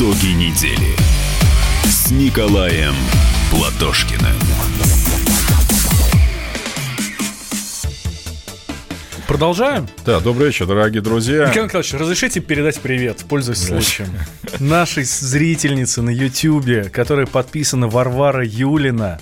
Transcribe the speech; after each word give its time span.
Итоги 0.00 0.28
недели 0.28 0.96
с 1.84 2.10
Николаем 2.10 2.94
Платошкиным. 3.50 4.32
Продолжаем? 9.28 9.86
Да, 10.06 10.20
добрый 10.20 10.46
вечер, 10.46 10.64
дорогие 10.64 11.02
друзья. 11.02 11.48
Николай 11.48 11.66
Николаевич, 11.66 11.92
разрешите 11.92 12.40
передать 12.40 12.80
привет, 12.80 13.26
пользуясь 13.28 13.66
случаем, 13.66 14.08
нашей 14.58 15.04
зрительнице 15.04 16.00
на 16.00 16.08
Ютьюбе, 16.08 16.84
которая 16.84 17.26
подписана 17.26 17.86
Варвара 17.86 18.42
Юлина. 18.42 19.20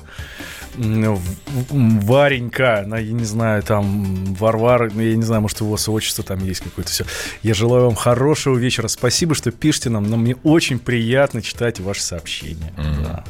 Варенька, 1.70 2.86
я 2.88 3.12
не 3.12 3.24
знаю, 3.24 3.62
там, 3.62 4.34
Варвар, 4.34 4.86
я 4.94 5.16
не 5.16 5.22
знаю, 5.22 5.43
может, 5.43 5.61
у 5.62 5.68
вас 5.68 5.89
отчество 5.89 6.22
там 6.22 6.44
есть 6.44 6.61
какое-то 6.61 6.90
все. 6.90 7.04
Я 7.43 7.54
желаю 7.54 7.86
вам 7.86 7.94
хорошего 7.94 8.57
вечера. 8.57 8.89
Спасибо, 8.89 9.34
что 9.34 9.50
пишете 9.50 9.90
нам, 9.90 10.08
но 10.08 10.17
мне 10.17 10.36
очень 10.44 10.79
приятно 10.79 11.43
читать 11.43 11.80
ваши 11.80 12.03
сообщения. 12.03 12.72
Mm-hmm. 12.76 13.03
Да. 13.03 13.25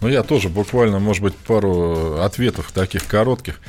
Ну, 0.00 0.08
я 0.08 0.22
тоже 0.22 0.48
буквально, 0.48 0.98
может 0.98 1.22
быть, 1.22 1.34
пару 1.34 2.20
ответов 2.20 2.72
таких 2.72 3.06
коротких. 3.06 3.60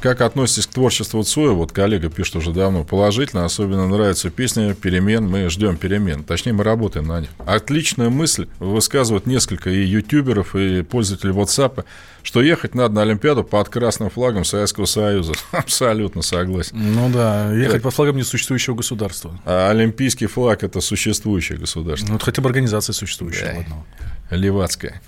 Как 0.00 0.20
относитесь 0.20 0.68
к 0.68 0.74
творчеству 0.74 1.22
Цоя? 1.24 1.50
Вот 1.50 1.72
коллега 1.72 2.08
пишет 2.08 2.36
уже 2.36 2.52
давно 2.52 2.84
положительно. 2.84 3.44
Особенно 3.44 3.88
нравится 3.88 4.30
песня 4.30 4.72
«Перемен». 4.74 5.26
Мы 5.28 5.50
ждем 5.50 5.76
перемен. 5.76 6.22
Точнее, 6.22 6.52
мы 6.52 6.62
работаем 6.62 7.06
на 7.06 7.20
них. 7.20 7.30
Отличная 7.44 8.08
мысль 8.08 8.46
высказывают 8.60 9.26
несколько 9.26 9.70
и 9.70 9.84
ютуберов, 9.84 10.54
и 10.54 10.82
пользователей 10.82 11.32
WhatsApp, 11.32 11.84
что 12.22 12.42
ехать 12.42 12.76
надо 12.76 12.94
на 12.94 13.02
Олимпиаду 13.02 13.42
под 13.42 13.68
красным 13.70 14.08
флагом 14.08 14.44
Советского 14.44 14.84
Союза. 14.84 15.32
Абсолютно 15.50 16.22
согласен. 16.22 16.76
Ну 16.76 17.10
да, 17.10 17.52
ехать 17.52 17.82
под 17.82 17.92
флагом 17.92 18.18
несуществующего 18.18 18.76
государства. 18.76 19.36
А 19.44 19.70
олимпийский 19.70 20.26
флаг– 20.26 20.62
это 20.62 20.80
существующее 20.80 21.58
государство. 21.58 22.06
Ну, 22.08 22.16
это 22.16 22.24
хотя 22.24 22.40
бы 22.40 22.48
организация 22.48 22.92
существующая. 22.92 23.66
Да. 23.68 24.36
Левацкая. 24.36 25.00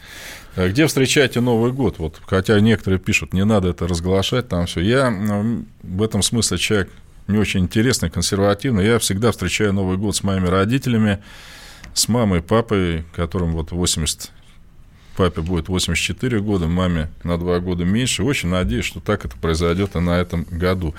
А 0.57 0.69
где 0.69 0.87
встречаете 0.87 1.41
Новый 1.41 1.73
год? 1.73 1.99
Вот, 1.99 2.21
хотя 2.27 2.59
некоторые 2.61 2.99
пишут, 2.99 3.33
не 3.33 3.45
надо 3.45 3.69
это 3.69 3.87
разглашать, 3.87 4.49
там 4.49 4.67
все. 4.67 4.81
Я 4.81 5.11
ну, 5.11 5.65
в 5.83 6.03
этом 6.03 6.23
смысле 6.23 6.59
человек 6.59 6.91
не 7.29 7.39
очень 7.39 7.61
интересный, 7.61 8.11
консервативный. 8.11 8.85
Я 8.85 8.99
всегда 8.99 9.31
встречаю 9.31 9.73
Новый 9.73 9.97
год 9.97 10.17
с 10.17 10.23
моими 10.23 10.47
родителями, 10.47 11.23
с 11.95 12.09
мамой, 12.09 12.43
папой, 12.43 13.05
которым 13.15 13.53
вот 13.53 13.71
80 13.71 14.31
папе 15.17 15.41
будет 15.41 15.69
84 15.69 16.41
года, 16.41 16.67
маме 16.67 17.11
на 17.25 17.39
2 17.39 17.61
года 17.61 17.85
меньше. 17.85 18.23
Очень 18.23 18.49
надеюсь, 18.49 18.85
что 18.85 19.01
так 19.01 19.25
это 19.25 19.37
произойдет 19.37 19.97
и 19.97 20.01
на 20.01 20.21
этом 20.21 20.47
году. 20.51 20.95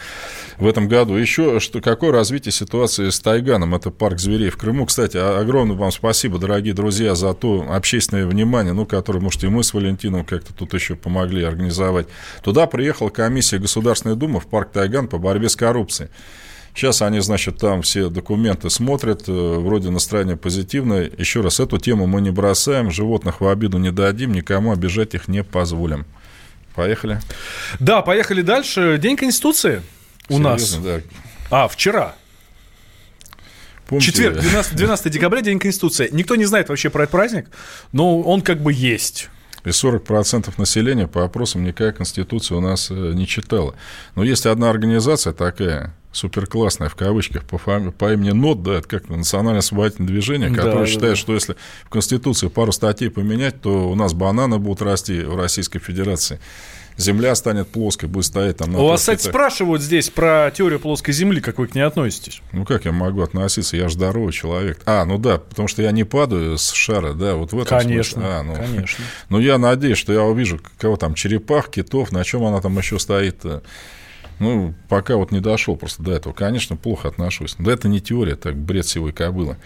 В 0.58 0.68
этом 0.68 0.88
году 0.88 1.16
еще 1.16 1.60
что, 1.60 1.82
какое 1.82 2.12
развитие 2.12 2.52
ситуации 2.52 3.10
с 3.10 3.20
Тайганом, 3.20 3.76
это 3.76 3.92
парк 3.92 4.20
зверей 4.20 4.50
в 4.50 4.58
Крыму. 4.58 4.86
Кстати, 4.86 5.18
огромное 5.18 5.76
вам 5.76 5.92
спасибо, 5.92 6.38
дорогие 6.38 6.74
друзья, 6.74 7.16
за 7.16 7.34
то 7.34 7.66
общественное 7.70 8.26
внимание, 8.26 8.74
ну, 8.74 8.86
которое, 8.86 9.20
может, 9.20 9.44
и 9.44 9.48
мы 9.48 9.64
с 9.64 9.74
Валентином 9.74 10.26
как-то 10.26 10.54
тут 10.54 10.74
еще 10.74 10.96
помогли 10.96 11.44
организовать. 11.44 12.08
Туда 12.44 12.68
приехала 12.68 13.10
комиссия 13.10 13.60
Государственной 13.60 14.16
Думы 14.16 14.40
в 14.40 14.48
парк 14.48 14.72
Тайган 14.72 15.08
по 15.08 15.18
борьбе 15.18 15.50
с 15.50 15.56
коррупцией. 15.56 16.10
Сейчас 16.74 17.02
они, 17.02 17.20
значит, 17.20 17.58
там 17.58 17.82
все 17.82 18.10
документы 18.10 18.70
смотрят, 18.70 19.24
э, 19.28 19.32
вроде 19.32 19.90
настроение 19.90 20.38
позитивное. 20.38 21.12
Еще 21.18 21.42
раз, 21.42 21.60
эту 21.60 21.78
тему 21.78 22.08
мы 22.08 22.22
не 22.22 22.32
бросаем, 22.32 22.92
животных 22.92 23.42
в 23.42 23.48
обиду 23.48 23.78
не 23.78 23.92
дадим, 23.92 24.32
никому 24.32 24.72
обижать 24.72 25.14
их 25.14 25.28
не 25.28 25.44
позволим. 25.44 26.06
Поехали. 26.76 27.20
Да, 27.80 28.02
поехали 28.02 28.42
дальше. 28.42 28.98
День 29.02 29.18
Конституции 29.18 29.82
у 30.30 30.38
Серьезно, 30.38 30.50
нас. 30.50 30.76
Да. 30.76 31.02
А, 31.50 31.68
вчера. 31.68 32.16
Помните... 33.88 34.08
Четверг, 34.08 34.40
12, 34.40 34.76
12 34.76 35.12
декабря, 35.12 35.42
День 35.42 35.60
Конституции. 35.60 36.08
Никто 36.14 36.38
не 36.38 36.46
знает 36.46 36.70
вообще 36.70 36.90
про 36.90 37.04
этот 37.04 37.12
праздник, 37.12 37.50
но 37.92 38.22
он 38.22 38.42
как 38.42 38.62
бы 38.62 38.72
есть. 38.72 39.30
И 39.66 39.70
40% 39.70 40.54
населения 40.58 41.08
по 41.08 41.26
опросам 41.26 41.64
никакая 41.64 41.92
Конституция 41.92 42.58
у 42.58 42.62
нас 42.62 42.90
э, 42.90 42.94
не 42.94 43.28
читала. 43.28 43.76
Но 44.16 44.24
есть 44.24 44.46
одна 44.46 44.70
организация 44.70 45.34
такая, 45.34 45.94
суперклассная 46.12 46.90
в 46.90 46.96
кавычках 46.96 47.46
по, 47.46 47.58
фами- 47.58 47.92
по 47.92 48.14
имени 48.14 48.32
НОТ, 48.32 48.64
да, 48.64 48.74
это 48.76 48.88
как 48.88 49.10
национальное 49.10 49.60
освободительное 49.60 50.08
движение, 50.08 50.50
которое 50.50 50.80
да, 50.80 50.86
считает, 50.86 51.14
да. 51.14 51.16
что 51.16 51.34
если 51.34 51.56
в 51.86 51.90
Конституции 51.90 52.48
пару 52.48 52.72
статей 52.72 53.10
поменять, 53.10 53.62
то 53.62 53.90
у 53.90 53.96
нас 53.96 54.14
бананы 54.14 54.58
будут 54.58 54.82
расти 54.82 55.22
в 55.22 55.36
Российской 55.36 55.80
Федерации. 55.80 56.40
Земля 56.98 57.34
станет 57.36 57.70
плоской, 57.70 58.10
будет 58.10 58.26
стоять 58.26 58.58
там... 58.58 58.74
На 58.74 58.80
У 58.80 58.88
вас, 58.88 59.00
кстати, 59.00 59.24
спрашивают 59.24 59.82
здесь 59.82 60.10
про 60.10 60.52
теорию 60.52 60.80
плоской 60.80 61.14
Земли, 61.14 61.40
как 61.40 61.58
вы 61.58 61.68
к 61.68 61.74
ней 61.74 61.82
относитесь? 61.82 62.42
Ну, 62.52 62.66
как 62.66 62.86
я 62.86 62.92
могу 62.92 63.22
относиться? 63.22 63.78
Я 63.78 63.88
же 63.88 63.96
здоровый 63.96 64.34
человек. 64.34 64.82
А, 64.86 65.06
ну 65.06 65.18
да, 65.18 65.38
потому 65.38 65.68
что 65.68 65.82
я 65.82 65.92
не 65.92 66.04
падаю 66.04 66.58
с 66.58 66.72
шара, 66.72 67.14
да, 67.14 67.36
вот 67.36 67.54
в 67.54 67.60
этом 67.60 67.80
конечно, 67.80 68.22
смысле. 68.22 68.30
А, 68.30 68.44
ну, 68.44 68.56
конечно. 68.56 69.06
Ну, 69.30 69.40
я 69.40 69.58
надеюсь, 69.58 69.98
что 69.98 70.12
я 70.12 70.24
увижу, 70.24 70.60
кого 70.78 70.98
там, 70.98 71.16
черепах, 71.16 71.70
китов, 71.70 72.12
на 72.12 72.24
чем 72.24 72.44
она 72.44 72.60
там 72.60 72.78
еще 72.78 73.00
стоит 73.00 73.46
-то. 73.46 73.64
Ну, 74.42 74.74
пока 74.90 75.18
вот 75.18 75.32
не 75.32 75.40
дошел 75.40 75.76
просто 75.76 76.02
до 76.02 76.14
этого. 76.14 76.34
Конечно, 76.34 76.76
плохо 76.76 77.08
отношусь. 77.08 77.56
Да 77.60 77.72
это 77.72 77.88
не 77.88 78.02
теория, 78.02 78.34
это 78.34 78.52
бред 78.52 78.88
сивой 78.88 79.12
кобылы. 79.12 79.58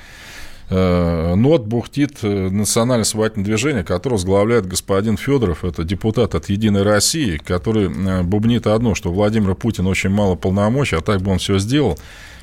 Э, 0.69 1.33
НОТ 1.35 1.65
бухтит 1.65 2.17
э, 2.23 2.49
национальное 2.49 3.03
освободительное 3.03 3.45
движение, 3.45 3.83
которое 3.85 4.15
возглавляет 4.15 4.65
господин 4.65 5.15
Федоров, 5.15 5.63
это 5.63 5.85
депутат 5.85 6.35
от 6.35 6.49
«Единой 6.49 6.83
России», 6.83 7.37
который 7.37 7.85
э, 7.85 8.23
бубнит 8.23 8.67
одно, 8.67 8.95
что 8.95 9.13
Владимир 9.13 9.55
Путин 9.55 9.87
очень 9.87 10.09
мало 10.09 10.35
полномочий, 10.35 10.97
а 10.97 11.01
так 11.01 11.21
бы 11.21 11.31
он 11.31 11.37
все 11.37 11.57
сделал. 11.57 11.97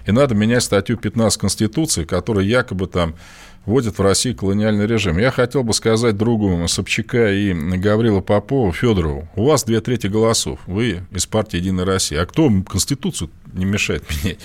И 0.06 0.12
надо 0.12 0.34
менять 0.34 0.62
статью 0.62 0.96
15 0.96 1.38
Конституции, 1.38 2.04
которая 2.04 2.46
якобы 2.46 2.86
там 2.86 3.14
вводит 3.64 3.98
в 3.98 4.02
России 4.02 4.32
колониальный 4.32 4.86
режим. 4.86 5.18
Я 5.18 5.30
хотел 5.30 5.62
бы 5.62 5.72
сказать 5.72 6.16
другу 6.16 6.66
Собчака 6.68 7.32
и 7.32 7.52
Гаврила 7.52 8.20
Попова, 8.20 8.72
Федорову, 8.72 9.28
у 9.36 9.44
вас 9.44 9.64
две 9.64 9.80
трети 9.80 10.06
голосов, 10.06 10.60
вы 10.66 11.04
из 11.10 11.26
партии 11.26 11.56
«Единая 11.56 11.84
Россия». 11.84 12.22
А 12.22 12.26
кто 12.26 12.50
Конституцию 12.68 13.30
не 13.52 13.64
мешает 13.64 14.04
менять? 14.24 14.38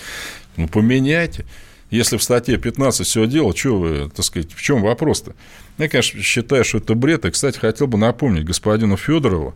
Ну, 0.56 0.68
поменяйте. 0.68 1.44
Если 1.90 2.18
в 2.18 2.22
статье 2.22 2.58
15 2.58 3.06
все 3.06 3.26
дело, 3.26 3.56
что 3.56 3.78
вы, 3.78 4.10
так 4.10 4.24
сказать, 4.24 4.52
в 4.52 4.60
чем 4.60 4.82
вопрос-то? 4.82 5.34
Я, 5.78 5.88
конечно, 5.88 6.20
считаю, 6.20 6.64
что 6.64 6.78
это 6.78 6.94
бред. 6.94 7.24
И, 7.24 7.30
кстати, 7.30 7.58
хотел 7.58 7.86
бы 7.86 7.96
напомнить 7.96 8.44
господину 8.44 8.96
Федорову, 8.96 9.54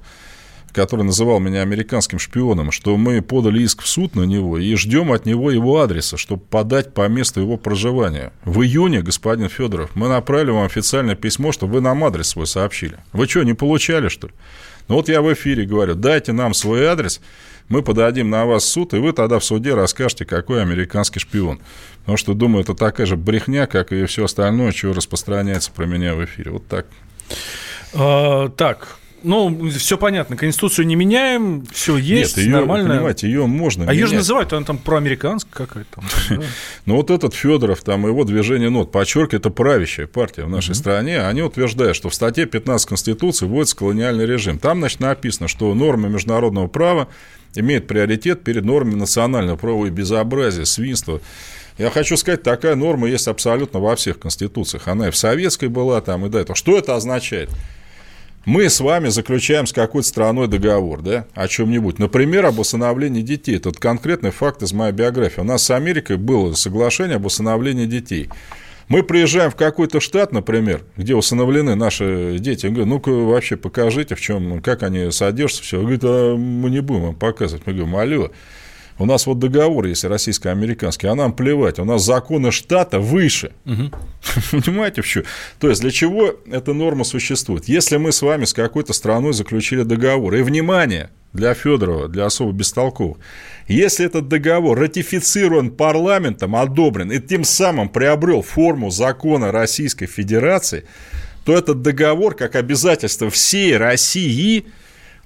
который 0.72 1.04
называл 1.04 1.38
меня 1.38 1.62
американским 1.62 2.18
шпионом, 2.18 2.70
что 2.70 2.96
мы 2.96 3.22
подали 3.22 3.62
иск 3.62 3.82
в 3.82 3.86
суд 3.86 4.14
на 4.14 4.22
него 4.22 4.58
и 4.58 4.74
ждем 4.74 5.12
от 5.12 5.26
него 5.26 5.50
его 5.50 5.80
адреса, 5.80 6.16
чтобы 6.16 6.42
подать 6.42 6.94
по 6.94 7.06
месту 7.08 7.40
его 7.40 7.56
проживания. 7.56 8.32
В 8.44 8.62
июне, 8.62 9.02
господин 9.02 9.48
Федоров, 9.48 9.90
мы 9.94 10.08
направили 10.08 10.50
вам 10.50 10.64
официальное 10.64 11.14
письмо, 11.14 11.52
чтобы 11.52 11.74
вы 11.74 11.80
нам 11.80 12.02
адрес 12.04 12.28
свой 12.28 12.46
сообщили. 12.46 12.96
Вы 13.12 13.28
что, 13.28 13.42
не 13.42 13.54
получали, 13.54 14.08
что 14.08 14.28
ли? 14.28 14.32
Ну 14.88 14.96
вот 14.96 15.08
я 15.08 15.22
в 15.22 15.32
эфире 15.32 15.64
говорю, 15.64 15.94
дайте 15.94 16.32
нам 16.32 16.54
свой 16.54 16.86
адрес, 16.86 17.20
мы 17.68 17.82
подадим 17.82 18.28
на 18.28 18.44
вас 18.44 18.64
суд, 18.64 18.92
и 18.94 18.98
вы 18.98 19.12
тогда 19.12 19.38
в 19.38 19.44
суде 19.44 19.74
расскажете, 19.74 20.24
какой 20.24 20.60
американский 20.60 21.20
шпион. 21.20 21.60
Потому 22.00 22.18
что, 22.18 22.34
думаю, 22.34 22.62
это 22.62 22.74
такая 22.74 23.06
же 23.06 23.16
брехня, 23.16 23.66
как 23.66 23.92
и 23.92 24.04
все 24.06 24.24
остальное, 24.24 24.72
что 24.72 24.92
распространяется 24.92 25.70
про 25.70 25.86
меня 25.86 26.14
в 26.14 26.24
эфире. 26.24 26.50
Вот 26.50 26.66
так. 26.66 26.86
А, 27.94 28.48
так, 28.50 28.96
ну, 29.22 29.70
все 29.70 29.96
понятно, 29.98 30.36
Конституцию 30.36 30.86
не 30.86 30.94
меняем, 30.96 31.64
все 31.72 31.96
есть, 31.96 32.36
Нет, 32.36 32.46
ее, 32.46 32.52
нормально. 32.52 32.90
понимаете, 32.94 33.26
ее 33.26 33.46
можно 33.46 33.84
А 33.84 33.86
менять. 33.86 33.96
ее 33.96 34.06
же 34.06 34.14
называют, 34.16 34.52
она 34.52 34.64
там 34.64 34.78
проамериканская 34.78 35.66
какая-то. 35.66 36.02
Ну, 36.86 36.96
вот 36.96 37.10
этот 37.10 37.34
Федоров, 37.34 37.82
там 37.82 38.06
его 38.06 38.24
движение 38.24 38.70
нот, 38.70 38.90
подчеркивает, 38.92 39.42
это 39.46 39.50
правящая 39.50 40.06
партия 40.06 40.44
в 40.44 40.50
нашей 40.50 40.74
стране, 40.74 41.20
они 41.20 41.42
утверждают, 41.42 41.96
что 41.96 42.08
в 42.08 42.14
статье 42.14 42.46
15 42.46 42.88
Конституции 42.88 43.46
вводится 43.46 43.76
колониальный 43.76 44.26
режим. 44.26 44.58
Там, 44.58 44.78
значит, 44.80 45.00
написано, 45.00 45.48
что 45.48 45.72
нормы 45.74 46.08
международного 46.08 46.66
права 46.66 47.08
имеют 47.54 47.86
приоритет 47.86 48.42
перед 48.44 48.64
нормами 48.64 48.94
национального 48.96 49.56
права 49.56 49.86
и 49.86 49.90
безобразия, 49.90 50.64
свинства. 50.64 51.20
Я 51.78 51.90
хочу 51.90 52.16
сказать, 52.16 52.42
такая 52.42 52.74
норма 52.74 53.08
есть 53.08 53.28
абсолютно 53.28 53.80
во 53.80 53.96
всех 53.96 54.18
конституциях. 54.18 54.88
Она 54.88 55.08
и 55.08 55.10
в 55.10 55.16
советской 55.16 55.68
была 55.68 56.00
там, 56.00 56.26
и 56.26 56.28
до 56.28 56.38
этого. 56.38 56.54
Что 56.56 56.76
это 56.76 56.96
означает? 56.96 57.50
Мы 58.44 58.68
с 58.68 58.80
вами 58.80 59.08
заключаем 59.08 59.66
с 59.66 59.72
какой-то 59.72 60.08
страной 60.08 60.48
договор, 60.48 61.00
да, 61.00 61.26
о 61.34 61.46
чем-нибудь. 61.46 61.98
Например, 61.98 62.46
об 62.46 62.58
усыновлении 62.58 63.22
детей. 63.22 63.56
Это 63.56 63.70
конкретный 63.72 64.30
факт 64.30 64.62
из 64.62 64.72
моей 64.72 64.92
биографии. 64.92 65.40
У 65.40 65.44
нас 65.44 65.62
с 65.62 65.70
Америкой 65.70 66.16
было 66.16 66.52
соглашение 66.54 67.16
об 67.16 67.26
усыновлении 67.26 67.86
детей. 67.86 68.28
Мы 68.88 69.02
приезжаем 69.04 69.50
в 69.50 69.56
какой-то 69.56 70.00
штат, 70.00 70.32
например, 70.32 70.82
где 70.96 71.14
усыновлены 71.14 71.76
наши 71.76 72.36
дети. 72.40 72.66
Я 72.66 72.72
говорю, 72.72 72.88
ну-ка 72.88 73.10
вообще 73.10 73.56
покажите, 73.56 74.16
в 74.16 74.20
чем, 74.20 74.60
как 74.60 74.82
они 74.82 75.10
содержатся, 75.12 75.62
все. 75.62 75.80
Говорит, 75.80 76.00
а 76.02 76.36
мы 76.36 76.68
не 76.68 76.80
будем 76.80 77.02
вам 77.02 77.14
показывать. 77.14 77.64
Мы 77.66 77.74
говорим, 77.74 77.96
алло, 77.96 78.30
У 78.98 79.06
нас 79.06 79.26
вот 79.26 79.38
договор 79.38 79.86
есть 79.86 80.04
российско-американский, 80.04 81.06
а 81.06 81.14
нам 81.14 81.32
плевать. 81.32 81.78
У 81.78 81.84
нас 81.84 82.04
законы 82.04 82.52
штата 82.52 83.00
выше. 83.00 83.52
Угу. 83.64 83.90
Понимаете, 84.62 85.02
в 85.02 85.06
чем? 85.06 85.24
То 85.58 85.68
есть, 85.68 85.80
для 85.80 85.90
чего 85.90 86.34
эта 86.50 86.72
норма 86.72 87.04
существует? 87.04 87.68
Если 87.68 87.96
мы 87.96 88.12
с 88.12 88.22
вами 88.22 88.44
с 88.44 88.52
какой-то 88.52 88.92
страной 88.92 89.32
заключили 89.32 89.82
договор, 89.82 90.34
и, 90.34 90.42
внимание, 90.42 91.10
для 91.32 91.54
Федорова, 91.54 92.08
для 92.08 92.26
особо 92.26 92.52
бестолковых, 92.52 93.16
если 93.66 94.04
этот 94.04 94.28
договор 94.28 94.78
ратифицирован 94.78 95.70
парламентом, 95.70 96.54
одобрен, 96.54 97.10
и 97.10 97.20
тем 97.20 97.44
самым 97.44 97.88
приобрел 97.88 98.42
форму 98.42 98.90
закона 98.90 99.50
Российской 99.50 100.06
Федерации, 100.06 100.84
то 101.44 101.56
этот 101.56 101.82
договор, 101.82 102.34
как 102.34 102.54
обязательство 102.56 103.30
всей 103.30 103.76
России– 103.76 104.66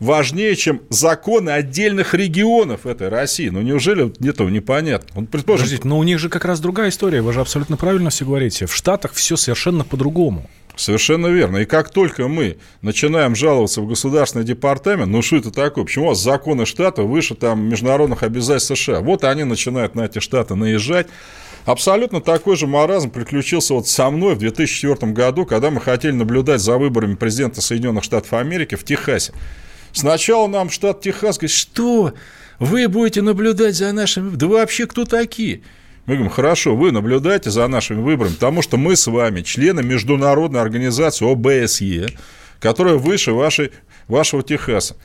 важнее, 0.01 0.55
чем 0.57 0.83
законы 0.91 1.51
отдельных 1.51 2.15
регионов 2.15 2.87
этой 2.87 3.09
России. 3.09 3.49
Ну, 3.49 3.63
неужели 3.63 4.13
этого 4.29 4.49
непонятно? 4.49 5.09
Он, 5.17 5.27
предположим... 5.27 5.65
Подождите, 5.65 5.89
но 5.89 5.99
у 5.99 6.03
них 6.03 6.19
же 6.19 6.29
как 6.29 6.45
раз 6.45 6.61
другая 6.61 6.91
история. 6.91 7.23
Вы 7.23 7.33
же 7.33 7.41
абсолютно 7.41 7.77
правильно 7.77 8.11
все 8.11 8.25
говорите. 8.25 8.67
В 8.67 8.75
Штатах 8.75 9.13
все 9.13 9.37
совершенно 9.37 9.85
по-другому. 9.85 10.49
Совершенно 10.77 11.29
верно. 11.29 11.59
И 11.59 11.65
как 11.65 11.89
только 11.89 12.29
мы 12.29 12.59
начинаем 12.83 13.35
жаловаться 13.35 13.81
в 13.81 13.89
государственный 13.89 14.45
департамент, 14.45 15.11
ну 15.11 15.23
что 15.23 15.37
это 15.37 15.51
такое? 15.51 15.85
Почему 15.85 16.05
у 16.05 16.09
вас 16.09 16.23
законы 16.23 16.67
штата 16.67 17.03
выше 17.03 17.35
там 17.35 17.67
международных 17.67 18.23
обязательств 18.23 18.77
США? 18.77 19.01
Вот 19.01 19.25
они 19.25 19.45
начинают 19.45 19.95
на 19.95 20.03
эти 20.03 20.19
штаты 20.19 20.55
наезжать. 20.55 21.07
Абсолютно 21.65 22.21
такой 22.21 22.57
же 22.57 22.67
маразм 22.67 23.11
приключился 23.11 23.73
вот 23.73 23.89
со 23.89 24.11
мной 24.11 24.35
в 24.35 24.39
2004 24.39 25.13
году, 25.13 25.47
когда 25.47 25.71
мы 25.71 25.81
хотели 25.81 26.13
наблюдать 26.13 26.61
за 26.61 26.77
выборами 26.77 27.15
президента 27.15 27.63
Соединенных 27.63 28.05
Штатов 28.05 28.35
Америки 28.35 28.75
в 28.75 28.85
Техасе. 28.85 29.33
Сначала 29.97 30.47
нам 30.47 30.69
штат 30.69 31.01
Техас 31.01 31.39
говорит, 31.39 31.57
что 31.57 32.13
вы 32.59 32.87
будете 32.87 33.23
наблюдать 33.23 33.77
за 33.77 33.93
нашими... 33.93 34.37
Да 34.37 34.47
вы 34.47 34.57
вообще 34.57 34.87
кто 34.87 35.07
такие? 35.07 35.63
Мы 36.05 36.17
говорим, 36.17 36.31
хорошо, 36.31 36.77
вы 36.77 36.93
наблюдаете 36.93 37.49
за 37.49 37.67
нашими 37.67 38.03
выборами, 38.03 38.35
потому 38.35 38.61
что 38.61 38.77
мы 38.77 38.95
с 38.95 39.07
вами 39.07 39.41
члены 39.41 39.83
международной 39.83 40.61
организации 40.61 41.25
ОБСЕ, 41.25 42.11
которая 42.61 42.97
выше 42.97 43.33
вашей, 43.33 43.73
вашего 44.07 44.43
Техаса. 44.43 44.97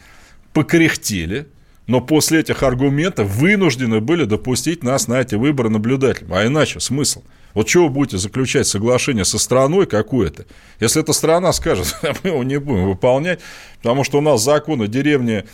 Покряхтели, 0.52 1.48
но 1.88 2.02
после 2.02 2.42
этих 2.42 2.62
аргументов 2.62 3.30
вынуждены 3.30 4.02
были 4.02 4.26
допустить 4.26 4.84
нас 4.84 5.08
на 5.08 5.22
эти 5.22 5.36
выборы 5.36 5.70
наблюдателем. 5.70 6.34
А 6.34 6.46
иначе 6.46 6.82
смысл– 6.82 7.24
вот 7.54 7.68
чего 7.68 7.86
вы 7.86 7.90
будете 7.92 8.18
заключать 8.18 8.68
соглашение 8.68 9.26
со 9.26 9.40
страной 9.40 9.86
какой-то, 9.86 10.46
если 10.80 11.02
эта 11.02 11.14
страна 11.14 11.52
скажет, 11.54 11.96
«А 12.02 12.14
мы 12.24 12.30
его 12.30 12.44
не 12.44 12.60
будем 12.60 12.86
выполнять, 12.86 13.40
потому 13.78 14.04
что 14.04 14.20
у 14.20 14.22
нас 14.22 14.44
законы 14.44 14.88
деревни 14.88 15.46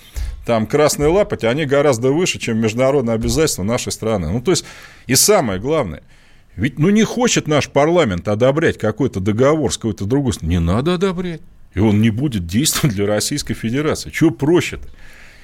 там 0.46 0.66
Красный 0.66 1.08
Лапоть, 1.08 1.44
они 1.44 1.66
гораздо 1.66 2.12
выше, 2.12 2.40
чем 2.40 2.60
международные 2.60 3.16
обязательства 3.16 3.64
нашей 3.64 3.92
страны. 3.92 4.32
Ну, 4.32 4.42
то 4.42 4.52
есть, 4.52 4.64
и 5.06 5.16
самое 5.16 5.60
главное, 5.60 6.04
ведь 6.56 6.80
ну, 6.80 6.90
не 6.90 7.04
хочет 7.04 7.48
наш 7.48 7.70
парламент 7.70 8.28
одобрять 8.28 8.78
какой-то 8.78 9.20
договор 9.20 9.72
с 9.74 9.78
какой-то 9.78 10.06
другой 10.06 10.34
страной. 10.34 10.56
Не 10.56 10.60
надо 10.60 10.96
одобрять. 10.96 11.42
И 11.74 11.80
он 11.80 12.02
не 12.02 12.10
будет 12.10 12.48
действовать 12.48 12.96
для 12.96 13.06
Российской 13.06 13.54
Федерации. 13.54 14.10
Чего 14.10 14.32
проще-то? 14.32 14.88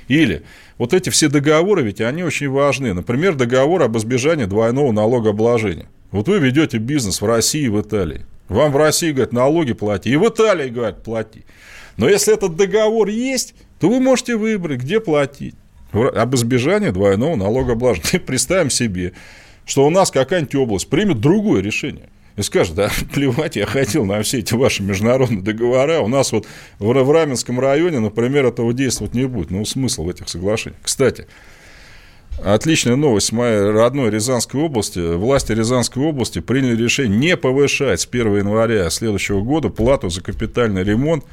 Или 0.07 0.44
вот 0.77 0.94
эти 0.94 1.09
все 1.09 1.29
договоры, 1.29 1.83
ведь 1.83 2.01
они 2.01 2.23
очень 2.23 2.50
важны. 2.50 2.94
Например, 2.94 3.35
договор 3.35 3.83
об 3.83 3.97
избежании 3.97 4.45
двойного 4.45 4.91
налогообложения. 4.91 5.88
Вот 6.13 6.27
вы 6.27 6.38
ведете 6.38 6.77
бизнес 6.77 7.21
в 7.21 7.25
России 7.25 7.63
и 7.63 7.69
в 7.69 7.81
Италии. 7.81 8.21
Вам 8.48 8.71
в 8.71 8.77
России 8.77 9.12
говорят, 9.12 9.33
налоги 9.33 9.74
плати. 9.74 10.12
И 10.12 10.15
в 10.15 10.30
Италии 10.30 10.69
говорят, 10.69 11.04
плати. 11.04 11.44
Но 11.98 12.07
если 12.07 12.36
этот 12.36 12.56
договор 12.56 13.07
есть, 13.07 13.56
то 13.80 13.89
вы 13.89 14.00
можете 14.00 14.36
выбрать, 14.36 14.81
где 14.81 15.00
платить. 15.00 15.56
Об 15.92 16.36
избежании 16.36 16.92
двойного 16.92 17.36
налогообложения. 17.36 18.19
Представим 18.25 18.69
себе, 18.69 19.13
что 19.65 19.88
у 19.88 19.89
нас 19.89 20.12
какая-нибудь 20.12 20.54
область 20.54 20.88
примет 20.88 21.19
другое 21.19 21.63
решение. 21.63 22.10
И 22.36 22.44
скажет, 22.44 22.75
да, 22.75 22.92
плевать, 23.13 23.56
я 23.56 23.65
хотел 23.65 24.06
на 24.06 24.21
все 24.21 24.38
эти 24.38 24.54
ваши 24.54 24.83
международные 24.83 25.42
договора. 25.42 26.00
У 26.01 26.07
нас 26.07 26.31
вот 26.31 26.45
в, 26.77 27.12
Раменском 27.12 27.60
районе, 27.60 27.98
например, 28.00 28.45
этого 28.45 28.71
действовать 28.71 29.15
не 29.15 29.25
будет. 29.25 29.50
Ну, 29.50 29.65
смысл 29.65 30.04
в 30.04 30.10
этих 30.10 30.30
соглашениях. 30.30 30.80
Кстати, 30.83 31.25
Отличная 32.41 32.95
новость 32.95 33.31
моей 33.31 33.71
родной 33.71 34.09
Рязанской 34.09 34.59
области. 34.62 35.15
Власти 35.15 35.51
Рязанской 35.51 36.03
области 36.03 36.39
приняли 36.39 36.81
решение 36.81 37.18
не 37.18 37.38
повышать 37.38 38.01
с 38.01 38.07
1 38.09 38.38
января 38.38 38.89
следующего 38.89 39.41
года 39.41 39.69
плату 39.69 40.09
за 40.09 40.21
капитальный 40.21 40.83
ремонт. 40.83 41.25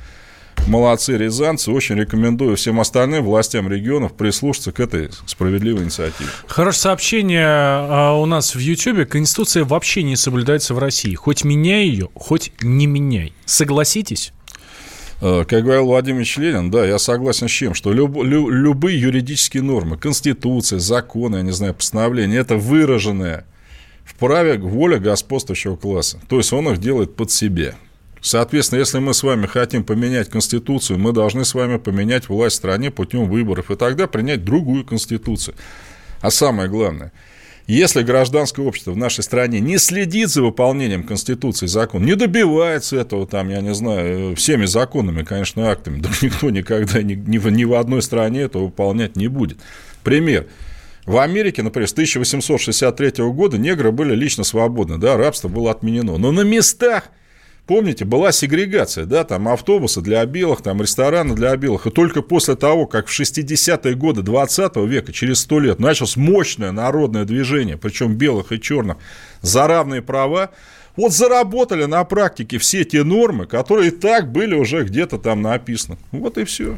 Молодцы 0.67 1.17
рязанцы. 1.17 1.71
Очень 1.71 1.97
рекомендую 1.97 2.57
всем 2.57 2.81
остальным 2.81 3.25
властям 3.25 3.69
регионов 3.69 4.13
прислушаться 4.13 4.73
к 4.73 4.81
этой 4.81 5.11
справедливой 5.27 5.85
инициативе. 5.85 6.29
Хорошее 6.47 6.83
сообщение 6.83 7.47
а, 7.47 8.13
у 8.13 8.27
нас 8.27 8.55
в 8.55 8.59
Ютьюбе. 8.59 9.07
Конституция 9.07 9.65
вообще 9.65 10.03
не 10.03 10.17
соблюдается 10.17 10.75
в 10.75 10.79
России. 10.79 11.15
Хоть 11.15 11.45
меняй 11.45 11.87
ее, 11.87 12.09
хоть 12.15 12.53
не 12.61 12.87
меняй. 12.87 13.33
Согласитесь? 13.47 14.33
Э, 15.21 15.45
как 15.47 15.65
говорил 15.65 15.87
Владимир 15.87 16.27
Ленин, 16.37 16.71
да, 16.71 16.87
я 16.87 16.99
согласен 16.99 17.49
с 17.49 17.51
чем, 17.51 17.75
что 17.75 17.93
люб, 17.93 18.17
лю, 18.23 18.49
любые 18.49 19.01
юридические 19.01 19.63
нормы, 19.63 19.99
конституция, 19.99 20.79
законы, 20.79 21.37
я 21.37 21.43
не 21.43 21.53
знаю, 21.53 21.75
постановления, 21.75 22.39
это 22.39 22.57
выраженная 22.57 23.45
в 24.05 24.15
праве 24.15 24.59
воля 24.59 24.99
господствующего 24.99 25.77
класса. 25.77 26.21
То 26.29 26.39
есть 26.39 26.53
он 26.53 26.69
их 26.71 26.79
делает 26.79 27.17
под 27.17 27.31
себя. 27.31 27.75
Соответственно, 28.23 28.81
если 28.81 28.99
мы 28.99 29.15
с 29.15 29.23
вами 29.23 29.47
хотим 29.47 29.85
поменять 29.85 30.29
Конституцию, 30.29 30.99
мы 30.99 31.13
должны 31.13 31.45
с 31.45 31.55
вами 31.55 31.79
поменять 31.79 32.29
власть 32.29 32.57
в 32.57 32.59
стране 32.59 32.91
путем 32.91 33.29
выборов, 33.29 33.71
и 33.71 33.77
тогда 33.77 34.07
принять 34.07 34.45
другую 34.45 34.85
Конституцию. 34.85 35.55
А 36.21 36.31
самое 36.31 36.69
главное– 36.69 37.13
если 37.73 38.03
гражданское 38.03 38.67
общество 38.67 38.93
в 38.93 38.97
нашей 38.97 39.23
стране 39.23 39.61
не 39.61 39.79
следит 39.79 40.29
за 40.31 40.43
выполнением 40.43 41.05
Конституции 41.05 41.67
и 41.67 41.69
закона, 41.69 42.05
не 42.05 42.17
добивается 42.17 42.97
этого, 42.97 43.27
там, 43.27 43.49
я 43.49 43.61
не 43.61 43.75
знаю, 43.75 44.35
всеми 44.35 44.65
законами, 44.65 45.23
конечно, 45.23 45.71
актами, 45.71 46.01
да 46.03 46.09
никто 46.21 46.51
никогда 46.51 47.03
ни, 47.03 47.15
ни, 47.15 47.39
ни 47.51 47.65
в 47.65 47.75
одной 47.75 48.03
стране 48.03 48.41
этого 48.41 48.65
выполнять 48.65 49.17
не 49.17 49.29
будет. 49.29 49.59
Пример. 50.03 50.47
В 51.07 51.19
Америке, 51.19 51.63
например, 51.63 51.89
с 51.89 51.93
1863 51.93 53.25
года 53.31 53.57
негры 53.57 53.93
были 53.93 54.15
лично 54.15 54.45
свободны, 54.45 54.99
да, 54.99 55.17
рабство 55.17 55.49
было 55.49 55.71
отменено. 55.71 56.19
Но 56.19 56.31
на 56.33 56.43
местах 56.43 57.11
Помните, 57.71 58.05
была 58.05 58.33
сегрегация, 58.33 59.05
да, 59.05 59.23
там 59.23 59.47
автобусы 59.47 60.01
для 60.01 60.27
белых, 60.27 60.61
там 60.61 60.83
рестораны 60.83 61.37
для 61.37 61.57
белых. 61.57 61.87
И 61.87 61.91
только 61.91 62.21
после 62.21 62.57
того, 62.57 62.87
как 62.87 63.07
в 63.07 63.21
60-е 63.21 63.95
годы 63.95 64.23
20 64.23 64.75
века, 64.89 65.13
через 65.13 65.39
100 65.43 65.61
лет, 65.61 65.79
началось 65.79 66.17
мощное 66.17 66.73
народное 66.73 67.25
движение, 67.25 67.79
причем 67.79 68.17
белых 68.17 68.51
и 68.51 68.61
черных, 68.61 68.97
за 69.41 69.69
равные 69.69 70.03
права, 70.03 70.51
вот 70.97 71.13
заработали 71.13 71.85
на 71.85 72.03
практике 72.03 72.59
все 72.59 72.83
те 72.83 73.05
нормы, 73.05 73.47
которые 73.47 73.91
и 73.91 73.93
так 73.93 74.33
были 74.33 74.57
уже 74.57 74.83
где-то 74.83 75.19
там 75.19 75.41
написаны. 75.41 75.97
Вот 76.11 76.39
и 76.39 76.45
все. 76.45 76.77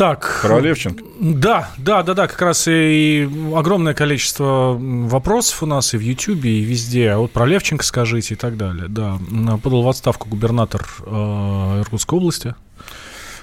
Так. 0.00 0.40
Про 0.40 0.60
Левченко? 0.60 1.04
Да, 1.20 1.68
да, 1.76 2.02
да, 2.02 2.14
да, 2.14 2.26
как 2.26 2.40
раз 2.40 2.66
и 2.66 3.28
огромное 3.54 3.92
количество 3.92 4.74
вопросов 4.80 5.62
у 5.62 5.66
нас 5.66 5.92
и 5.92 5.98
в 5.98 6.00
Ютьюбе, 6.00 6.52
и 6.52 6.62
везде. 6.62 7.10
А 7.10 7.18
вот 7.18 7.32
про 7.32 7.44
Левченко 7.44 7.84
скажите 7.84 8.32
и 8.32 8.36
так 8.38 8.56
далее. 8.56 8.86
Да, 8.88 9.18
подал 9.62 9.82
в 9.82 9.88
отставку 9.90 10.26
губернатор 10.26 10.88
э, 11.04 11.80
Иркутской 11.82 12.18
области. 12.18 12.54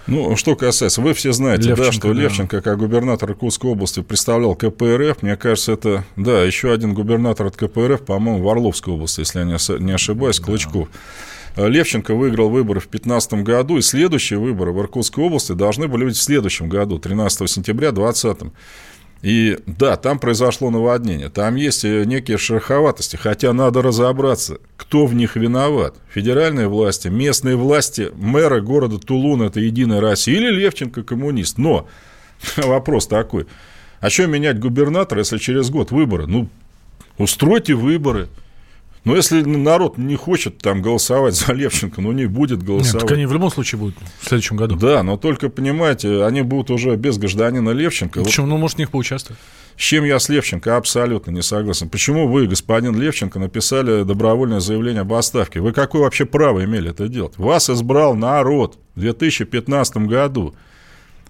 Ну, 0.07 0.35
что 0.35 0.55
касается, 0.55 0.99
вы 0.99 1.13
все 1.13 1.31
знаете, 1.31 1.67
Левченко, 1.67 1.85
да, 1.85 1.91
что 1.91 2.07
да. 2.07 2.21
Левченко, 2.21 2.61
как 2.61 2.79
губернатор 2.79 3.29
Иркутской 3.29 3.69
области, 3.69 4.01
представлял 4.01 4.55
КПРФ. 4.55 5.21
Мне 5.21 5.37
кажется, 5.37 5.73
это, 5.73 6.05
да, 6.15 6.41
еще 6.41 6.73
один 6.73 6.95
губернатор 6.95 7.45
от 7.45 7.55
КПРФ, 7.55 8.01
по-моему, 8.01 8.41
в 8.41 8.49
Орловской 8.49 8.95
области, 8.95 9.19
если 9.19 9.41
я 9.41 9.45
не 9.45 9.91
ошибаюсь, 9.91 10.39
Клычков. 10.39 10.87
Да. 10.91 10.97
Левченко 11.57 12.13
выиграл 12.13 12.49
выборы 12.49 12.79
в 12.79 12.83
2015 12.89 13.33
году, 13.43 13.77
и 13.77 13.81
следующие 13.81 14.37
выборы 14.37 14.71
в 14.71 14.79
Иркутской 14.79 15.23
области 15.23 15.53
должны 15.53 15.87
были 15.87 16.05
быть 16.05 16.15
в 16.15 16.21
следующем 16.21 16.69
году, 16.69 16.99
13 16.99 17.49
сентября 17.49 17.91
2020. 17.91 18.53
И 19.23 19.57
да, 19.65 19.97
там 19.97 20.19
произошло 20.19 20.69
наводнение, 20.69 21.29
там 21.29 21.55
есть 21.55 21.83
э, 21.83 22.03
некие 22.05 22.37
шероховатости, 22.37 23.15
хотя 23.15 23.51
надо 23.51 23.81
разобраться, 23.81 24.59
кто 24.77 25.07
в 25.07 25.15
них 25.15 25.35
виноват. 25.35 25.95
Федеральные 26.13 26.67
власти, 26.67 27.07
местные 27.07 27.55
власти, 27.55 28.11
мэры 28.15 28.61
города 28.61 28.99
Тулун– 28.99 29.41
это 29.43 29.59
Единая 29.59 30.01
Россия, 30.01 30.35
или 30.35 30.51
Левченко 30.51 31.01
коммунист. 31.01 31.57
Но 31.57 31.87
вопрос 32.57 33.07
такой, 33.07 33.47
а 34.01 34.11
что 34.11 34.27
менять 34.27 34.59
губернатора, 34.59 35.21
если 35.21 35.39
через 35.39 35.71
год 35.71 35.89
выборы? 35.89 36.27
Ну, 36.27 36.47
устройте 37.17 37.73
выборы– 37.73 38.27
но 39.07 39.15
если 39.15 39.41
народ 39.41 39.97
не 39.97 40.15
хочет 40.15 40.57
там 40.57 40.81
голосовать 40.81 41.35
за 41.35 41.53
Левченко, 41.53 42.01
ну 42.01 42.11
не 42.11 42.25
будет 42.25 42.61
голосовать. 42.61 42.93
Нет, 42.93 43.01
так 43.01 43.11
они 43.11 43.25
в 43.25 43.33
любом 43.33 43.49
случае 43.49 43.79
будут 43.79 43.95
в 44.19 44.27
следующем 44.27 44.57
году. 44.57 44.75
Да, 44.75 45.01
но 45.03 45.17
только, 45.17 45.49
понимаете, 45.49 46.25
они 46.25 46.41
будут 46.41 46.71
уже 46.71 46.95
без 46.95 47.17
гражданина 47.17 47.69
Левченко. 47.69 48.23
Почему? 48.23 48.47
Вот... 48.47 48.53
Ну, 48.53 48.57
может, 48.57 48.75
в 48.75 48.79
них 48.79 48.91
поучаствовать. 48.91 49.39
С 49.77 49.81
чем 49.81 50.03
я 50.05 50.19
с 50.19 50.27
Левченко 50.27 50.75
абсолютно 50.75 51.31
не 51.31 51.41
согласен. 51.41 51.87
Почему 51.87 52.27
вы, 52.27 52.47
господин 52.47 52.99
Левченко, 52.99 53.39
написали 53.39 54.03
добровольное 54.03 54.59
заявление 54.59 55.01
об 55.01 55.13
отставке? 55.13 55.61
Вы 55.61 55.71
какое 55.71 56.01
вообще 56.01 56.25
право 56.25 56.63
имели 56.65 56.89
это 56.89 57.07
делать? 57.07 57.37
Вас 57.37 57.69
избрал 57.69 58.15
народ 58.15 58.77
в 58.95 58.99
2015 58.99 59.97
году. 59.97 60.55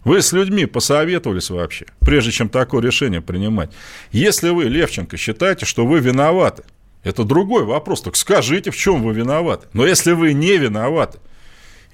Вы 0.05 0.21
с 0.21 0.31
людьми 0.31 0.65
посоветовались 0.65 1.49
вообще, 1.49 1.85
прежде 1.99 2.31
чем 2.31 2.47
такое 2.47 2.81
решение 2.81 3.19
принимать. 3.19 3.71
Если 4.13 4.49
вы, 4.49 4.63
Левченко, 4.65 5.17
считаете, 5.17 5.65
что 5.65 5.85
вы 5.85 5.99
виноваты, 5.99 6.63
это 7.07 7.23
другой 7.23 7.63
вопрос. 7.63 8.01
Так 8.01 8.15
скажите, 8.15 8.71
в 8.71 8.77
чем 8.77 9.03
вы 9.03 9.13
виноваты. 9.13 9.67
Но 9.73 9.85
если 9.85 10.11
вы 10.11 10.33
не 10.33 10.57
виноваты, 10.57 11.19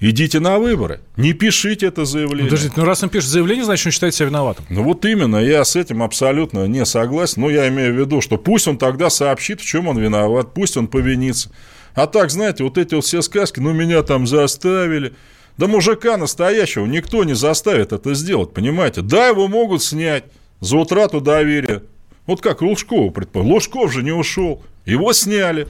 идите 0.00 0.40
на 0.40 0.58
выборы. 0.58 1.00
Не 1.16 1.32
пишите 1.32 1.86
это 1.86 2.04
заявление. 2.04 2.46
Подождите, 2.50 2.74
ну 2.76 2.84
раз 2.84 3.02
он 3.02 3.10
пишет 3.10 3.30
заявление, 3.30 3.64
значит, 3.64 3.86
он 3.86 3.92
считает 3.92 4.14
себя 4.14 4.28
виноватым. 4.28 4.64
Ну 4.68 4.82
вот 4.82 5.04
именно, 5.04 5.36
я 5.36 5.64
с 5.64 5.76
этим 5.76 6.02
абсолютно 6.02 6.66
не 6.66 6.84
согласен. 6.84 7.42
Но 7.42 7.50
я 7.50 7.68
имею 7.68 7.94
в 7.94 7.98
виду, 7.98 8.20
что 8.20 8.36
пусть 8.36 8.66
он 8.66 8.76
тогда 8.76 9.08
сообщит, 9.08 9.60
в 9.60 9.64
чем 9.64 9.86
он 9.86 9.98
виноват, 9.98 10.52
пусть 10.52 10.76
он 10.76 10.88
повинится. 10.88 11.50
А 11.94 12.06
так, 12.06 12.30
знаете, 12.30 12.64
вот 12.64 12.76
эти 12.76 12.94
вот 12.94 13.04
все 13.04 13.22
сказки, 13.22 13.60
ну 13.60 13.72
меня 13.72 14.02
там 14.02 14.26
заставили, 14.26 15.14
да 15.56 15.68
мужика 15.68 16.16
настоящего 16.16 16.86
никто 16.86 17.22
не 17.22 17.34
заставит 17.34 17.92
это 17.92 18.14
сделать, 18.14 18.52
понимаете? 18.52 19.02
Да, 19.02 19.28
его 19.28 19.46
могут 19.46 19.82
снять 19.82 20.24
за 20.60 20.76
утрату 20.76 21.20
доверия. 21.20 21.82
Вот 22.26 22.40
как 22.40 22.62
Лужкова 22.62 23.10
предположил. 23.10 23.54
Лужков 23.54 23.92
же 23.92 24.02
не 24.02 24.12
ушел. 24.12 24.62
Его 24.86 25.12
сняли. 25.12 25.68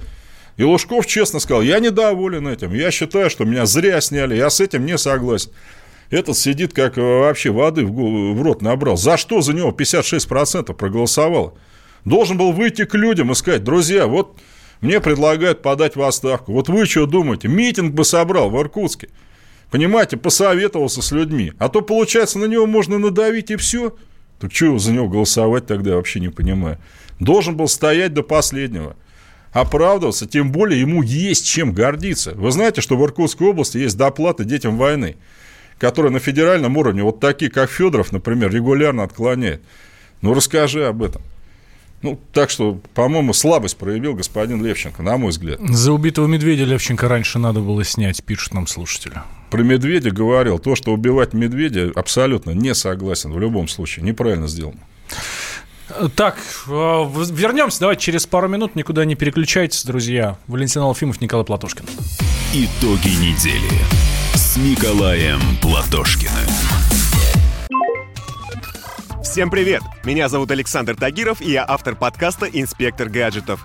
И 0.56 0.62
Лужков 0.62 1.06
честно 1.06 1.40
сказал, 1.40 1.62
я 1.62 1.80
недоволен 1.80 2.46
этим. 2.46 2.73
Я 2.73 2.90
считаю, 2.90 3.28
что 3.28 3.44
меня 3.44 3.66
зря 3.66 4.00
сняли. 4.00 4.37
Я 4.37 4.50
с 4.50 4.61
этим 4.61 4.87
не 4.87 4.96
согласен. 4.99 5.50
Этот 6.11 6.37
сидит, 6.37 6.73
как 6.73 6.96
вообще 6.96 7.50
воды 7.50 7.84
в, 7.84 8.40
рот 8.40 8.62
набрал. 8.62 8.96
За 8.96 9.16
что 9.16 9.40
за 9.40 9.52
него 9.52 9.70
56% 9.70 10.73
проголосовало? 10.75 11.54
Должен 12.04 12.38
был 12.38 12.52
выйти 12.52 12.84
к 12.84 12.94
людям 12.94 13.32
и 13.32 13.34
сказать, 13.34 13.64
друзья, 13.64 14.06
вот 14.06 14.37
мне 14.80 15.00
предлагают 15.00 15.62
подать 15.62 15.96
в 15.96 16.02
отставку. 16.02 16.52
Вот 16.52 16.68
вы 16.68 16.87
что 16.87 17.06
думаете? 17.06 17.49
Митинг 17.49 17.94
бы 17.94 18.04
собрал 18.04 18.50
в 18.50 18.61
Иркутске. 18.61 19.08
Понимаете, 19.70 20.16
посоветовался 20.16 21.02
с 21.02 21.11
людьми. 21.11 21.52
А 21.58 21.68
то, 21.68 21.80
получается, 21.80 22.38
на 22.38 22.44
него 22.44 22.66
можно 22.66 22.99
надавить 22.99 23.50
и 23.50 23.56
все. 23.56 23.96
Так 24.38 24.55
что 24.55 24.79
за 24.79 24.93
него 24.93 25.09
голосовать 25.09 25.67
тогда, 25.67 25.91
я 25.91 25.97
вообще 25.97 26.21
не 26.21 26.29
понимаю. 26.29 26.79
Должен 27.21 27.57
был 27.57 27.69
стоять 27.69 28.12
до 28.12 28.23
последнего. 28.23 28.97
Оправдываться, 29.53 30.26
тем 30.26 30.50
более 30.50 30.81
ему 30.81 31.03
есть 31.03 31.47
чем 31.47 31.73
гордиться. 31.73 32.33
Вы 32.35 32.50
знаете, 32.50 32.81
что 32.81 32.97
в 32.97 33.05
Иркутской 33.05 33.47
области 33.47 33.79
есть 33.79 33.97
доплаты 33.97 34.45
детям 34.45 34.76
войны, 34.76 35.17
которые 35.79 36.11
на 36.11 36.19
федеральном 36.19 36.76
уровне, 36.76 37.05
вот 37.05 37.21
такие, 37.21 37.50
как 37.50 37.71
Федоров, 37.71 38.11
например, 38.11 38.53
регулярно 38.53 39.05
отклоняют. 39.05 39.62
Ну, 40.23 40.35
расскажи 40.35 40.85
об 40.85 41.03
этом. 41.03 41.23
Ну, 42.03 42.21
так 42.33 42.50
что, 42.50 42.81
по-моему, 42.95 43.33
слабость 43.33 43.79
проявил 43.79 44.14
господин 44.14 44.62
Левченко, 44.62 45.03
на 45.03 45.17
мой 45.17 45.31
взгляд. 45.31 45.59
За 45.61 45.93
убитого 45.93 46.26
медведя 46.26 46.64
Левченко 46.64 47.09
раньше 47.09 47.38
надо 47.38 47.61
было 47.61 47.83
снять, 47.85 48.23
пишут 48.25 48.53
нам 48.55 48.67
слушатели. 48.67 49.23
Про 49.54 49.62
медведя 49.62 50.11
говорил. 50.11 50.58
То, 50.58 50.75
что 50.75 50.90
убивать 50.90 51.32
медведя, 51.32 51.92
абсолютно 51.94 52.50
не 52.50 52.75
согласен 52.75 53.32
в 53.32 53.38
любом 53.38 53.68
случае. 53.68 54.04
Неправильно 54.04 54.49
сделано. 54.49 54.80
Так, 56.16 56.38
э, 56.66 56.70
вернемся. 56.70 57.78
Давайте 57.78 58.02
через 58.02 58.26
пару 58.26 58.49
минут. 58.49 58.75
Никуда 58.75 59.04
не 59.04 59.14
переключайтесь, 59.14 59.84
друзья. 59.84 60.38
Валентин 60.49 60.82
Алфимов, 60.82 61.20
Николай 61.20 61.46
Платошкин. 61.46 61.84
Итоги 62.52 63.11
недели 63.11 63.70
с 64.34 64.56
Николаем 64.56 65.38
Платошкиным. 65.62 66.32
Всем 69.23 69.50
привет! 69.50 69.82
Меня 70.02 70.28
зовут 70.28 70.50
Александр 70.50 70.96
Тагиров, 70.96 71.40
и 71.40 71.52
я 71.52 71.64
автор 71.66 71.94
подкаста 71.94 72.46
«Инспектор 72.46 73.08
гаджетов». 73.08 73.64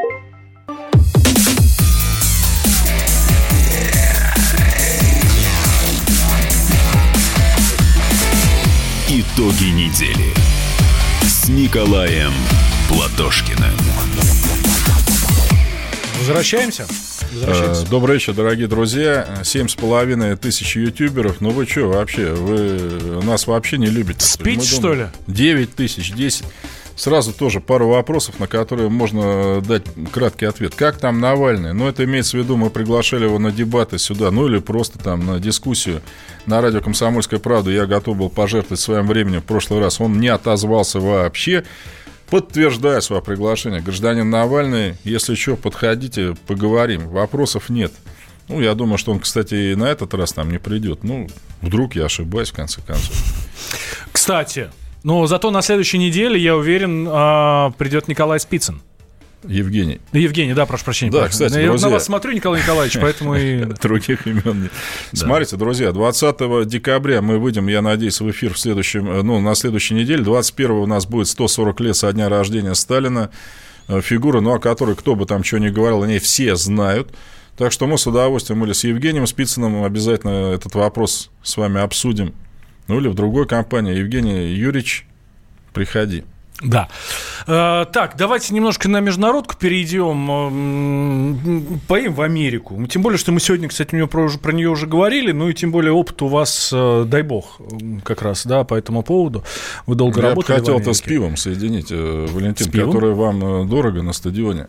Итоги 9.41 9.71
недели 9.71 10.35
с 11.23 11.49
Николаем 11.49 12.31
Платошкиным. 12.87 13.73
Возвращаемся. 16.19 16.85
Возвращаемся. 17.31 17.81
Э, 17.81 17.89
добрый 17.89 18.17
вечер, 18.17 18.33
дорогие 18.33 18.67
друзья. 18.67 19.39
Семь 19.43 19.67
с 19.67 19.73
половиной 19.73 20.37
тысяч 20.37 20.75
ютуберов. 20.75 21.41
Ну 21.41 21.49
вы 21.49 21.65
что 21.65 21.87
вообще? 21.87 22.33
Вы 22.33 23.23
нас 23.23 23.47
вообще 23.47 23.79
не 23.79 23.87
любите. 23.87 24.23
Спите, 24.23 24.63
что 24.63 24.93
ли? 24.93 25.07
Девять 25.25 25.73
тысяч, 25.73 26.11
десять. 26.13 26.45
Сразу 27.01 27.33
тоже 27.33 27.61
пару 27.61 27.87
вопросов, 27.87 28.39
на 28.39 28.45
которые 28.45 28.91
можно 28.91 29.59
дать 29.61 29.81
краткий 30.11 30.45
ответ. 30.45 30.75
Как 30.75 30.99
там 30.99 31.19
Навальный? 31.19 31.73
Ну, 31.73 31.87
это 31.87 32.03
имеется 32.03 32.37
в 32.37 32.41
виду, 32.41 32.57
мы 32.57 32.69
приглашали 32.69 33.23
его 33.23 33.39
на 33.39 33.51
дебаты 33.51 33.97
сюда, 33.97 34.29
ну 34.29 34.47
или 34.47 34.59
просто 34.59 34.99
там 34.99 35.25
на 35.25 35.39
дискуссию 35.39 36.03
на 36.45 36.61
радио 36.61 36.79
«Комсомольская 36.79 37.39
правда». 37.39 37.71
Я 37.71 37.87
готов 37.87 38.17
был 38.17 38.29
пожертвовать 38.29 38.79
своим 38.79 39.07
временем 39.07 39.41
в 39.41 39.45
прошлый 39.45 39.79
раз. 39.79 39.99
Он 39.99 40.19
не 40.19 40.27
отозвался 40.27 40.99
вообще. 40.99 41.63
Подтверждаю 42.29 43.01
свое 43.01 43.23
приглашение. 43.23 43.81
Гражданин 43.81 44.29
Навальный, 44.29 44.95
если 45.03 45.33
что, 45.33 45.55
подходите, 45.55 46.35
поговорим. 46.45 47.07
Вопросов 47.07 47.69
нет. 47.69 47.91
Ну, 48.47 48.61
я 48.61 48.75
думаю, 48.75 48.99
что 48.99 49.11
он, 49.11 49.21
кстати, 49.21 49.55
и 49.55 49.75
на 49.75 49.85
этот 49.85 50.13
раз 50.13 50.33
там 50.33 50.51
не 50.51 50.59
придет. 50.59 51.03
Ну, 51.03 51.27
вдруг 51.63 51.95
я 51.95 52.05
ошибаюсь, 52.05 52.51
в 52.51 52.53
конце 52.53 52.79
концов. 52.81 53.15
Кстати, 54.11 54.69
но 55.03 55.25
зато 55.27 55.51
на 55.51 55.61
следующей 55.61 55.97
неделе, 55.97 56.39
я 56.39 56.55
уверен, 56.55 57.07
а, 57.09 57.71
придет 57.77 58.07
Николай 58.07 58.39
Спицын. 58.39 58.81
Евгений. 59.47 59.99
Евгений, 60.11 60.53
да, 60.53 60.67
прошу 60.67 60.85
прощения. 60.85 61.11
Да, 61.11 61.27
кстати, 61.27 61.57
Я 61.57 61.67
друзья... 61.67 61.87
на 61.87 61.93
вас 61.93 62.05
смотрю, 62.05 62.31
Николай 62.33 62.61
Николаевич, 62.61 62.97
поэтому 63.01 63.35
и... 63.35 63.65
Других 63.81 64.27
имен 64.27 64.63
нет. 64.63 64.71
Смотрите, 65.13 65.57
друзья, 65.57 65.91
20 65.91 66.67
декабря 66.67 67.21
мы 67.23 67.39
выйдем, 67.39 67.67
я 67.67 67.81
надеюсь, 67.81 68.21
в 68.21 68.29
эфир 68.29 68.53
в 68.53 68.59
следующем, 68.59 69.09
э, 69.09 69.21
ну, 69.23 69.39
на 69.39 69.55
следующей 69.55 69.95
неделе. 69.95 70.23
21 70.23 70.71
у 70.71 70.85
нас 70.85 71.07
будет 71.07 71.27
140 71.27 71.79
лет 71.79 71.95
со 71.95 72.13
дня 72.13 72.29
рождения 72.29 72.75
Сталина. 72.75 73.31
Э, 73.87 74.01
фигура, 74.01 74.41
ну, 74.41 74.53
о 74.53 74.59
которой 74.59 74.95
кто 74.95 75.15
бы 75.15 75.25
там 75.25 75.43
что 75.43 75.57
ни 75.57 75.69
говорил, 75.69 76.03
они 76.03 76.19
все 76.19 76.55
знают. 76.55 77.09
Так 77.57 77.71
что 77.71 77.87
мы 77.87 77.97
с 77.97 78.05
удовольствием 78.05 78.63
или 78.63 78.73
с 78.73 78.83
Евгением 78.83 79.25
Спицыным 79.25 79.83
обязательно 79.83 80.53
этот 80.53 80.75
вопрос 80.75 81.31
с 81.41 81.57
вами 81.57 81.81
обсудим. 81.81 82.33
Ну, 82.91 82.99
или 82.99 83.07
в 83.07 83.13
другой 83.13 83.47
компании. 83.47 83.95
Евгений 83.95 84.47
Юрьевич, 84.47 85.05
приходи. 85.71 86.25
Да. 86.61 86.89
Э, 87.47 87.85
так, 87.89 88.15
давайте 88.17 88.53
немножко 88.53 88.89
на 88.89 88.99
международку 88.99 89.55
перейдем. 89.57 90.27
Поедем 91.87 92.13
в 92.13 92.21
Америку. 92.21 92.85
Тем 92.87 93.01
более, 93.01 93.17
что 93.17 93.31
мы 93.31 93.39
сегодня, 93.39 93.69
кстати, 93.69 93.95
у 93.95 93.97
него 93.97 94.09
про, 94.09 94.29
про 94.37 94.51
нее 94.51 94.67
уже 94.69 94.87
говорили, 94.87 95.31
ну 95.31 95.47
и 95.47 95.53
тем 95.53 95.71
более 95.71 95.93
опыт 95.93 96.21
у 96.21 96.27
вас, 96.27 96.69
э, 96.73 97.05
дай 97.07 97.21
бог, 97.21 97.61
как 98.03 98.21
раз, 98.23 98.45
да, 98.45 98.65
по 98.65 98.75
этому 98.75 99.03
поводу. 99.03 99.45
Вы 99.85 99.95
долго 99.95 100.19
Я 100.19 100.27
работали 100.27 100.57
Я 100.57 100.59
хотел 100.59 100.77
это 100.77 100.91
с 100.91 100.99
пивом 100.99 101.37
соединить, 101.37 101.91
э, 101.91 102.27
Валентин, 102.29 102.69
который 102.69 103.13
вам 103.13 103.69
дорого 103.69 104.01
на 104.01 104.11
стадионе. 104.11 104.67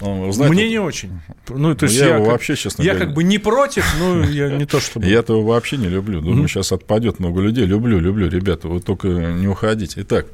Ну, 0.00 0.32
знаете, 0.32 0.54
Мне 0.54 0.68
не 0.68 0.78
очень. 0.78 1.20
Ну, 1.48 1.74
то 1.74 1.86
есть 1.86 1.96
я, 1.96 2.06
я 2.06 2.14
его 2.14 2.24
как, 2.24 2.32
вообще, 2.32 2.56
честно 2.56 2.82
я 2.82 2.92
говоря... 2.92 3.06
как 3.06 3.14
бы 3.14 3.24
не 3.24 3.38
против, 3.38 3.86
но 3.98 4.24
я 4.24 4.50
не 4.50 4.66
то 4.66 4.80
чтобы... 4.80 5.06
Я 5.06 5.20
этого 5.20 5.42
вообще 5.42 5.76
не 5.76 5.88
люблю. 5.88 6.20
Думаю, 6.20 6.48
сейчас 6.48 6.72
отпадет 6.72 7.20
много 7.20 7.40
людей. 7.40 7.64
Люблю, 7.64 7.98
люблю, 8.00 8.28
ребята, 8.28 8.68
вы 8.68 8.80
только 8.80 9.08
не 9.08 9.46
уходите. 9.46 10.02
Итак, 10.02 10.26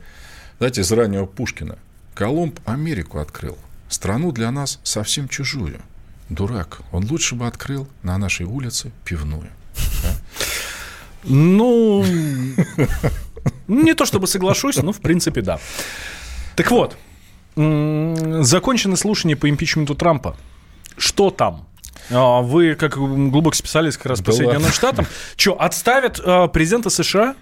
знаете, 0.59 0.81
из 0.81 0.90
раннего 0.93 1.26
Пушкина. 1.26 1.79
Колумб 2.14 2.59
Америку 2.64 3.19
открыл. 3.19 3.57
Страну 3.88 4.33
для 4.33 4.50
нас 4.50 4.81
совсем 4.83 5.29
чужую. 5.29 5.81
Дурак. 6.29 6.81
Он 6.93 7.07
лучше 7.11 7.35
бы 7.35 7.47
открыл 7.47 7.88
на 8.02 8.17
нашей 8.19 8.47
улице 8.47 8.93
пивную. 9.05 9.49
Ну, 11.25 12.05
не 13.69 13.95
то 13.95 14.07
чтобы 14.07 14.26
соглашусь, 14.26 14.76
но 14.76 14.93
в 14.93 15.00
принципе 15.00 15.43
да. 15.43 15.59
Так 16.57 16.71
вот, 16.71 16.97
закончено 18.43 18.97
слушание 18.97 19.37
по 19.37 19.49
импичменту 19.49 19.95
Трампа. 19.95 20.37
Что 20.97 21.31
там? 21.31 21.67
А, 22.11 22.40
вы, 22.40 22.75
как 22.75 22.97
глубокий 22.97 23.59
специалист 23.59 23.99
как 23.99 24.07
раз 24.07 24.21
да 24.21 24.25
по 24.25 24.33
Соединенным. 24.33 24.73
Штатам, 24.73 25.07
что, 25.37 25.61
отставят 25.61 26.21
а, 26.25 26.49
президента 26.49 26.90
США? 26.90 27.35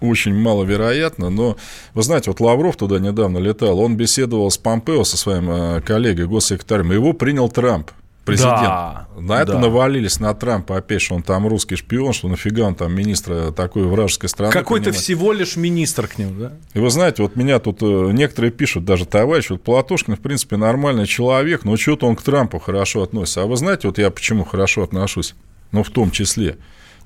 очень 0.00 0.34
маловероятно, 0.34 1.30
но 1.30 1.56
вы 1.94 2.02
знаете, 2.02 2.30
вот 2.30 2.40
Лавров 2.40 2.76
туда 2.76 2.98
недавно 2.98 3.38
летал, 3.38 3.80
он 3.80 3.96
беседовал 3.96 4.50
с 4.50 4.58
Помпео, 4.58 5.04
со 5.04 5.16
своим 5.16 5.50
э, 5.50 5.80
коллегой, 5.80 6.26
госсекретарем, 6.26 6.92
его 6.92 7.12
принял 7.12 7.48
Трамп. 7.48 7.90
Президент. 8.24 8.60
Да, 8.60 9.06
на 9.16 9.40
это 9.40 9.52
да. 9.52 9.58
навалились 9.58 10.20
на 10.20 10.34
Трампа 10.34 10.78
опять, 10.78 11.02
что 11.02 11.14
он 11.14 11.22
там 11.22 11.46
русский 11.46 11.76
шпион, 11.76 12.12
что 12.12 12.28
нафига 12.28 12.64
он 12.64 12.74
там 12.74 12.94
министр 12.94 13.52
такой 13.52 13.84
вражеской 13.84 14.28
страны. 14.28 14.52
Какой-то 14.52 14.92
всего 14.92 15.32
лишь 15.32 15.56
министр 15.56 16.08
к 16.08 16.18
нему, 16.18 16.34
да? 16.38 16.52
И 16.72 16.78
вы 16.78 16.90
знаете, 16.90 17.22
вот 17.22 17.36
меня 17.36 17.58
тут 17.58 17.82
э, 17.82 18.10
некоторые 18.12 18.50
пишут, 18.50 18.84
даже 18.84 19.06
товарищ, 19.06 19.50
вот 19.50 19.62
Платошкин, 19.62 20.16
в 20.16 20.20
принципе, 20.20 20.56
нормальный 20.56 21.06
человек, 21.06 21.64
но 21.64 21.76
что-то 21.76 22.06
он 22.06 22.16
к 22.16 22.22
Трампу 22.22 22.58
хорошо 22.58 23.02
относится. 23.02 23.42
А 23.42 23.46
вы 23.46 23.56
знаете, 23.56 23.88
вот 23.88 23.98
я 23.98 24.10
почему 24.10 24.44
хорошо 24.44 24.82
отношусь? 24.82 25.34
Ну, 25.72 25.82
в 25.82 25.90
том 25.90 26.10
числе. 26.10 26.58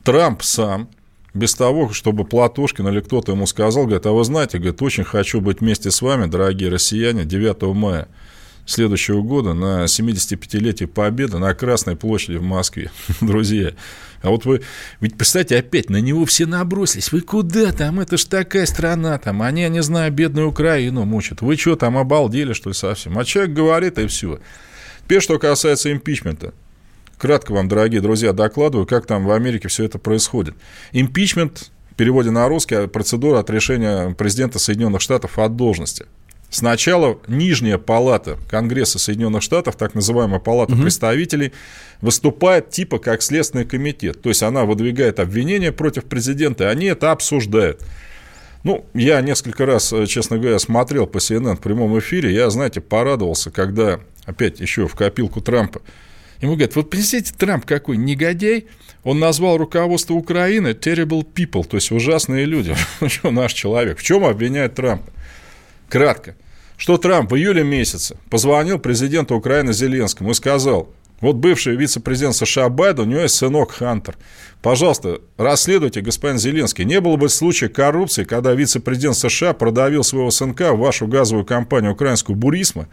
Трамп 0.05 0.43
сам 0.43 0.89
без 1.35 1.55
того, 1.55 1.93
чтобы 1.93 2.25
Платошкин 2.25 2.89
или 2.89 3.01
кто-то 3.01 3.33
ему 3.33 3.47
сказал, 3.47 3.85
говорит, 3.85 4.07
а 4.07 4.13
вы 4.13 4.25
знаете, 4.25 4.59
говорит, 4.59 4.81
очень 4.83 5.05
хочу 5.05 5.41
быть 5.41 5.61
вместе 5.61 5.91
с 5.91 6.03
вами, 6.03 6.27
дорогие 6.27 6.71
россияне, 6.71 7.25
9 7.25 7.63
мая 7.75 8.09
следующего 8.69 9.23
года 9.23 9.55
на 9.55 9.85
75-летие 9.85 10.87
Победы 10.87 11.39
на 11.39 11.55
Красной 11.55 11.97
площади 11.97 12.37
в 12.37 12.43
Москве, 12.43 12.91
друзья. 13.21 13.73
А 14.21 14.31
вот 14.31 14.45
вы, 14.45 14.63
ведь 15.01 15.17
представьте, 15.17 15.57
опять 15.57 15.91
на 15.91 16.01
него 16.01 16.25
все 16.27 16.45
набросились. 16.45 17.13
Вы 17.13 17.23
куда 17.23 17.73
там? 17.73 18.01
Это 18.01 18.17
ж 18.17 18.25
такая 18.25 18.67
страна 18.67 19.19
там. 19.19 19.43
Они, 19.43 19.63
я 19.63 19.69
не 19.69 19.83
знаю, 19.83 20.13
бедную 20.13 20.49
Украину 20.49 21.05
мучат. 21.05 21.41
Вы 21.41 21.57
что 21.57 21.77
там, 21.77 21.97
обалдели, 21.97 22.53
что 22.53 22.71
ли, 22.71 22.75
совсем? 22.75 23.19
А 23.19 23.25
человек 23.25 23.55
говорит, 23.55 23.99
и 23.99 24.07
все. 24.07 24.39
Теперь, 25.05 25.23
что 25.23 25.39
касается 25.39 25.91
импичмента. 25.91 26.53
Кратко 27.17 27.53
вам, 27.53 27.69
дорогие 27.69 28.01
друзья, 28.01 28.33
докладываю, 28.33 28.87
как 28.87 29.07
там 29.07 29.25
в 29.25 29.31
Америке 29.33 29.69
все 29.69 29.85
это 29.85 29.99
происходит. 29.99 30.55
Импичмент, 30.93 31.71
в 31.91 31.95
переводе 31.95 32.31
на 32.31 32.47
русский, 32.49 32.87
процедура 32.87 33.39
от 33.39 33.51
решения 33.51 34.15
президента 34.15 34.59
Соединенных 34.59 35.01
Штатов 35.01 35.39
от 35.39 35.57
должности. 35.57 36.07
Сначала 36.51 37.19
нижняя 37.29 37.77
палата 37.77 38.39
Конгресса 38.49 38.99
Соединенных 38.99 39.43
Штатов, 39.43 39.77
так 39.77 39.95
называемая 39.95 40.41
палата 40.41 40.73
угу. 40.73 40.83
представителей, 40.83 41.53
выступает 42.01 42.71
типа 42.71 42.99
как 42.99 43.23
Следственный 43.23 43.67
комитет. 43.67 44.23
То 44.23 44.31
есть 44.31 44.43
она 44.43 44.65
выдвигает 44.65 45.21
обвинения 45.21 45.73
против 45.73 46.05
президента, 46.05 46.65
и 46.65 46.67
они 46.69 46.87
это 46.87 47.13
обсуждают. 47.13 47.83
Ну, 48.65 48.87
я 48.95 49.21
несколько 49.21 49.67
раз, 49.67 49.93
честно 50.09 50.39
говоря, 50.39 50.59
смотрел 50.59 51.07
по 51.07 51.19
CNN 51.19 51.57
в 51.57 51.61
прямом 51.61 51.99
эфире. 51.99 52.35
Я, 52.35 52.51
знаете, 52.51 52.81
порадовался, 52.81 53.51
когда, 53.51 54.01
опять 54.25 54.61
еще 54.61 54.89
в 54.89 54.95
копилку 54.95 55.41
Трампа, 55.41 55.81
ему 56.41 56.55
говорят, 56.55 56.75
вот 56.77 56.91
представьте, 56.91 57.35
Трамп 57.37 57.67
какой 57.67 57.99
негодяй, 57.99 58.67
он 59.05 59.21
назвал 59.21 59.59
руководство 59.59 60.15
Украины 60.15 60.69
terrible 60.69 61.25
people, 61.25 61.65
то 61.67 61.77
есть 61.77 61.93
ужасные 61.93 62.47
люди. 62.47 62.75
Что 63.07 63.31
наш 63.31 63.53
человек? 63.53 63.99
В 63.99 64.03
чем 64.03 64.25
обвиняет 64.25 64.75
Трампа? 64.75 65.13
Кратко. 65.89 66.37
Что 66.77 66.97
Трамп 66.97 67.33
в 67.33 67.37
июле 67.37 67.65
месяце 67.65 68.17
позвонил 68.31 68.79
президенту 68.79 69.35
Украины 69.35 69.73
Зеленскому 69.73 70.31
и 70.31 70.35
сказал, 70.35 70.89
вот 71.21 71.35
бывший 71.37 71.75
вице-президент 71.75 72.37
США 72.37 72.69
Байден, 72.69 73.03
у 73.03 73.07
него 73.07 73.21
есть 73.23 73.35
сынок 73.35 73.73
Хантер. 73.73 74.17
Пожалуйста, 74.63 75.21
расследуйте, 75.37 76.01
господин 76.01 76.39
Зеленский. 76.39 76.85
Не 76.85 77.01
было 77.01 77.17
бы 77.17 77.29
случая 77.29 77.69
коррупции, 77.69 78.23
когда 78.23 78.53
вице-президент 78.55 79.17
США 79.17 79.53
продавил 79.53 80.05
своего 80.05 80.31
сынка 80.31 80.73
в 80.73 80.79
вашу 80.79 81.09
газовую 81.09 81.45
компанию 81.45 81.93
украинскую 81.93 82.37
Бурисма. 82.37 82.89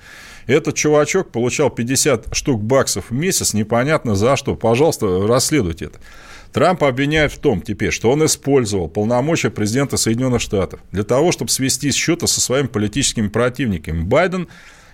Этот 0.47 0.75
чувачок 0.75 1.31
получал 1.31 1.69
50 1.69 2.35
штук 2.35 2.63
баксов 2.63 3.11
в 3.11 3.13
месяц, 3.13 3.53
непонятно 3.53 4.15
за 4.15 4.35
что. 4.35 4.55
Пожалуйста, 4.55 5.27
расследуйте 5.27 5.85
это. 5.85 5.99
Трамп 6.55 6.85
обвиняет 6.85 7.33
в 7.33 7.39
том 7.39 7.62
теперь, 7.62 7.91
что 7.91 8.09
он 8.09 8.24
использовал 8.24 8.88
полномочия 8.88 9.50
президента 9.50 9.97
Соединенных 9.97 10.39
Штатов 10.39 10.79
для 10.93 11.03
того, 11.03 11.33
чтобы 11.33 11.51
свести 11.51 11.91
счеты 11.91 12.27
со 12.27 12.39
своими 12.39 12.67
политическими 12.67 13.27
противниками. 13.27 14.03
Байден 14.03 14.47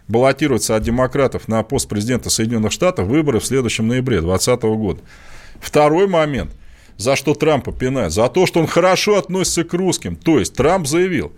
баллотируется 0.07 0.75
от 0.75 0.81
демократов 0.81 1.47
на 1.47 1.61
пост 1.61 1.87
президента 1.87 2.31
Соединенных 2.31 2.71
Штатов 2.71 3.05
выборы 3.05 3.39
в 3.39 3.45
следующем 3.45 3.87
ноябре 3.87 4.21
2020 4.21 4.63
года. 4.63 5.01
Второй 5.59 6.07
момент, 6.07 6.49
за 6.97 7.15
что 7.15 7.35
Трампа 7.35 7.71
пинают, 7.71 8.11
за 8.11 8.27
то, 8.27 8.47
что 8.47 8.59
он 8.59 8.65
хорошо 8.65 9.19
относится 9.19 9.63
к 9.63 9.71
русским. 9.75 10.15
То 10.15 10.39
есть 10.39 10.55
Трамп 10.55 10.87
заявил, 10.87 11.31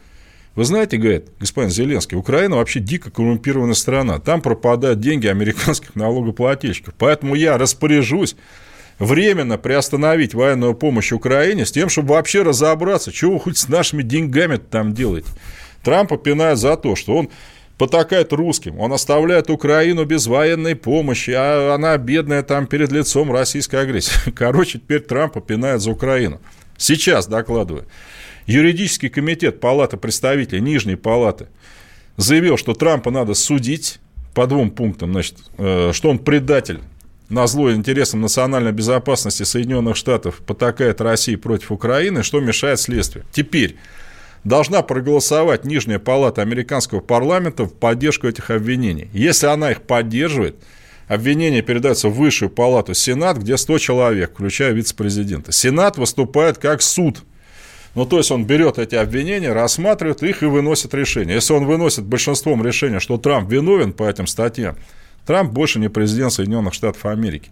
вы 0.56 0.64
знаете, 0.64 0.96
говорит 0.96 1.32
господин 1.38 1.70
Зеленский, 1.70 2.16
Украина 2.16 2.56
вообще 2.56 2.80
дико 2.80 3.12
коррумпированная 3.12 3.74
страна. 3.74 4.20
Там 4.20 4.42
пропадают 4.42 5.02
деньги 5.02 5.28
американских 5.28 5.96
налогоплательщиков. 5.96 6.94
Поэтому 6.98 7.36
я 7.36 7.58
распоряжусь 7.58 8.38
временно 9.04 9.58
приостановить 9.58 10.34
военную 10.34 10.74
помощь 10.74 11.12
Украине 11.12 11.66
с 11.66 11.72
тем, 11.72 11.90
чтобы 11.90 12.10
вообще 12.10 12.42
разобраться, 12.42 13.14
что 13.14 13.32
вы 13.32 13.40
хоть 13.40 13.58
с 13.58 13.68
нашими 13.68 14.02
деньгами 14.02 14.58
там 14.58 14.94
делаете. 14.94 15.30
Трампа 15.84 16.18
пинают 16.18 16.60
за 16.60 16.78
то, 16.78 16.96
что 16.96 17.16
он 17.18 17.30
потакает 17.78 18.32
русским, 18.32 18.80
он 18.80 18.94
оставляет 18.94 19.50
Украину 19.50 20.06
без 20.06 20.28
военной 20.28 20.76
помощи, 20.76 21.32
а 21.32 21.74
она 21.76 21.98
бедная 21.98 22.44
там 22.44 22.68
перед 22.68 22.92
лицом 22.92 23.32
российской 23.32 23.78
агрессии. 23.82 24.32
Короче, 24.36 24.80
теперь 24.80 25.02
Трампа 25.02 25.42
пинает 25.42 25.82
за 25.82 25.92
Украину. 25.92 26.40
Сейчас 26.78 27.28
докладываю. 27.28 27.86
Юридический 28.46 29.10
комитет 29.10 29.60
Палаты 29.60 29.98
представителей 29.98 30.62
Нижней 30.62 30.96
Палаты 30.96 31.48
заявил, 32.18 32.58
что 32.58 32.74
Трампа 32.74 33.10
надо 33.10 33.34
судить 33.34 34.00
по 34.34 34.48
двум 34.48 34.72
пунктам, 34.72 35.12
значит, 35.12 35.38
э, 35.58 35.92
что 35.94 36.10
он 36.10 36.20
предатель 36.20 36.80
на 37.30 37.48
зло 37.48 37.72
интересам 37.72 38.22
национальной 38.22 38.72
безопасности 38.72 39.44
Соединенных 39.44 39.96
Штатов 39.96 40.42
потакает 40.46 41.02
России 41.02 41.36
против 41.36 41.72
Украины, 41.72 42.24
что 42.24 42.40
мешает 42.40 42.80
следствию. 42.80 43.26
Теперь 43.32 43.78
должна 44.44 44.82
проголосовать 44.82 45.66
Нижняя 45.66 46.00
палата 46.00 46.42
американского 46.42 47.00
парламента 47.00 47.64
в 47.64 47.74
поддержку 47.74 48.28
этих 48.28 48.50
обвинений. 48.50 49.10
Если 49.14 49.48
она 49.48 49.72
их 49.72 49.82
поддерживает, 49.82 50.58
обвинения 51.08 51.62
передаются 51.62 52.10
в 52.10 52.16
высшую 52.16 52.50
палату 52.50 52.94
Сенат, 52.94 53.38
где 53.38 53.58
100 53.58 53.78
человек, 53.80 54.32
включая 54.34 54.74
вице-президента. 54.74 55.52
Сенат 55.52 55.98
выступает 55.98 56.58
как 56.58 56.82
суд. 56.82 57.24
Ну, 57.96 58.06
то 58.06 58.18
есть 58.18 58.32
он 58.32 58.46
берет 58.46 58.80
эти 58.80 58.96
обвинения, 58.96 59.54
рассматривает 59.54 60.24
их 60.24 60.42
и 60.42 60.48
выносит 60.48 60.94
решение. 60.96 61.36
Если 61.36 61.54
он 61.54 61.66
выносит 61.66 62.04
большинством 62.04 62.66
решения, 62.66 63.00
что 63.00 63.18
Трамп 63.18 63.52
виновен 63.52 63.94
по 63.94 64.10
этим 64.10 64.26
статьям, 64.26 64.78
Трамп 65.26 65.52
больше 65.52 65.80
не 65.80 65.90
президент 65.90 66.34
Соединенных 66.34 66.74
Штатов 66.74 67.06
Америки. 67.06 67.50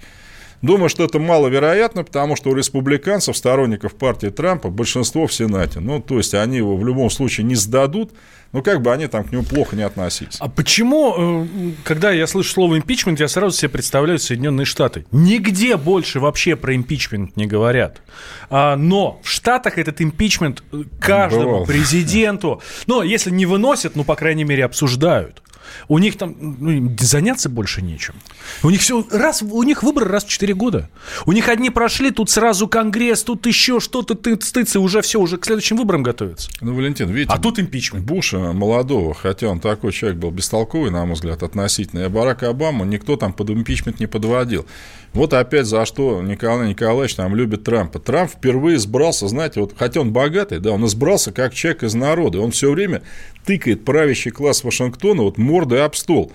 Думаю, 0.61 0.89
что 0.89 1.03
это 1.03 1.19
маловероятно, 1.19 2.03
потому 2.03 2.35
что 2.35 2.51
у 2.51 2.55
республиканцев, 2.55 3.35
сторонников 3.35 3.95
партии 3.95 4.27
Трампа, 4.27 4.69
большинство 4.69 5.25
в 5.25 5.33
Сенате. 5.33 5.79
Ну, 5.79 5.99
то 5.99 6.17
есть 6.17 6.35
они 6.35 6.57
его 6.57 6.77
в 6.77 6.85
любом 6.85 7.09
случае 7.09 7.45
не 7.45 7.55
сдадут, 7.55 8.11
ну, 8.53 8.61
как 8.61 8.81
бы 8.81 8.91
они 8.91 9.07
там 9.07 9.23
к 9.23 9.31
нему 9.31 9.43
плохо 9.43 9.75
не 9.75 9.81
относились. 9.81 10.35
А 10.39 10.49
почему, 10.49 11.45
э, 11.45 11.71
когда 11.83 12.11
я 12.11 12.27
слышу 12.27 12.51
слово 12.51 12.77
импичмент, 12.77 13.19
я 13.19 13.27
сразу 13.27 13.57
себе 13.57 13.69
представляю 13.69 14.19
Соединенные 14.19 14.65
Штаты? 14.65 15.05
Нигде 15.11 15.77
больше 15.77 16.19
вообще 16.19 16.55
про 16.55 16.75
импичмент 16.75 17.35
не 17.37 17.47
говорят. 17.47 18.01
А, 18.49 18.75
но 18.75 19.19
в 19.23 19.29
Штатах 19.29 19.77
этот 19.77 20.01
импичмент 20.01 20.63
э, 20.71 20.83
каждому 20.99 21.65
президенту, 21.65 22.61
ну, 22.85 23.01
если 23.01 23.31
не 23.31 23.47
выносят, 23.47 23.95
ну, 23.95 24.03
по 24.03 24.15
крайней 24.15 24.43
мере, 24.43 24.65
обсуждают. 24.65 25.41
У 25.87 25.97
них 25.97 26.17
там 26.17 26.35
ну, 26.39 26.95
заняться 26.99 27.49
больше 27.49 27.81
нечем. 27.81 28.15
У 28.63 28.69
них 28.69 28.81
все 28.81 29.05
раз, 29.11 29.41
у 29.41 29.63
них 29.63 29.83
выборы 29.83 30.07
раз 30.07 30.25
в 30.25 30.29
4 30.29 30.53
года. 30.53 30.89
У 31.25 31.31
них 31.31 31.49
одни 31.49 31.69
прошли, 31.69 32.11
тут 32.11 32.29
сразу 32.29 32.67
Конгресс, 32.67 33.23
тут 33.23 33.45
еще 33.45 33.79
что-то 33.79 34.15
тыцы, 34.15 34.79
уже 34.79 35.01
все, 35.01 35.19
уже 35.19 35.37
к 35.37 35.45
следующим 35.45 35.77
выборам 35.77 36.03
готовятся. 36.03 36.49
Ну, 36.61 36.75
Валентин, 36.75 37.09
видите, 37.09 37.33
а 37.33 37.39
тут 37.39 37.59
импичмент. 37.59 38.05
Буша 38.05 38.53
молодого, 38.53 39.13
хотя 39.13 39.47
он 39.47 39.59
такой 39.59 39.91
человек 39.91 40.19
был 40.19 40.31
бестолковый, 40.31 40.91
на 40.91 41.05
мой 41.05 41.15
взгляд, 41.15 41.43
относительно, 41.43 42.05
и 42.05 42.07
Барака 42.07 42.49
Обаму 42.49 42.85
никто 42.85 43.15
там 43.17 43.33
под 43.33 43.49
импичмент 43.51 43.99
не 43.99 44.07
подводил. 44.07 44.65
Вот 45.13 45.33
опять 45.33 45.65
за 45.65 45.85
что 45.85 46.21
Николай 46.21 46.69
Николаевич 46.69 47.15
там 47.15 47.35
любит 47.35 47.63
Трампа. 47.63 47.99
Трамп 47.99 48.31
впервые 48.31 48.77
избрался, 48.77 49.27
знаете, 49.27 49.59
вот, 49.59 49.73
хотя 49.77 49.99
он 49.99 50.13
богатый, 50.13 50.59
да, 50.59 50.71
он 50.71 50.85
избрался 50.85 51.33
как 51.33 51.53
человек 51.53 51.83
из 51.83 51.93
народа. 51.93 52.39
Он 52.39 52.51
все 52.51 52.71
время 52.71 53.01
тыкает 53.45 53.83
правящий 53.83 54.31
класс 54.31 54.63
Вашингтона 54.63 55.23
вот 55.23 55.37
мордой 55.37 55.83
об 55.83 55.95
стол 55.95 56.31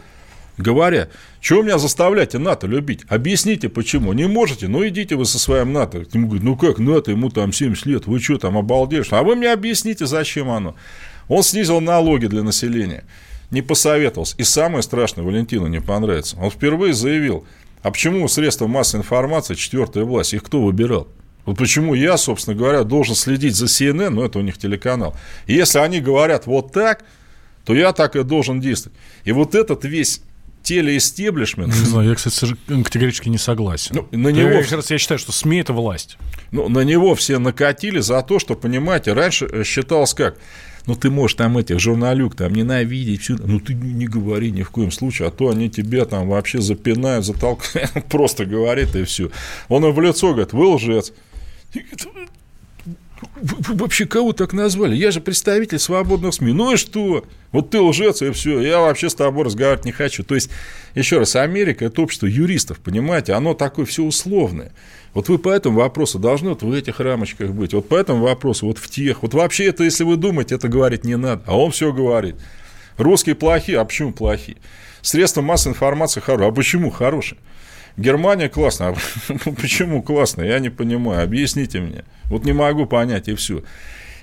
говоря, 0.58 1.08
что 1.40 1.62
меня 1.62 1.78
заставляете 1.78 2.38
НАТО 2.38 2.66
любить? 2.66 3.02
Объясните, 3.08 3.68
почему. 3.68 4.12
Не 4.12 4.26
можете? 4.26 4.68
Ну, 4.68 4.86
идите 4.86 5.16
вы 5.16 5.24
со 5.24 5.38
своим 5.38 5.72
НАТО. 5.72 6.06
Ему 6.12 6.28
говорят, 6.28 6.44
ну 6.44 6.56
как 6.56 6.78
НАТО, 6.78 7.10
ему 7.10 7.30
там 7.30 7.52
70 7.52 7.86
лет, 7.86 8.06
вы 8.06 8.20
что 8.20 8.38
там 8.38 8.56
обалдели? 8.56 9.04
А 9.10 9.22
вы 9.22 9.36
мне 9.36 9.52
объясните, 9.52 10.06
зачем 10.06 10.50
оно? 10.50 10.74
Он 11.28 11.42
снизил 11.42 11.80
налоги 11.80 12.26
для 12.26 12.42
населения, 12.42 13.04
не 13.50 13.62
посоветовался. 13.62 14.36
И 14.38 14.44
самое 14.44 14.82
страшное, 14.82 15.24
Валентину 15.24 15.66
не 15.66 15.80
понравится. 15.80 16.36
Он 16.40 16.50
впервые 16.50 16.94
заявил, 16.94 17.44
а 17.86 17.92
почему 17.92 18.26
средства 18.26 18.66
массовой 18.66 19.02
информации, 19.02 19.54
четвертая 19.54 20.02
власть, 20.02 20.34
их 20.34 20.42
кто 20.42 20.60
выбирал? 20.60 21.06
Вот 21.44 21.56
почему 21.56 21.94
я, 21.94 22.16
собственно 22.16 22.56
говоря, 22.56 22.82
должен 22.82 23.14
следить 23.14 23.54
за 23.54 23.66
CNN, 23.66 24.08
но 24.08 24.24
это 24.24 24.40
у 24.40 24.42
них 24.42 24.58
телеканал. 24.58 25.14
И 25.46 25.54
если 25.54 25.78
они 25.78 26.00
говорят 26.00 26.46
вот 26.46 26.72
так, 26.72 27.04
то 27.64 27.76
я 27.76 27.92
так 27.92 28.16
и 28.16 28.24
должен 28.24 28.60
действовать. 28.60 28.98
И 29.22 29.30
вот 29.30 29.54
этот 29.54 29.84
весь 29.84 30.20
телеэстеблишмент... 30.66 31.72
Не 31.72 31.84
знаю, 31.86 32.08
я, 32.08 32.14
кстати, 32.16 32.56
категорически 32.66 33.28
не 33.28 33.38
согласен. 33.38 33.94
Ну, 33.94 34.18
на 34.18 34.28
него... 34.28 34.48
я, 34.48 34.76
раз, 34.76 34.90
я 34.90 34.98
считаю, 34.98 35.18
что 35.18 35.30
СМИ– 35.30 35.58
это 35.60 35.72
власть. 35.72 36.18
Ну, 36.50 36.68
на 36.68 36.80
него 36.80 37.14
все 37.14 37.38
накатили 37.38 38.00
за 38.00 38.20
то, 38.22 38.40
что, 38.40 38.56
понимаете, 38.56 39.12
раньше 39.12 39.46
э, 39.46 39.62
считалось 39.62 40.12
как? 40.12 40.38
Ну, 40.86 40.96
ты 40.96 41.08
можешь 41.08 41.36
там 41.36 41.56
этих 41.56 41.78
журналюк 41.78 42.34
там 42.34 42.52
ненавидеть, 42.52 43.22
все, 43.22 43.36
ну, 43.38 43.60
ты 43.60 43.74
не 43.74 44.06
говори 44.06 44.50
ни 44.50 44.62
в 44.62 44.70
коем 44.70 44.90
случае, 44.90 45.28
а 45.28 45.30
то 45.30 45.50
они 45.50 45.70
тебя 45.70 46.04
там 46.04 46.28
вообще 46.28 46.60
запинают, 46.60 47.24
затолкают, 47.24 47.92
просто 48.08 48.44
говорит 48.44 48.96
и 48.96 49.04
все. 49.04 49.30
Он 49.68 49.84
им 49.84 49.92
в 49.92 50.00
лицо 50.00 50.30
говорит, 50.30 50.52
вы 50.52 50.66
лжец. 50.66 51.12
Вообще 53.40 54.06
кого 54.06 54.32
так 54.32 54.52
назвали? 54.52 54.94
Я 54.94 55.10
же 55.10 55.20
представитель 55.20 55.78
свободных 55.78 56.34
СМИ. 56.34 56.52
Ну 56.52 56.74
и 56.74 56.76
что? 56.76 57.24
Вот 57.50 57.70
ты 57.70 57.80
лжец, 57.80 58.20
и 58.22 58.30
все. 58.32 58.60
Я 58.60 58.80
вообще 58.80 59.08
с 59.08 59.14
тобой 59.14 59.44
разговаривать 59.44 59.84
не 59.84 59.92
хочу. 59.92 60.22
То 60.22 60.34
есть, 60.34 60.50
еще 60.94 61.18
раз, 61.18 61.36
Америка– 61.36 61.84
это 61.86 62.02
общество 62.02 62.26
юристов, 62.26 62.78
понимаете? 62.78 63.32
Оно 63.32 63.54
такое 63.54 63.86
все 63.86 64.02
условное. 64.02 64.72
Вот 65.14 65.30
вы 65.30 65.38
по 65.38 65.48
этому 65.48 65.78
вопросу 65.78 66.18
должны 66.18 66.50
вот 66.50 66.62
в 66.62 66.70
этих 66.72 67.00
рамочках 67.00 67.50
быть. 67.52 67.72
Вот 67.72 67.88
по 67.88 67.94
этому 67.94 68.24
вопросу, 68.24 68.66
вот 68.66 68.76
в 68.76 68.90
тех. 68.90 69.22
Вот 69.22 69.32
вообще 69.32 69.66
это, 69.66 69.82
если 69.84 70.04
вы 70.04 70.16
думаете, 70.16 70.56
это 70.56 70.68
говорить 70.68 71.04
не 71.04 71.16
надо. 71.16 71.42
А 71.46 71.58
он 71.58 71.70
все 71.70 71.92
говорит. 71.92 72.36
Русские 72.98 73.34
плохие, 73.34 73.78
а 73.78 73.84
почему 73.86 74.12
плохие? 74.12 74.58
Средства 75.00 75.40
массовой 75.40 75.72
информации 75.72 76.20
хорошие. 76.20 76.50
А 76.50 76.52
почему 76.52 76.90
хорошие? 76.90 77.38
Германия 77.96 78.48
классно. 78.48 78.88
А 78.88 78.94
почему 79.60 80.02
классно? 80.02 80.42
Я 80.42 80.58
не 80.58 80.70
понимаю. 80.70 81.24
Объясните 81.24 81.80
мне. 81.80 82.04
Вот 82.24 82.44
не 82.44 82.52
могу 82.52 82.86
понять, 82.86 83.28
и 83.28 83.34
все. 83.34 83.62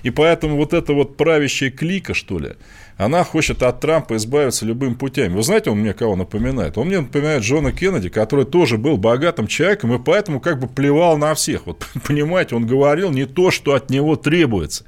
И 0.02 0.10
поэтому 0.10 0.56
вот 0.56 0.74
эта 0.74 0.92
вот 0.92 1.16
правящая 1.16 1.70
клика, 1.70 2.12
что 2.12 2.38
ли, 2.38 2.52
она 2.98 3.24
хочет 3.24 3.62
от 3.62 3.80
Трампа 3.80 4.16
избавиться 4.16 4.66
любым 4.66 4.96
путями. 4.96 5.32
Вы 5.34 5.42
знаете, 5.42 5.70
он 5.70 5.78
мне 5.78 5.94
кого 5.94 6.14
напоминает? 6.14 6.76
Он 6.76 6.86
мне 6.86 7.00
напоминает 7.00 7.42
Джона 7.42 7.72
Кеннеди, 7.72 8.10
который 8.10 8.44
тоже 8.44 8.76
был 8.76 8.98
богатым 8.98 9.46
человеком 9.46 9.94
и 9.94 9.98
поэтому 9.98 10.40
как 10.40 10.60
бы 10.60 10.68
плевал 10.68 11.16
на 11.16 11.34
всех. 11.34 11.66
Вот 11.66 11.86
понимаете, 12.06 12.54
он 12.54 12.66
говорил 12.66 13.10
не 13.10 13.24
то, 13.24 13.50
что 13.50 13.74
от 13.74 13.88
него 13.90 14.14
требуется. 14.14 14.84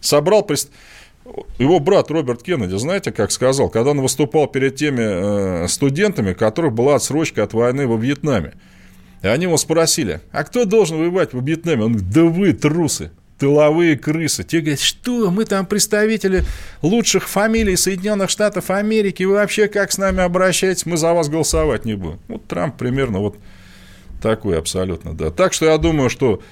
Собрал 0.00 0.42
его 1.58 1.78
брат 1.78 2.10
Роберт 2.10 2.42
Кеннеди, 2.42 2.76
знаете, 2.76 3.12
как 3.12 3.30
сказал, 3.30 3.68
когда 3.68 3.90
он 3.90 4.00
выступал 4.00 4.48
перед 4.48 4.76
теми 4.76 5.64
э, 5.64 5.68
студентами, 5.68 6.32
у 6.32 6.34
которых 6.34 6.72
была 6.72 6.96
отсрочка 6.96 7.42
от 7.42 7.52
войны 7.52 7.86
во 7.86 7.96
Вьетнаме. 7.96 8.54
И 9.22 9.28
они 9.28 9.44
его 9.44 9.56
спросили, 9.56 10.20
а 10.32 10.42
кто 10.42 10.64
должен 10.64 10.98
воевать 10.98 11.32
во 11.32 11.40
Вьетнаме? 11.40 11.84
Он 11.84 11.92
говорит, 11.92 12.10
да 12.10 12.24
вы, 12.24 12.52
трусы, 12.52 13.12
тыловые 13.38 13.96
крысы. 13.96 14.42
Те 14.42 14.60
говорят, 14.60 14.80
что 14.80 15.30
мы 15.30 15.44
там 15.44 15.64
представители 15.66 16.42
лучших 16.82 17.28
фамилий 17.28 17.76
Соединенных 17.76 18.30
Штатов 18.30 18.70
Америки, 18.70 19.22
вы 19.22 19.34
вообще 19.34 19.68
как 19.68 19.92
с 19.92 19.98
нами 19.98 20.22
обращаетесь, 20.22 20.86
мы 20.86 20.96
за 20.96 21.12
вас 21.12 21.28
голосовать 21.28 21.84
не 21.84 21.94
будем. 21.94 22.18
Вот 22.26 22.46
Трамп 22.46 22.76
примерно 22.76 23.20
вот 23.20 23.36
такой 24.20 24.58
абсолютно, 24.58 25.14
да. 25.14 25.30
Так 25.30 25.52
что 25.52 25.66
я 25.66 25.78
думаю, 25.78 26.10
что 26.10 26.42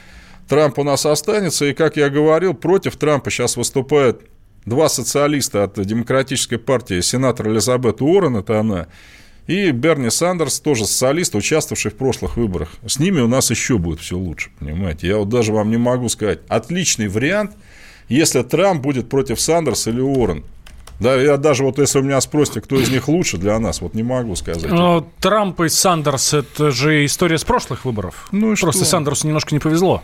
Трамп 0.49 0.79
у 0.79 0.85
нас 0.85 1.07
останется, 1.07 1.65
и, 1.65 1.75
как 1.75 1.97
я 1.97 2.09
говорил, 2.09 2.55
против 2.55 2.97
Трампа 2.97 3.31
сейчас 3.31 3.57
выступает 3.57 4.23
два 4.67 4.89
социалиста 4.89 5.65
от 5.65 5.81
Демократической 5.85 6.59
партии, 6.59 7.01
сенатор 7.01 7.49
Элизабет 7.49 8.01
Уоррен, 8.01 8.37
это 8.37 8.61
она, 8.61 8.87
и 9.47 9.71
Берни 9.73 10.11
Сандерс, 10.11 10.61
тоже 10.61 10.87
социалист, 10.87 11.35
участвовавший 11.35 11.91
в 11.91 11.97
прошлых 11.97 12.37
выборах. 12.37 12.69
С 12.87 12.99
ними 12.99 13.21
у 13.21 13.27
нас 13.27 13.51
еще 13.51 13.79
будет 13.79 14.01
все 14.01 14.17
лучше, 14.17 14.51
понимаете. 14.61 15.09
Я 15.09 15.17
вот 15.17 15.29
даже 15.29 15.53
вам 15.53 15.71
не 15.71 15.77
могу 15.77 16.09
сказать. 16.09 16.41
Отличный 16.49 17.09
вариант, 17.09 17.53
если 18.09 18.43
Трамп 18.43 18.83
будет 18.83 19.09
против 19.09 19.41
Сандерса 19.41 19.91
или 19.91 20.01
Уоррен. 20.01 20.45
Да, 21.01 21.17
я 21.17 21.39
даже 21.39 21.65
вот 21.65 21.79
если 21.79 21.99
у 21.99 22.03
меня 22.03 22.21
спросите, 22.21 22.61
кто 22.61 22.79
из 22.79 22.91
них 22.91 23.09
лучше 23.09 23.39
для 23.39 23.59
нас, 23.59 23.81
вот 23.81 23.95
не 23.95 24.03
могу 24.03 24.37
сказать. 24.37 24.71
Но 24.71 25.09
Трамп 25.19 25.63
и 25.63 25.69
Сандерс 25.71 26.35
это 26.35 26.71
же 26.71 27.05
история 27.07 27.39
с 27.39 27.45
прошлых 27.45 27.87
выборов. 27.87 28.29
Ну 28.33 28.53
и 28.53 28.57
Просто 28.57 28.83
что? 28.83 28.91
Сандерсу 28.91 29.27
немножко 29.27 29.55
не 29.55 29.61
повезло 29.61 30.03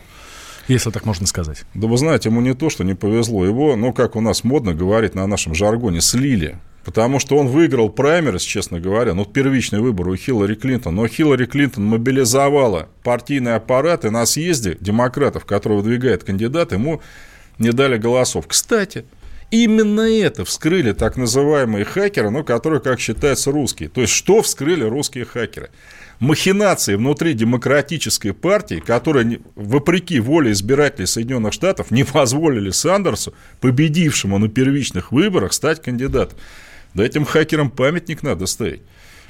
если 0.67 0.91
так 0.91 1.05
можно 1.05 1.27
сказать. 1.27 1.63
Да 1.73 1.87
вы 1.87 1.97
знаете, 1.97 2.29
ему 2.29 2.41
не 2.41 2.53
то, 2.53 2.69
что 2.69 2.83
не 2.83 2.93
повезло. 2.93 3.45
Его, 3.45 3.75
ну, 3.75 3.93
как 3.93 4.15
у 4.15 4.21
нас 4.21 4.43
модно 4.43 4.73
говорить 4.73 5.15
на 5.15 5.25
нашем 5.27 5.53
жаргоне, 5.53 6.01
слили. 6.01 6.57
Потому 6.83 7.19
что 7.19 7.37
он 7.37 7.47
выиграл 7.47 7.89
праймерис, 7.89 8.43
честно 8.43 8.79
говоря, 8.79 9.13
ну, 9.13 9.25
первичный 9.25 9.81
выбор 9.81 10.07
у 10.07 10.15
Хиллари 10.15 10.55
Клинтон. 10.55 10.95
Но 10.95 11.07
Хиллари 11.07 11.45
Клинтон 11.45 11.85
мобилизовала 11.85 12.87
партийный 13.03 13.55
аппарат, 13.55 14.05
и 14.05 14.09
на 14.09 14.25
съезде 14.25 14.77
демократов, 14.79 15.45
которые 15.45 15.81
выдвигает 15.81 16.23
кандидат, 16.23 16.71
ему 16.71 17.01
не 17.59 17.71
дали 17.71 17.97
голосов. 17.97 18.47
Кстати, 18.47 19.03
Именно 19.49 20.01
это 20.01 20.43
вскрыли 20.43 20.91
так 20.91 21.15
называемые 21.15 21.85
хакеры, 21.85 22.29
ну, 22.29 22.43
которые, 22.43 22.81
как 22.81 22.99
считается, 22.99 23.51
русские. 23.51 23.87
То 23.87 24.01
есть, 24.01 24.11
что 24.11 24.41
вскрыли 24.41 24.83
русские 24.83 25.23
хакеры? 25.23 25.69
Махинации 26.19 26.95
внутри 26.95 27.33
демократической 27.33 28.31
партии, 28.31 28.81
которые, 28.85 29.39
вопреки 29.55 30.19
воле 30.19 30.51
избирателей 30.51 31.05
Соединенных 31.05 31.53
Штатов, 31.53 31.91
не 31.91 32.03
позволили 32.03 32.71
Сандерсу, 32.71 33.33
победившему 33.61 34.37
на 34.37 34.49
первичных 34.49 35.11
выборах, 35.11 35.53
стать 35.53 35.81
кандидатом. 35.81 36.37
Да 36.93 37.05
этим 37.05 37.25
хакерам 37.25 37.69
памятник 37.69 38.23
надо 38.23 38.45
ставить. 38.47 38.81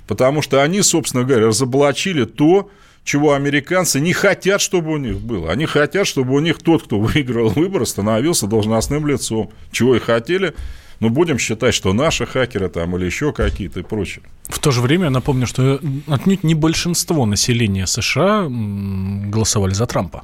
Потому 0.07 0.41
что 0.41 0.63
они, 0.63 0.81
собственно 0.81 1.23
говоря, 1.23 1.47
разоблачили 1.47 2.23
то, 2.25 2.69
чего 3.03 3.33
американцы 3.33 3.99
не 3.99 4.13
хотят, 4.13 4.61
чтобы 4.61 4.91
у 4.91 4.97
них 4.97 5.19
было. 5.19 5.51
Они 5.51 5.65
хотят, 5.65 6.07
чтобы 6.07 6.33
у 6.33 6.39
них 6.39 6.59
тот, 6.59 6.83
кто 6.83 6.99
выиграл 6.99 7.49
выборы, 7.49 7.85
становился 7.85 8.47
должностным 8.47 9.07
лицом. 9.07 9.51
Чего 9.71 9.95
и 9.95 9.99
хотели 9.99 10.53
ну, 10.99 11.09
будем 11.09 11.37
считать, 11.37 11.73
что 11.73 11.93
наши 11.93 12.25
хакеры 12.25 12.69
там 12.69 12.95
или 12.97 13.05
еще 13.05 13.31
какие-то 13.33 13.79
и 13.79 13.83
прочее. 13.83 14.23
В 14.43 14.59
то 14.59 14.71
же 14.71 14.81
время 14.81 15.05
я 15.05 15.09
напомню, 15.09 15.45
что 15.45 15.79
отнюдь 16.07 16.43
не 16.43 16.55
большинство 16.55 17.25
населения 17.25 17.85
США 17.85 18.47
голосовали 18.49 19.73
за 19.73 19.85
Трампа. 19.85 20.23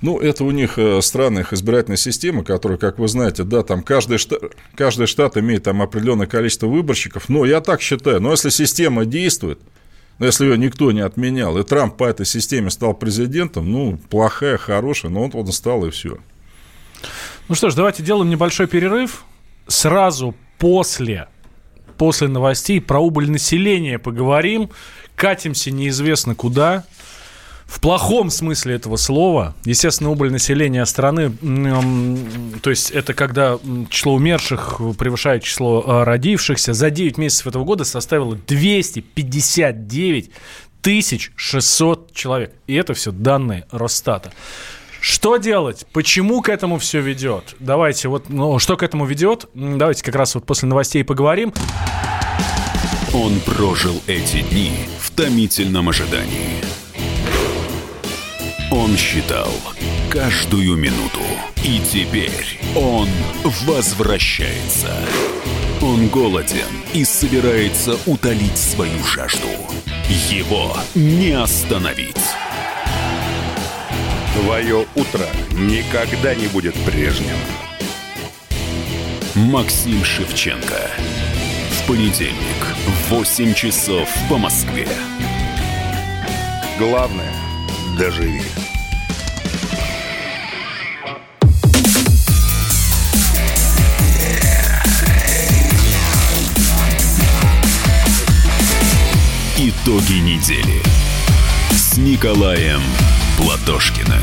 Ну, 0.00 0.18
это 0.18 0.44
у 0.44 0.50
них 0.50 0.78
э, 0.78 1.00
странная 1.02 1.42
их 1.42 1.52
избирательная 1.52 1.96
система, 1.96 2.44
которая, 2.44 2.78
как 2.78 2.98
вы 2.98 3.08
знаете, 3.08 3.42
да, 3.44 3.62
там 3.62 3.82
каждый 3.82 4.18
штат, 4.18 4.40
каждый 4.74 5.06
штат 5.06 5.36
имеет 5.36 5.64
там 5.64 5.82
определенное 5.82 6.26
количество 6.26 6.68
выборщиков. 6.68 7.28
Но 7.28 7.44
я 7.44 7.60
так 7.60 7.82
считаю, 7.82 8.20
но 8.20 8.30
если 8.30 8.50
система 8.50 9.04
действует, 9.04 9.60
если 10.20 10.46
ее 10.46 10.56
никто 10.56 10.90
не 10.92 11.00
отменял, 11.00 11.58
и 11.58 11.64
Трамп 11.64 11.96
по 11.96 12.04
этой 12.04 12.26
системе 12.26 12.70
стал 12.70 12.94
президентом, 12.94 13.70
ну, 13.70 13.98
плохая, 14.08 14.56
хорошая, 14.56 15.10
но 15.10 15.24
он, 15.24 15.30
он 15.34 15.52
стал 15.52 15.84
и 15.84 15.90
все. 15.90 16.18
Ну 17.48 17.54
что 17.54 17.70
ж, 17.70 17.74
давайте 17.74 18.02
делаем 18.02 18.30
небольшой 18.30 18.66
перерыв 18.66 19.24
сразу 19.68 20.34
после, 20.58 21.28
после 21.96 22.28
новостей 22.28 22.80
про 22.80 22.98
убыль 22.98 23.30
населения 23.30 23.98
поговорим. 23.98 24.70
Катимся 25.14 25.70
неизвестно 25.70 26.34
куда. 26.34 26.84
В 27.66 27.80
плохом 27.80 28.30
смысле 28.30 28.76
этого 28.76 28.96
слова, 28.96 29.54
естественно, 29.66 30.10
убыль 30.10 30.32
населения 30.32 30.86
страны, 30.86 31.30
то 32.62 32.70
есть 32.70 32.90
это 32.90 33.12
когда 33.12 33.58
число 33.90 34.14
умерших 34.14 34.80
превышает 34.98 35.42
число 35.42 35.84
а, 35.86 36.06
родившихся, 36.06 36.72
за 36.72 36.88
9 36.88 37.18
месяцев 37.18 37.46
этого 37.46 37.64
года 37.64 37.84
составило 37.84 38.36
259 38.36 40.30
тысяч 40.80 41.30
600 41.36 42.14
человек. 42.14 42.54
И 42.66 42.74
это 42.74 42.94
все 42.94 43.12
данные 43.12 43.66
Росстата. 43.70 44.32
Что 45.00 45.36
делать? 45.36 45.86
Почему 45.92 46.42
к 46.42 46.48
этому 46.48 46.78
все 46.78 47.00
ведет? 47.00 47.54
Давайте 47.60 48.08
вот, 48.08 48.28
ну, 48.28 48.58
что 48.58 48.76
к 48.76 48.82
этому 48.82 49.04
ведет? 49.04 49.46
Давайте 49.54 50.02
как 50.02 50.14
раз 50.14 50.34
вот 50.34 50.44
после 50.44 50.68
новостей 50.68 51.04
поговорим. 51.04 51.52
Он 53.14 53.40
прожил 53.40 54.00
эти 54.06 54.42
дни 54.42 54.72
в 55.00 55.10
томительном 55.10 55.88
ожидании. 55.88 56.62
Он 58.70 58.96
считал 58.96 59.50
каждую 60.10 60.76
минуту. 60.76 61.20
И 61.64 61.80
теперь 61.80 62.60
он 62.76 63.08
возвращается. 63.66 64.94
Он 65.80 66.08
голоден 66.08 66.68
и 66.92 67.04
собирается 67.04 67.96
утолить 68.06 68.58
свою 68.58 69.02
жажду. 69.04 69.48
Его 70.28 70.76
не 70.94 71.32
остановить. 71.32 72.16
Твое 74.42 74.86
утро 74.94 75.26
никогда 75.50 76.32
не 76.32 76.46
будет 76.46 76.74
прежним. 76.84 77.34
Максим 79.34 80.04
Шевченко. 80.04 80.80
В 81.72 81.88
понедельник 81.88 82.36
в 82.86 83.10
8 83.14 83.52
часов 83.54 84.08
по 84.28 84.38
Москве. 84.38 84.86
Главное– 86.78 87.32
доживи. 87.98 88.40
Итоги 99.58 100.20
недели 100.20 100.80
с 101.72 101.96
Николаем 101.96 102.80
Платошкиным. 103.38 104.20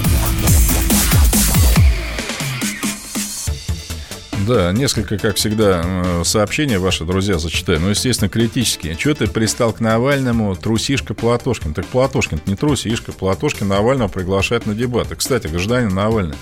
Да, 4.45 4.71
несколько, 4.73 5.17
как 5.17 5.37
всегда, 5.37 5.81
э, 5.83 6.23
сообщений 6.23 6.77
ваши 6.77 7.05
друзья 7.05 7.39
зачитаю. 7.39 7.79
Ну, 7.79 7.89
естественно, 7.89 8.29
критические. 8.29 8.95
Чего 8.95 9.15
ты 9.15 9.27
пристал 9.27 9.73
к 9.73 9.79
Навальному, 9.79 10.55
трусишка 10.55 11.13
Платошкин? 11.13 11.73
Так 11.73 11.85
Платошкин 11.87 12.41
не 12.45 12.55
трусишка. 12.55 13.11
Платошкин 13.13 13.67
Навального 13.69 14.09
приглашает 14.09 14.67
на 14.67 14.75
дебаты. 14.75 15.15
Кстати, 15.15 15.47
гражданин 15.47 15.89
Навальный, 15.89 16.35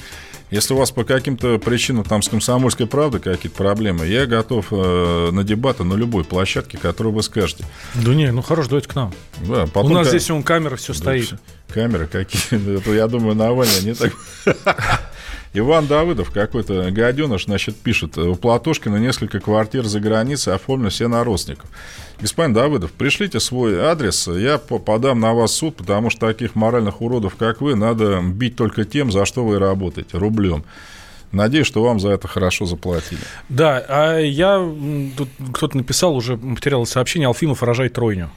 Если 0.53 0.75
у 0.75 0.77
вас 0.77 0.91
по 0.91 1.03
каким-то 1.03 1.57
причинам 1.57 2.03
там 2.03 2.21
с 2.21 2.29
комсомольской 2.29 2.85
правдой 2.85 3.19
какие-то 3.19 3.57
проблемы, 3.57 4.05
я 4.05 4.27
готов 4.27 4.67
э, 4.69 5.29
на 5.31 5.43
дебаты 5.43 5.83
на 5.83 5.95
любой 5.95 6.23
площадке, 6.23 6.77
которую 6.77 7.11
вы 7.11 7.23
скажете. 7.23 7.65
Да 7.95 8.13
не, 8.13 8.31
ну 8.31 8.43
хорошо, 8.43 8.69
давайте 8.69 8.87
к 8.87 8.93
нам. 8.93 9.11
Да, 9.47 9.65
потом 9.65 9.93
у 9.93 9.95
нас 9.95 10.05
к... 10.05 10.09
здесь 10.11 10.29
он 10.29 10.43
камера 10.43 10.75
все 10.75 10.93
да, 10.93 10.99
стоит. 10.99 11.33
Камеры 11.69 12.05
какие? 12.05 12.77
Это, 12.77 12.91
я 12.91 13.07
думаю, 13.07 13.33
Навальный 13.35 13.81
не 13.81 13.95
так... 13.95 14.13
Иван 15.55 15.85
Давыдов, 15.85 16.31
какой-то 16.31 16.89
гаденыш, 16.89 17.45
значит, 17.45 17.75
пишет, 17.75 18.17
у 18.17 18.35
Платошкина 18.35 18.97
несколько 18.97 19.39
квартир 19.39 19.85
за 19.85 19.99
границей 19.99 20.55
оформлены 20.55 20.89
все 20.89 21.07
на 21.07 21.23
родственников. 21.23 21.69
Господин 22.19 22.53
Давыдов, 22.53 22.91
пришлите 22.91 23.39
свой 23.39 23.79
адрес, 23.79 24.27
я 24.27 24.57
подам 24.57 25.19
на 25.19 25.33
вас 25.33 25.53
суд, 25.53 25.75
потому 25.75 26.09
что 26.09 26.27
таких 26.27 26.55
моральных 26.55 27.01
уродов, 27.01 27.35
как 27.35 27.61
вы, 27.61 27.75
надо 27.75 28.19
бить 28.23 28.55
только 28.55 28.83
тем, 28.83 29.11
за 29.11 29.25
что 29.25 29.45
вы 29.45 29.59
работаете, 29.59 30.17
рублем. 30.17 30.63
Надеюсь, 31.31 31.67
что 31.67 31.83
вам 31.83 31.99
за 31.99 32.09
это 32.09 32.27
хорошо 32.27 32.65
заплатили. 32.65 33.21
Да, 33.49 33.83
а 33.87 34.19
я, 34.19 34.57
тут 35.17 35.29
кто-то 35.53 35.77
написал, 35.77 36.15
уже 36.15 36.37
потерял 36.37 36.85
сообщение, 36.87 37.27
Алфимов 37.27 37.61
рожает 37.61 37.93
тройню. 37.93 38.31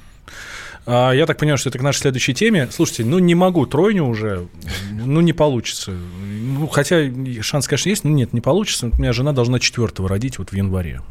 А, 0.87 1.11
я 1.13 1.27
так 1.27 1.37
понимаю, 1.37 1.59
что 1.59 1.69
это 1.69 1.79
к 1.79 1.83
нашей 1.83 2.01
следующей 2.01 2.33
теме. 2.33 2.69
Слушайте, 2.71 3.05
ну 3.05 3.19
не 3.19 3.35
могу 3.35 3.67
тройню 3.67 4.07
уже, 4.07 4.47
ну 4.93 5.21
не 5.21 5.33
получится. 5.33 5.91
Ну, 5.91 6.69
хотя 6.69 7.03
шанс, 7.43 7.67
конечно, 7.67 7.89
есть, 7.89 8.05
но 8.05 8.11
нет, 8.11 8.33
не 8.33 8.41
получится. 8.41 8.91
У 8.93 8.97
меня 9.01 9.13
жена 9.13 9.33
должна 9.33 9.59
четвертого 9.59 10.09
родить 10.09 10.39
вот 10.39 10.51
в 10.51 10.55
январе. 10.55 11.03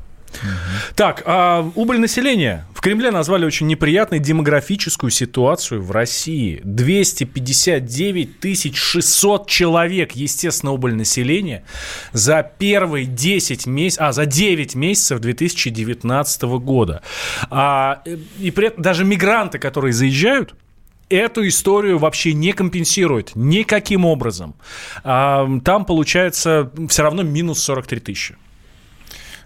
Так, 0.95 1.23
а 1.25 1.69
убыль 1.75 1.99
населения. 1.99 2.65
В 2.73 2.81
Кремле 2.81 3.11
назвали 3.11 3.45
очень 3.45 3.67
неприятной 3.67 4.19
демографическую 4.19 5.09
ситуацию 5.09 5.81
в 5.81 5.91
России. 5.91 6.61
259 6.63 8.75
600 8.75 9.47
человек, 9.47 10.11
естественно, 10.13 10.71
убыль 10.71 10.95
населения 10.95 11.63
за 12.11 12.49
первые 12.57 13.05
10 13.05 13.65
месяцев, 13.65 14.03
а, 14.03 14.11
за 14.11 14.25
9 14.25 14.75
месяцев 14.75 15.19
2019 15.19 16.59
года. 16.59 17.01
А, 17.49 18.01
и 18.39 18.51
при 18.51 18.67
этом 18.67 18.81
даже 18.81 19.05
мигранты, 19.05 19.59
которые 19.59 19.93
заезжают, 19.93 20.55
эту 21.09 21.47
историю 21.47 21.97
вообще 21.97 22.33
не 22.33 22.51
компенсируют 22.51 23.35
никаким 23.35 24.05
образом. 24.05 24.55
А, 25.03 25.47
там 25.63 25.85
получается 25.85 26.71
все 26.89 27.03
равно 27.03 27.23
минус 27.23 27.61
43 27.63 27.99
тысячи. 27.99 28.35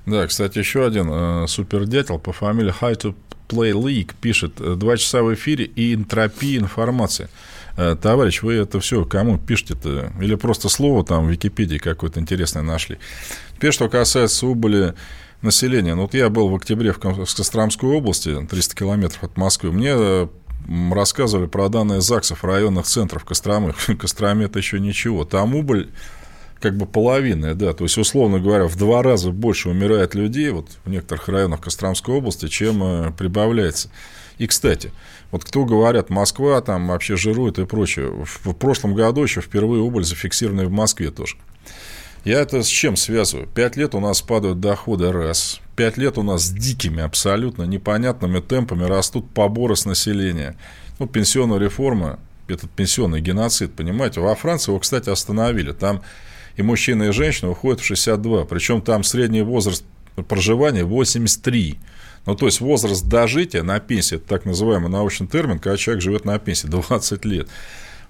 Да, 0.10 0.26
кстати, 0.26 0.58
еще 0.58 0.86
один 0.86 1.08
э, 1.12 1.46
супердятел 1.48 2.18
по 2.18 2.32
фамилии 2.34 2.74
High 2.82 2.98
to 3.00 3.16
Play 3.48 3.74
League 3.74 4.14
пишет 4.20 4.54
э, 4.60 4.76
«Два 4.76 4.98
часа 4.98 5.22
в 5.22 5.34
эфире 5.34 5.66
и 5.66 5.94
энтропия 5.94 6.60
информации». 6.60 7.30
Э, 7.78 7.96
товарищ, 7.96 8.42
вы 8.42 8.56
это 8.56 8.80
все 8.80 9.06
кому 9.06 9.38
пишете-то? 9.38 10.12
Или 10.20 10.36
просто 10.36 10.68
слово 10.68 11.06
там 11.06 11.28
в 11.28 11.30
Википедии 11.30 11.78
какое-то 11.78 12.20
интересное 12.20 12.64
нашли? 12.64 12.98
Теперь, 13.56 13.72
что 13.72 13.88
касается 13.88 14.48
убыли 14.48 14.96
населения. 15.42 15.96
Ну, 15.96 16.04
вот 16.04 16.14
я 16.14 16.30
был 16.30 16.50
в 16.50 16.56
октябре 16.56 16.92
в 16.92 17.00
Костромской 17.00 17.90
области, 17.90 18.48
300 18.50 18.76
километров 18.76 19.24
от 19.24 19.38
Москвы. 19.38 19.72
Мне 19.72 19.92
э, 19.94 20.28
рассказывали 20.92 21.48
про 21.48 21.70
данные 21.70 22.02
ЗАГСов 22.02 22.44
районных 22.44 22.86
центров 22.86 23.26
Костромы. 23.26 23.74
Костроме 24.00 24.46
это 24.46 24.60
еще 24.60 24.80
ничего. 24.80 25.24
Там 25.24 25.56
убыль 25.56 25.90
как 26.60 26.78
бы 26.78 26.86
половинная, 26.86 27.56
да, 27.56 27.74
то 27.74 27.86
есть, 27.86 27.98
условно 27.98 28.40
говоря, 28.40 28.68
в 28.68 28.76
два 28.76 29.02
раза 29.02 29.32
больше 29.32 29.70
умирает 29.70 30.16
людей 30.16 30.50
вот 30.50 30.68
в 30.84 30.90
некоторых 30.90 31.28
районах 31.30 31.62
Костромской 31.62 32.16
области, 32.16 32.48
чем 32.48 32.84
э, 32.84 33.12
прибавляется. 33.12 33.90
И, 34.38 34.48
кстати, 34.48 34.92
вот 35.32 35.44
кто 35.44 35.66
говорят, 35.66 36.10
Москва 36.10 36.60
там 36.62 36.88
вообще 36.88 37.16
жирует 37.16 37.60
и 37.60 37.66
прочее, 37.66 38.26
в, 38.26 38.54
прошлом 38.54 38.96
году 38.96 39.24
еще 39.24 39.42
впервые 39.42 39.82
убыль 39.82 40.04
зафиксированная 40.04 40.66
в 40.66 40.72
Москве 40.72 41.12
тоже. 41.12 41.36
Я 42.26 42.42
это 42.42 42.64
с 42.64 42.68
чем 42.68 42.96
связываю? 42.98 43.48
Пять 43.48 43.78
лет 43.78 43.96
у 43.96 44.00
нас 44.00 44.22
падают 44.22 44.60
доходы, 44.60 45.12
раз. 45.12 45.62
Пять 45.76 45.98
лет 45.98 46.18
у 46.18 46.24
нас 46.24 46.44
с 46.44 46.50
дикими, 46.50 47.02
абсолютно 47.02 47.64
непонятными 47.64 48.40
темпами 48.40 48.84
растут 48.84 49.30
поборы 49.30 49.76
с 49.76 49.86
населения. 49.86 50.58
Ну, 51.00 51.08
пенсионная 51.08 51.60
реформа, 51.60 52.20
этот 52.48 52.70
пенсионный 52.72 53.22
геноцид, 53.22 53.74
понимаете. 53.74 54.20
Во 54.20 54.36
Франции 54.36 54.72
его, 54.72 54.80
кстати, 54.80 55.10
остановили. 55.10 55.72
Там 55.72 56.02
и 56.60 56.62
мужчина, 56.62 57.04
и 57.04 57.12
женщина 57.12 57.52
уходят 57.52 57.80
в 57.80 57.86
62. 57.86 58.44
Причем 58.44 58.82
там 58.82 59.06
средний 59.06 59.44
возраст 59.44 59.86
проживания 60.28 60.84
83. 60.84 61.80
Ну, 62.26 62.36
то 62.36 62.48
есть 62.48 62.60
возраст 62.60 63.08
дожития 63.08 63.64
на 63.64 63.80
пенсии, 63.80 64.18
это 64.18 64.28
так 64.28 64.44
называемый 64.44 64.90
научный 64.90 65.26
термин, 65.26 65.60
когда 65.60 65.78
человек 65.78 66.04
живет 66.04 66.26
на 66.26 66.38
пенсии 66.38 66.68
20 66.68 67.24
лет. 67.24 67.48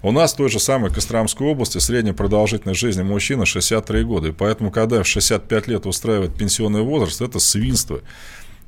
У 0.02 0.10
нас 0.10 0.32
в 0.32 0.36
той 0.36 0.48
же 0.48 0.58
самой 0.58 0.92
Костромской 0.92 1.46
области 1.46 1.78
средняя 1.78 2.12
продолжительность 2.12 2.80
жизни 2.80 3.02
мужчины 3.02 3.46
63 3.46 4.02
года. 4.02 4.28
И 4.28 4.32
поэтому, 4.32 4.72
когда 4.72 5.00
в 5.00 5.06
65 5.06 5.68
лет 5.68 5.86
устраивает 5.86 6.34
пенсионный 6.34 6.82
возраст, 6.82 7.20
это 7.20 7.38
свинство. 7.38 8.00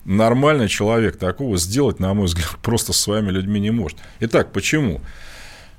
Нормальный 0.05 0.69
человек 0.69 1.17
такого 1.17 1.57
сделать, 1.57 1.99
на 1.99 2.15
мой 2.15 2.27
взгляд, 2.27 2.57
просто 2.63 2.93
со 2.93 3.03
своими 3.03 3.31
людьми 3.31 3.59
не 3.59 3.73
может. 3.73 3.99
Итак, 4.21 4.53
почему? 4.53 5.01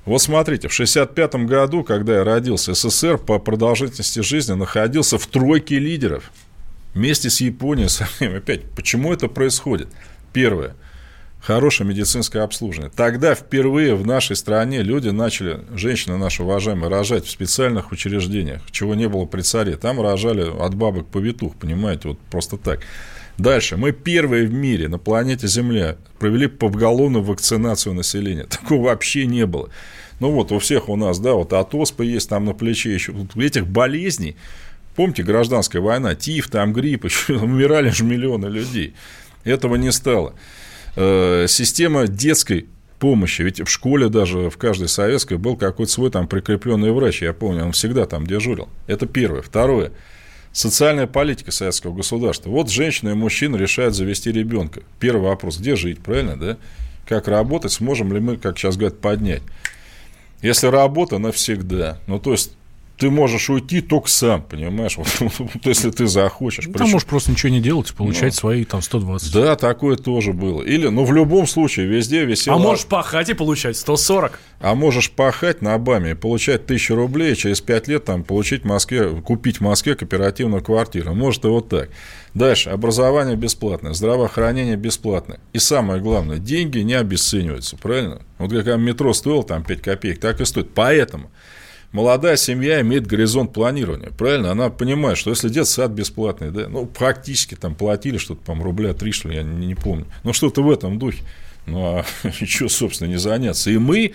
Вот 0.04 0.20
смотрите, 0.20 0.68
в 0.68 0.72
1965 0.72 1.46
году, 1.46 1.82
когда 1.82 2.16
я 2.16 2.24
родился, 2.24 2.74
СССР 2.74 3.16
по 3.18 3.38
продолжительности 3.38 4.20
жизни 4.20 4.52
находился 4.52 5.18
в 5.18 5.26
тройке 5.26 5.78
лидеров. 5.78 6.30
Вместе 6.92 7.30
с 7.30 7.40
Японией 7.40 7.88
самим. 7.88 8.36
Опять, 8.36 8.64
почему 8.70 9.12
это 9.12 9.28
происходит? 9.28 9.88
Первое. 10.32 10.76
Хорошее 11.40 11.88
медицинское 11.88 12.40
обслуживание. 12.40 12.90
Тогда 12.94 13.34
впервые 13.34 13.94
в 13.94 14.06
нашей 14.06 14.36
стране 14.36 14.82
люди 14.82 15.08
начали, 15.08 15.60
женщины 15.74 16.16
наши 16.16 16.42
уважаемые, 16.42 16.88
рожать 16.88 17.26
в 17.26 17.30
специальных 17.30 17.92
учреждениях, 17.92 18.62
чего 18.70 18.94
не 18.94 19.08
было 19.08 19.26
при 19.26 19.42
царе. 19.42 19.76
Там 19.76 20.00
рожали 20.00 20.42
от 20.42 20.74
бабок 20.74 21.06
повитух, 21.08 21.54
понимаете, 21.56 22.08
вот 22.08 22.18
просто 22.30 22.56
так. 22.56 22.80
Дальше. 23.38 23.76
Мы 23.76 23.92
первые 23.92 24.46
в 24.46 24.52
мире 24.52 24.88
на 24.88 24.98
планете 24.98 25.48
Земля 25.48 25.96
провели 26.18 26.46
поголовную 26.46 27.24
вакцинацию 27.24 27.94
населения. 27.94 28.44
Такого 28.48 28.86
вообще 28.86 29.26
не 29.26 29.46
было. 29.46 29.70
Ну 30.20 30.30
вот 30.30 30.52
у 30.52 30.58
всех 30.58 30.88
у 30.88 30.96
нас, 30.96 31.18
да, 31.18 31.32
вот 31.32 31.52
от 31.52 31.74
оспы 31.74 32.04
есть 32.04 32.28
там 32.28 32.44
на 32.44 32.54
плече 32.54 32.94
еще. 32.94 33.12
Вот 33.12 33.36
этих 33.36 33.66
болезней, 33.66 34.36
помните, 34.94 35.24
гражданская 35.24 35.82
война, 35.82 36.14
тиф, 36.14 36.48
там 36.48 36.72
грипп, 36.72 37.04
еще 37.06 37.34
умирали 37.34 37.90
же 37.90 38.04
миллионы 38.04 38.46
людей. 38.46 38.94
Этого 39.42 39.76
не 39.76 39.90
стало. 39.90 40.34
Э, 40.96 41.46
система 41.48 42.06
детской 42.06 42.66
помощи. 43.00 43.42
Ведь 43.42 43.60
в 43.60 43.68
школе 43.68 44.08
даже, 44.08 44.48
в 44.48 44.56
каждой 44.56 44.88
советской 44.88 45.36
был 45.36 45.56
какой-то 45.56 45.92
свой 45.92 46.10
там 46.10 46.28
прикрепленный 46.28 46.92
врач. 46.92 47.20
Я 47.20 47.32
помню, 47.32 47.64
он 47.64 47.72
всегда 47.72 48.06
там 48.06 48.26
дежурил. 48.26 48.68
Это 48.86 49.06
первое. 49.06 49.42
Второе. 49.42 49.92
Социальная 50.54 51.08
политика 51.08 51.50
советского 51.50 51.92
государства. 51.92 52.48
Вот 52.48 52.70
женщина 52.70 53.08
и 53.08 53.14
мужчина 53.14 53.56
решают 53.56 53.96
завести 53.96 54.30
ребенка. 54.30 54.82
Первый 55.00 55.22
вопрос, 55.28 55.58
где 55.58 55.74
жить, 55.74 55.98
правильно, 55.98 56.38
да? 56.38 56.58
Как 57.08 57.26
работать, 57.26 57.72
сможем 57.72 58.12
ли 58.12 58.20
мы, 58.20 58.36
как 58.36 58.56
сейчас 58.56 58.76
говорят, 58.76 59.00
поднять? 59.00 59.42
Если 60.42 60.68
работа 60.68 61.18
навсегда, 61.18 61.98
ну, 62.06 62.20
то 62.20 62.30
есть, 62.30 62.52
ты 62.96 63.10
можешь 63.10 63.50
уйти 63.50 63.80
только 63.80 64.08
сам, 64.08 64.42
понимаешь, 64.42 64.96
вот, 64.96 65.08
вот 65.20 65.66
если 65.66 65.90
ты 65.90 66.06
захочешь. 66.06 66.66
Ну, 66.66 66.74
там 66.74 66.90
можешь 66.90 67.06
просто 67.06 67.32
ничего 67.32 67.50
не 67.50 67.60
делать 67.60 67.90
и 67.90 67.94
получать 67.94 68.32
ну, 68.34 68.38
свои 68.38 68.64
там 68.64 68.82
120. 68.82 69.32
Да, 69.32 69.56
такое 69.56 69.96
тоже 69.96 70.32
было. 70.32 70.62
Или, 70.62 70.88
ну, 70.88 71.04
в 71.04 71.12
любом 71.12 71.46
случае, 71.46 71.86
везде 71.86 72.24
висел... 72.24 72.54
А 72.54 72.58
можешь 72.58 72.86
пахать 72.86 73.30
и 73.30 73.34
получать 73.34 73.76
140. 73.76 74.38
А 74.60 74.74
можешь 74.74 75.10
пахать 75.10 75.60
на 75.60 75.76
БАМе 75.76 76.12
и 76.12 76.14
получать 76.14 76.64
1000 76.64 76.94
рублей, 76.94 77.32
и 77.32 77.36
через 77.36 77.60
5 77.60 77.88
лет 77.88 78.04
там 78.04 78.22
получить 78.22 78.62
в 78.62 78.66
Москве, 78.66 79.08
купить 79.20 79.58
в 79.58 79.60
Москве 79.62 79.96
кооперативную 79.96 80.62
квартиру. 80.62 81.14
Может, 81.14 81.44
и 81.44 81.48
вот 81.48 81.68
так. 81.68 81.90
Дальше. 82.32 82.70
Образование 82.70 83.36
бесплатное, 83.36 83.92
здравоохранение 83.92 84.76
бесплатное. 84.76 85.40
И 85.52 85.58
самое 85.58 86.00
главное, 86.00 86.38
деньги 86.38 86.78
не 86.78 86.94
обесцениваются, 86.94 87.76
правильно? 87.76 88.22
Вот 88.38 88.52
как 88.52 88.78
метро 88.78 89.12
стоило 89.12 89.42
там 89.42 89.64
5 89.64 89.82
копеек, 89.82 90.20
так 90.20 90.40
и 90.40 90.44
стоит. 90.44 90.70
Поэтому 90.74 91.30
молодая 91.94 92.36
семья 92.36 92.80
имеет 92.80 93.06
горизонт 93.06 93.52
планирования, 93.52 94.10
правильно? 94.10 94.50
Она 94.50 94.68
понимает, 94.68 95.16
что 95.16 95.30
если 95.30 95.48
детский 95.48 95.76
сад 95.76 95.92
бесплатный, 95.92 96.50
да, 96.50 96.68
ну, 96.68 96.86
практически 96.86 97.54
там 97.54 97.74
платили 97.74 98.18
что-то, 98.18 98.42
по 98.42 98.54
рубля 98.54 98.92
три, 98.92 99.12
что 99.12 99.28
ли, 99.28 99.36
я 99.36 99.42
не, 99.44 99.68
не 99.68 99.74
помню. 99.74 100.06
Ну, 100.24 100.32
что-то 100.32 100.62
в 100.62 100.70
этом 100.70 100.98
духе. 100.98 101.22
Ну, 101.66 101.98
а 101.98 102.04
что, 102.44 102.68
собственно, 102.68 103.08
не 103.08 103.16
заняться? 103.16 103.70
И 103.70 103.78
мы, 103.78 104.12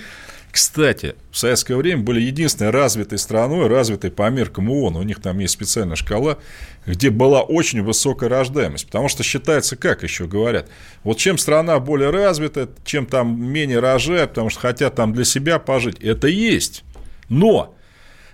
кстати, 0.51 1.15
в 1.31 1.37
советское 1.37 1.77
время 1.77 2.03
были 2.03 2.19
единственной 2.19 2.71
развитой 2.71 3.17
страной, 3.17 3.67
развитой 3.67 4.11
по 4.11 4.29
меркам 4.29 4.69
ООН. 4.69 4.97
У 4.97 5.03
них 5.03 5.21
там 5.21 5.39
есть 5.39 5.53
специальная 5.53 5.95
шкала, 5.95 6.37
где 6.85 7.09
была 7.09 7.43
очень 7.43 7.81
высокая 7.81 8.29
рождаемость. 8.29 8.87
Потому 8.87 9.07
что 9.07 9.23
считается, 9.23 9.77
как 9.77 10.03
еще 10.03 10.27
говорят, 10.27 10.69
вот 11.03 11.17
чем 11.17 11.37
страна 11.37 11.79
более 11.79 12.09
развитая, 12.09 12.67
чем 12.83 13.05
там 13.05 13.41
менее 13.41 13.79
рожает, 13.79 14.31
потому 14.31 14.49
что 14.49 14.59
хотят 14.59 14.95
там 14.95 15.13
для 15.13 15.23
себя 15.23 15.59
пожить. 15.59 15.97
Это 16.01 16.27
есть. 16.27 16.83
Но 17.29 17.75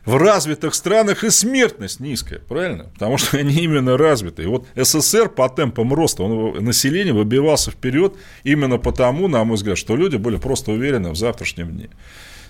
в 0.05 0.17
развитых 0.17 0.75
странах 0.75 1.23
и 1.23 1.29
смертность 1.29 1.99
низкая, 1.99 2.39
правильно? 2.39 2.86
Потому 2.93 3.17
что 3.17 3.38
они 3.38 3.55
именно 3.55 3.97
развитые. 3.97 4.47
Вот 4.47 4.67
СССР 4.75 5.29
по 5.29 5.49
темпам 5.49 5.93
роста, 5.93 6.23
он, 6.23 6.63
население 6.63 7.13
выбивался 7.13 7.71
вперед 7.71 8.13
именно 8.43 8.77
потому, 8.77 9.27
на 9.27 9.43
мой 9.43 9.55
взгляд, 9.55 9.77
что 9.77 9.95
люди 9.95 10.17
были 10.17 10.38
просто 10.38 10.71
уверены 10.71 11.10
в 11.10 11.15
завтрашнем 11.15 11.71
дне. 11.71 11.89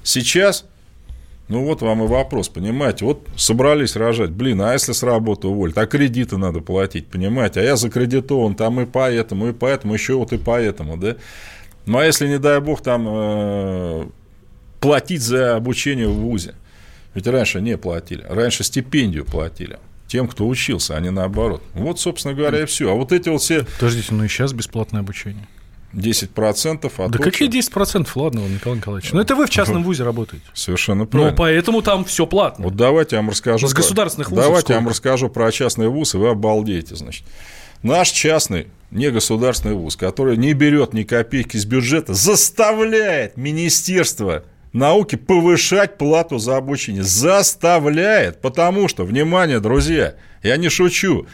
Сейчас 0.03 0.65
Ну 1.47 1.63
вот 1.63 1.81
вам 1.81 2.03
и 2.03 2.08
вопрос, 2.08 2.49
понимаете? 2.49 3.05
Вот 3.05 3.27
собрались 3.38 3.95
рожать, 3.95 4.31
блин, 4.31 4.62
а 4.62 4.73
если 4.73 4.93
с 4.93 5.03
работы 5.03 5.47
уволят? 5.47 5.77
А 5.77 5.86
кредиты 5.86 6.38
надо 6.38 6.60
платить, 6.60 7.08
понимаете? 7.08 7.60
А 7.60 7.63
я 7.63 7.75
закредитован 7.75 8.55
там 8.55 8.81
и 8.81 8.86
поэтому, 8.86 9.49
и 9.49 9.53
поэтому, 9.53 9.93
еще 9.93 10.15
вот 10.15 10.34
и 10.34 10.38
поэтому, 10.38 10.97
да? 10.97 11.15
Ну 11.86 11.99
а 11.99 12.05
если, 12.05 12.27
не 12.27 12.39
дай 12.39 12.60
бог, 12.60 12.81
там 12.81 13.05
э, 13.08 14.05
платить 14.79 15.21
за 15.21 15.55
обучение 15.55 16.07
в 16.07 16.15
ВУЗе? 16.15 16.55
Ведь 17.13 17.27
раньше 17.27 17.61
не 17.61 17.77
платили, 17.77 18.25
раньше 18.27 18.63
стипендию 18.63 19.25
платили 19.25 19.79
тем, 20.07 20.27
кто 20.27 20.47
учился, 20.47 20.95
а 20.95 20.99
не 20.99 21.11
наоборот. 21.11 21.63
Вот, 21.73 21.99
собственно 21.99 22.33
говоря, 22.33 22.61
и 22.61 22.65
все. 22.65 22.91
А 22.91 22.93
вот 22.93 23.11
эти 23.11 23.29
вот 23.29 23.41
все... 23.41 23.65
Подождите, 23.79 24.13
ну 24.13 24.23
и 24.23 24.27
сейчас 24.27 24.53
бесплатное 24.53 25.01
обучение. 25.01 25.47
10% 25.93 26.91
от 26.97 27.11
Да 27.11 27.19
какие 27.19 27.49
10%? 27.49 28.07
Ладно, 28.15 28.39
Николай 28.47 28.77
Николаевич. 28.77 29.13
Ну, 29.13 29.21
это 29.21 29.35
вы 29.35 29.45
в 29.45 29.49
частном 29.49 29.83
вузе 29.83 30.03
работаете. 30.03 30.45
Совершенно 30.53 31.01
ну, 31.03 31.07
правильно. 31.07 31.31
Ну, 31.31 31.38
поэтому 31.38 31.81
там 31.81 32.03
все 32.03 32.27
платно. 32.27 32.65
Вот 32.65 32.75
давайте 32.75 33.15
я 33.15 33.21
вам 33.21 33.29
расскажу. 33.29 33.67
С 33.67 33.73
государственных 33.73 34.29
вузов 34.29 34.43
Давайте 34.43 34.61
сколько? 34.61 34.73
я 34.73 34.79
вам 34.79 34.89
расскажу 34.89 35.29
про 35.29 35.51
частный 35.51 35.88
вуз, 35.88 36.13
и 36.13 36.17
вы 36.17 36.29
обалдеете, 36.29 36.95
значит. 36.95 37.23
Наш 37.81 38.09
частный 38.09 38.67
негосударственный 38.91 39.75
вуз, 39.75 39.95
который 39.95 40.38
не 40.38 40.53
берет 40.53 40.93
ни 40.93 41.03
копейки 41.03 41.55
из 41.55 41.65
бюджета, 41.65 42.13
заставляет 42.13 43.38
Министерство 43.38 44.43
науки 44.75 45.15
повышать 45.15 45.97
плату 45.97 46.38
за 46.38 46.57
обучение. 46.57 47.03
Заставляет, 47.03 48.41
потому 48.41 48.88
что, 48.88 49.05
внимание, 49.05 49.59
друзья, 49.59 50.15
я 50.43 50.57
не 50.57 50.69
шучу, 50.69 51.25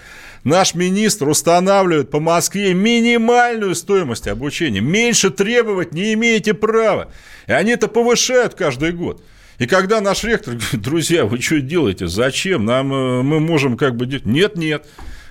наш 0.44 0.76
министр 0.76 1.28
устанавливает 1.28 2.12
по 2.12 2.20
Москве 2.20 2.74
минимальную 2.74 3.76
стоимость 3.76 4.28
обучения. 4.28 4.80
Меньше 4.80 5.32
требовать 5.32 5.94
не 5.94 6.14
имеете 6.14 6.54
права. 6.54 7.12
И 7.48 7.52
они 7.52 7.72
это 7.72 7.88
повышают 7.88 8.54
каждый 8.54 8.94
год. 8.94 9.24
И 9.58 9.68
когда 9.68 10.02
наш 10.02 10.24
ректор 10.24 10.56
говорит, 10.56 10.82
друзья, 10.82 11.26
вы 11.26 11.40
что 11.42 11.62
делаете, 11.62 12.08
зачем, 12.08 12.66
нам, 12.66 12.92
э, 12.94 13.22
мы 13.22 13.40
можем 13.40 13.78
как 13.78 13.96
бы... 13.96 14.08
Нет, 14.26 14.56
нет, 14.56 14.88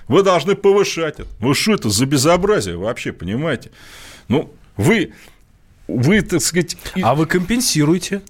вы 0.07 0.23
должны 0.23 0.55
повышать 0.55 1.19
это. 1.19 1.29
Ну 1.39 1.53
что 1.53 1.73
это 1.73 1.89
за 1.89 2.05
безобразие 2.05 2.77
вообще, 2.77 3.11
понимаете? 3.11 3.71
Ну, 4.29 4.53
вы, 4.77 5.13
вы, 5.87 6.21
так 6.21 6.41
сказать... 6.41 6.77
А 7.01 7.15
вы 7.15 7.25
компенсируете 7.25 8.21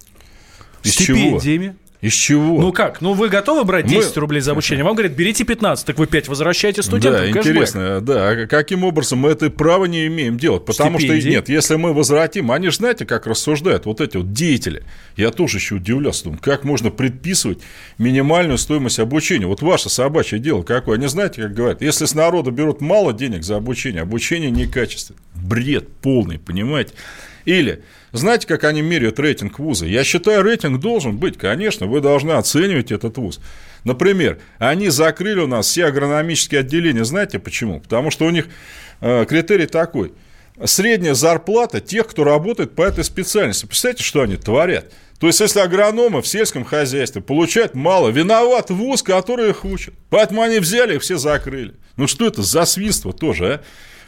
Из 0.83 0.93
стипендиями. 0.93 1.65
Чего? 1.65 1.75
Из 2.01 2.13
чего? 2.13 2.59
Ну 2.59 2.73
как? 2.73 2.99
Ну 2.99 3.13
вы 3.13 3.29
готовы 3.29 3.63
брать 3.63 3.85
10 3.85 4.15
мы... 4.15 4.21
рублей 4.21 4.41
за 4.41 4.53
обучение? 4.53 4.83
Вам 4.83 4.95
говорят, 4.95 5.11
берите 5.11 5.43
15, 5.43 5.85
так 5.85 5.99
вы 5.99 6.07
5 6.07 6.29
возвращаете 6.29 6.81
студентам. 6.81 7.21
Да, 7.21 7.29
интересно, 7.29 8.01
да. 8.01 8.29
А 8.29 8.47
каким 8.47 8.83
образом 8.83 9.19
мы 9.19 9.29
это 9.29 9.51
право 9.51 9.85
не 9.85 10.07
имеем 10.07 10.37
делать? 10.37 10.65
Потому 10.65 10.97
Стипендии. 10.97 11.21
что 11.21 11.29
нет, 11.29 11.49
если 11.49 11.75
мы 11.75 11.93
возвратим, 11.93 12.51
они 12.51 12.69
же 12.69 12.77
знаете, 12.77 13.05
как 13.05 13.27
рассуждают 13.27 13.85
вот 13.85 14.01
эти 14.01 14.17
вот 14.17 14.33
деятели. 14.33 14.83
Я 15.15 15.29
тоже 15.29 15.57
еще 15.57 15.75
удивлялся, 15.75 16.23
думаю, 16.23 16.39
как 16.41 16.63
можно 16.63 16.89
предписывать 16.89 17.59
минимальную 17.99 18.57
стоимость 18.57 18.97
обучения? 18.97 19.45
Вот 19.45 19.61
ваше 19.61 19.89
собачье 19.89 20.39
дело 20.39 20.63
какое? 20.63 20.97
Они 20.97 21.05
знаете, 21.05 21.43
как 21.43 21.53
говорят, 21.53 21.83
если 21.83 22.05
с 22.05 22.15
народа 22.15 22.49
берут 22.49 22.81
мало 22.81 23.13
денег 23.13 23.43
за 23.43 23.57
обучение, 23.57 24.01
обучение 24.01 24.49
некачественное. 24.49 25.21
Бред 25.35 25.87
полный, 26.01 26.39
понимаете? 26.39 26.93
Или, 27.45 27.83
знаете, 28.11 28.47
как 28.47 28.63
они 28.63 28.81
меряют 28.81 29.19
рейтинг 29.19 29.59
вуза? 29.59 29.85
Я 29.85 30.03
считаю, 30.03 30.43
рейтинг 30.43 30.79
должен 30.79 31.17
быть, 31.17 31.37
конечно, 31.37 31.87
вы 31.87 32.01
должны 32.01 32.31
оценивать 32.31 32.91
этот 32.91 33.17
вуз. 33.17 33.39
Например, 33.83 34.39
они 34.59 34.89
закрыли 34.89 35.39
у 35.39 35.47
нас 35.47 35.67
все 35.67 35.85
агрономические 35.85 36.59
отделения. 36.61 37.03
Знаете 37.03 37.39
почему? 37.39 37.79
Потому 37.79 38.11
что 38.11 38.25
у 38.25 38.29
них 38.29 38.47
э, 39.01 39.25
критерий 39.27 39.65
такой. 39.65 40.13
Средняя 40.63 41.15
зарплата 41.15 41.79
тех, 41.79 42.07
кто 42.07 42.23
работает 42.23 42.75
по 42.75 42.83
этой 42.83 43.03
специальности. 43.03 43.65
Представляете, 43.65 44.03
что 44.03 44.21
они 44.21 44.35
творят? 44.35 44.91
То 45.19 45.27
есть, 45.27 45.39
если 45.39 45.59
агрономы 45.59 46.21
в 46.21 46.27
сельском 46.27 46.65
хозяйстве 46.65 47.21
получают 47.21 47.75
мало, 47.75 48.09
виноват 48.09 48.69
вуз, 48.71 49.03
который 49.03 49.51
их 49.51 49.65
учит. 49.65 49.93
Поэтому 50.09 50.41
они 50.41 50.59
взяли 50.59 50.95
и 50.95 50.99
все 50.99 51.17
закрыли. 51.17 51.75
Ну, 51.95 52.07
что 52.07 52.25
это 52.25 52.41
за 52.41 52.65
свинство 52.65 53.13
тоже, 53.13 53.53
а? 53.53 53.61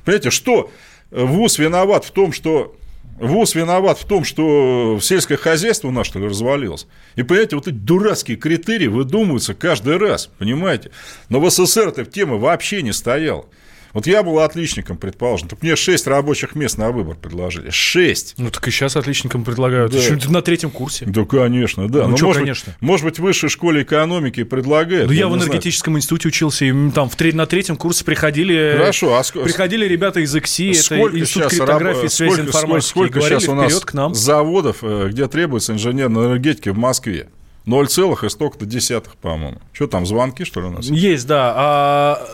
Понимаете, 0.04 0.32
что 0.32 0.72
вуз 1.12 1.60
виноват 1.60 2.06
в 2.06 2.12
том, 2.12 2.34
что 2.34 2.76
ВУЗ 3.20 3.56
виноват 3.56 4.00
в 4.00 4.06
том, 4.06 4.24
что 4.24 5.00
сельское 5.02 5.38
хозяйство 5.38 5.88
у 5.88 5.92
нас, 5.92 6.08
что 6.08 6.20
ли, 6.20 6.26
развалилось. 6.26 6.88
И, 7.16 7.24
понимаете, 7.24 7.56
вот 7.56 7.68
эти 7.68 7.76
дурацкие 7.76 8.38
критерии 8.38 8.88
выдумываются 8.88 9.54
каждый 9.54 9.98
раз, 9.98 10.30
понимаете. 10.38 10.92
Но 11.30 11.40
в 11.40 11.50
СССР 11.50 11.90
эта 11.90 12.06
тема 12.06 12.38
вообще 12.38 12.82
не 12.82 12.92
стояла. 12.92 13.46
Вот 13.94 14.08
я 14.08 14.24
был 14.24 14.40
отличником, 14.40 14.98
предположим. 14.98 15.48
Так 15.48 15.62
мне 15.62 15.76
6 15.76 16.08
рабочих 16.08 16.56
мест 16.56 16.80
на 16.80 16.92
выбор 16.92 17.16
предложили. 17.16 17.70
6. 17.70 18.36
Ну, 18.40 18.50
так 18.50 18.68
и 18.68 18.72
сейчас 18.72 18.96
отличникам 18.96 19.44
предлагают. 19.44 19.92
Да. 19.92 20.00
Еще 20.00 20.18
на 20.30 20.42
третьем 20.42 20.72
курсе. 20.72 21.06
Да, 21.06 21.24
конечно, 21.26 21.88
да. 21.88 22.04
Ну, 22.04 22.10
Но, 22.10 22.18
что, 22.18 22.26
может, 22.26 22.42
конечно. 22.42 22.74
Быть, 22.74 22.82
может 22.82 23.06
быть, 23.06 23.20
в 23.20 23.22
высшей 23.22 23.50
школе 23.50 23.84
экономики 23.84 24.44
предлагают. 24.44 25.08
Ну, 25.08 25.14
я, 25.14 25.22
я 25.22 25.28
в 25.28 25.38
энергетическом 25.38 25.94
знаю. 25.94 26.00
институте 26.00 26.28
учился, 26.30 26.66
и 26.66 26.92
там 26.92 27.10
в 27.10 27.24
на 27.34 27.46
третьем 27.46 27.78
курсе 27.78 28.04
приходили... 28.04 28.76
Хорошо, 28.78 29.16
а 29.16 29.24
ск... 29.24 29.42
Приходили 29.42 29.86
ребята 29.86 30.20
из 30.20 30.36
ИКСИ, 30.36 30.74
сколько 30.74 31.10
это 31.10 31.20
Институт 31.20 31.50
криптографии, 31.52 32.02
раб... 32.02 32.12
связи, 32.12 32.32
сколько, 32.34 32.48
информатики. 32.48 32.88
Сколько, 32.88 33.20
сколько 33.22 33.22
сейчас 33.22 33.50
у 33.50 33.56
нас 33.56 33.80
к 33.80 33.94
нам. 33.94 34.16
заводов, 34.16 34.78
э, 34.82 35.10
где 35.10 35.28
требуется 35.28 35.74
инженерной 35.74 36.28
энергетики 36.28 36.70
в 36.70 36.78
Москве? 36.78 37.30
0, 37.66 37.86
и 37.86 38.30
столько-то 38.30 38.66
десятых, 38.66 39.16
по-моему. 39.16 39.60
Что 39.72 39.88
там, 39.88 40.06
звонки, 40.06 40.44
что 40.44 40.60
ли, 40.60 40.68
у 40.68 40.72
нас? 40.72 40.86
Есть, 40.86 41.28
да. 41.28 41.54
А 41.56 42.28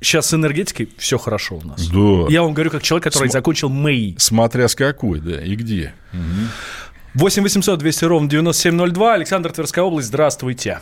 Сейчас 0.00 0.28
с 0.28 0.34
энергетикой 0.34 0.88
все 0.96 1.18
хорошо 1.18 1.56
у 1.56 1.66
нас. 1.66 1.86
Да. 1.88 2.32
Я 2.32 2.42
вам 2.42 2.54
говорю, 2.54 2.70
как 2.70 2.82
человек, 2.82 3.04
который 3.04 3.28
См... 3.28 3.32
закончил 3.32 3.68
МЭИ. 3.68 4.16
Смотря 4.18 4.68
с 4.68 4.74
какой, 4.74 5.20
да, 5.20 5.42
и 5.42 5.54
где. 5.54 5.92
Угу. 6.12 7.20
8 7.22 7.42
800 7.42 7.78
200 7.78 8.04
ровно 8.04 8.28
9702. 8.28 9.14
Александр 9.14 9.52
Тверская 9.52 9.84
область, 9.84 10.08
здравствуйте. 10.08 10.80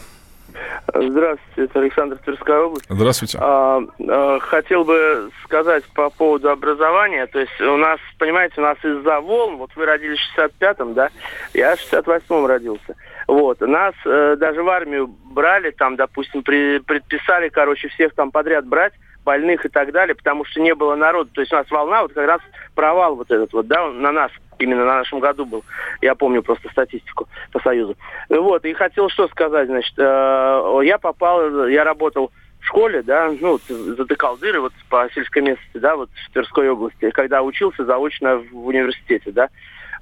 Здравствуйте, 0.94 1.64
это 1.64 1.80
Александр 1.80 2.16
Тверская 2.24 2.60
область. 2.60 2.86
Здравствуйте. 2.88 3.38
А, 3.40 3.80
а, 4.08 4.38
хотел 4.40 4.84
бы 4.84 5.30
сказать 5.44 5.84
по 5.94 6.08
поводу 6.10 6.50
образования. 6.50 7.26
То 7.26 7.40
есть 7.40 7.60
у 7.60 7.76
нас, 7.76 7.98
понимаете, 8.18 8.54
у 8.58 8.62
нас 8.62 8.78
из-за 8.82 9.20
волн, 9.20 9.56
вот 9.56 9.70
вы 9.76 9.84
родились 9.84 10.18
в 10.18 10.38
65-м, 10.38 10.94
да, 10.94 11.10
я 11.52 11.76
в 11.76 11.80
68-м 11.80 12.46
родился. 12.46 12.96
Вот, 13.28 13.60
нас 13.60 13.94
э, 14.06 14.36
даже 14.38 14.62
в 14.62 14.68
армию 14.70 15.06
брали, 15.06 15.70
там, 15.70 15.96
допустим, 15.96 16.42
при, 16.42 16.78
предписали, 16.78 17.50
короче, 17.50 17.88
всех 17.88 18.14
там 18.14 18.30
подряд 18.30 18.66
брать, 18.66 18.94
больных 19.22 19.66
и 19.66 19.68
так 19.68 19.92
далее, 19.92 20.14
потому 20.14 20.46
что 20.46 20.62
не 20.62 20.74
было 20.74 20.96
народу. 20.96 21.28
То 21.34 21.42
есть 21.42 21.52
у 21.52 21.56
нас 21.56 21.70
волна, 21.70 22.00
вот 22.00 22.14
как 22.14 22.26
раз 22.26 22.40
провал 22.74 23.16
вот 23.16 23.30
этот 23.30 23.52
вот, 23.52 23.66
да, 23.66 23.86
на 23.90 24.12
нас, 24.12 24.32
именно 24.58 24.86
на 24.86 24.96
нашем 24.96 25.20
году 25.20 25.44
был. 25.44 25.62
Я 26.00 26.14
помню 26.14 26.42
просто 26.42 26.70
статистику 26.70 27.28
по 27.52 27.60
Союзу. 27.60 27.96
Вот, 28.30 28.64
и 28.64 28.72
хотел 28.72 29.10
что 29.10 29.28
сказать, 29.28 29.68
значит, 29.68 29.92
э, 29.98 30.80
я 30.84 30.96
попал, 30.96 31.66
я 31.66 31.84
работал 31.84 32.32
в 32.60 32.64
школе, 32.64 33.02
да, 33.02 33.30
ну, 33.38 33.60
затыкал 33.68 34.38
дыры 34.38 34.62
вот 34.62 34.72
по 34.88 35.06
сельской 35.14 35.42
местности, 35.42 35.76
да, 35.76 35.96
вот 35.96 36.08
в 36.28 36.32
Тверской 36.32 36.70
области, 36.70 37.10
когда 37.10 37.42
учился 37.42 37.84
заочно 37.84 38.38
в 38.38 38.66
университете, 38.66 39.32
да. 39.32 39.50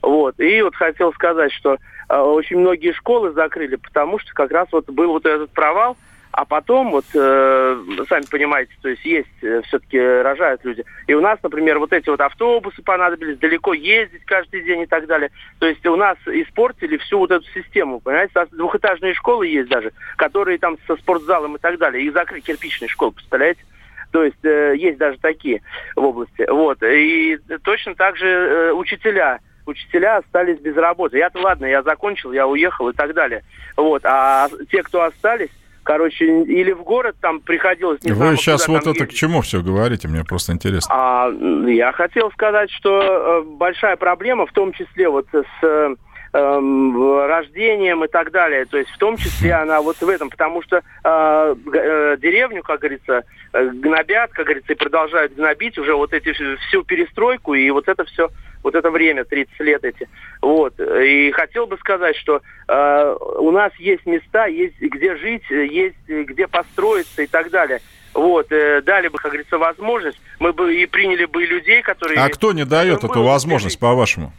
Вот, 0.07 0.39
и 0.39 0.63
вот 0.63 0.77
хотел 0.77 1.13
сказать, 1.15 1.53
что 1.53 1.79
э, 2.09 2.17
очень 2.17 2.59
многие 2.59 2.93
школы 2.93 3.33
закрыли, 3.33 3.75
потому 3.75 4.21
что 4.21 4.33
как 4.35 4.53
раз 4.53 4.69
вот 4.71 4.89
был 4.89 5.09
вот 5.09 5.27
этот 5.27 5.51
провал, 5.51 5.97
а 6.31 6.45
потом, 6.45 6.93
вот, 6.93 7.07
э, 7.13 7.83
сами 8.09 8.23
понимаете, 8.31 8.73
то 8.81 8.89
есть 8.89 9.05
есть, 9.05 9.43
э, 9.43 9.63
все-таки 9.63 9.99
рожают 9.99 10.65
люди. 10.65 10.85
И 11.09 11.15
у 11.15 11.21
нас, 11.21 11.41
например, 11.43 11.81
вот 11.81 11.93
эти 11.93 12.09
вот 12.09 12.21
автобусы 12.21 12.83
понадобились, 12.83 13.39
далеко 13.39 13.75
ездить 13.75 14.25
каждый 14.27 14.63
день 14.63 14.83
и 14.83 14.87
так 14.87 15.09
далее. 15.09 15.31
То 15.59 15.67
есть 15.67 15.85
у 15.85 15.97
нас 15.97 16.17
испортили 16.27 16.99
всю 16.99 17.19
вот 17.19 17.33
эту 17.33 17.45
систему, 17.47 17.99
понимаете? 17.99 18.31
У 18.37 18.39
нас 18.39 18.49
двухэтажные 18.51 19.15
школы 19.15 19.49
есть 19.49 19.69
даже, 19.69 19.91
которые 20.17 20.59
там 20.59 20.79
со 20.87 20.95
спортзалом 20.95 21.57
и 21.57 21.59
так 21.59 21.79
далее. 21.79 22.05
Их 22.05 22.13
закрыли, 22.13 22.43
кирпичные 22.43 22.89
школы, 22.89 23.11
представляете? 23.11 23.65
То 24.13 24.23
есть 24.23 24.45
э, 24.45 24.75
есть 24.77 24.99
даже 24.99 25.19
такие 25.19 25.63
в 25.97 26.05
области. 26.05 26.49
Вот. 26.49 26.81
И 26.85 27.39
точно 27.65 27.97
так 27.97 28.17
же 28.17 28.29
э, 28.29 28.73
учителя 28.73 29.41
учителя 29.67 30.19
остались 30.19 30.59
без 30.61 30.77
работы. 30.77 31.19
Я-то 31.19 31.41
ладно, 31.41 31.67
я 31.67 31.83
закончил, 31.83 32.33
я 32.33 32.47
уехал 32.47 32.89
и 32.89 32.93
так 32.93 33.15
далее. 33.15 33.43
Вот. 33.77 34.05
А 34.05 34.49
те, 34.71 34.83
кто 34.83 35.03
остались, 35.03 35.51
короче, 35.83 36.25
или 36.25 36.73
в 36.73 36.83
город 36.83 37.17
там 37.21 37.41
приходилось... 37.41 38.03
Не 38.03 38.11
Вы 38.11 38.17
знаю, 38.17 38.37
сейчас 38.37 38.69
вот 38.69 38.83
это 38.83 38.91
ездить. 38.91 39.11
к 39.11 39.13
чему 39.13 39.43
все 39.43 39.63
говорите, 39.63 40.09
мне 40.09 40.25
просто 40.25 40.53
интересно. 40.53 40.95
А, 40.95 41.31
я 41.67 41.93
хотел 41.93 42.31
сказать, 42.33 42.71
что 42.71 43.01
э, 43.01 43.43
большая 43.43 43.97
проблема, 43.97 44.47
в 44.47 44.53
том 44.53 44.73
числе 44.73 45.09
вот 45.09 45.27
с 45.33 45.97
э, 46.37 47.27
рождением 47.27 48.05
и 48.05 48.09
так 48.09 48.31
далее. 48.31 48.67
То 48.67 48.79
есть 48.79 48.91
в 48.91 48.99
том 48.99 49.17
числе 49.17 49.55
она 49.55 49.81
вот 49.81 50.01
в 50.01 50.09
этом, 50.09 50.31
потому 50.31 50.63
что 50.63 50.77
э, 50.77 50.81
э, 51.05 52.17
деревню, 52.19 52.63
как 52.63 52.81
говорится, 52.81 53.25
э, 53.53 53.69
гнобят, 53.69 54.33
как 54.33 54.47
говорится, 54.47 54.73
и 54.73 54.77
продолжают 54.77 55.35
гнобить 55.35 55.79
уже 55.79 55.95
вот 55.95 56.13
эти 56.13 56.33
всю 56.33 56.83
перестройку 56.83 57.55
и 57.55 57.71
вот 57.71 57.89
это 57.89 58.05
все 58.05 58.29
вот 58.63 58.75
это 58.75 58.91
время, 58.91 59.25
30 59.25 59.61
лет 59.61 59.85
эти. 59.85 60.09
Вот. 60.43 60.75
И 60.81 61.31
хотел 61.31 61.67
бы 61.67 61.79
сказать, 61.79 62.17
что 62.17 62.43
э, 62.67 63.17
у 63.39 63.51
нас 63.53 63.73
есть 63.77 64.05
места, 64.07 64.47
есть 64.47 64.81
где 64.81 65.17
жить, 65.17 65.49
есть 65.49 65.97
где 66.09 66.49
построиться 66.49 67.23
и 67.23 67.27
так 67.29 67.51
далее. 67.51 67.81
Вот, 68.13 68.51
э, 68.51 68.81
дали 68.83 69.09
бы, 69.09 69.19
как 69.19 69.33
говорится, 69.33 69.59
возможность, 69.59 70.19
мы 70.41 70.53
бы 70.53 70.75
и 70.75 70.87
приняли 70.87 71.27
бы 71.27 71.45
людей, 71.45 71.83
которые... 71.83 72.19
А 72.19 72.29
кто 72.31 72.53
не 72.53 72.65
дает 72.65 73.05
эту 73.05 73.23
возможность, 73.23 73.79
по-вашему? 73.79 74.33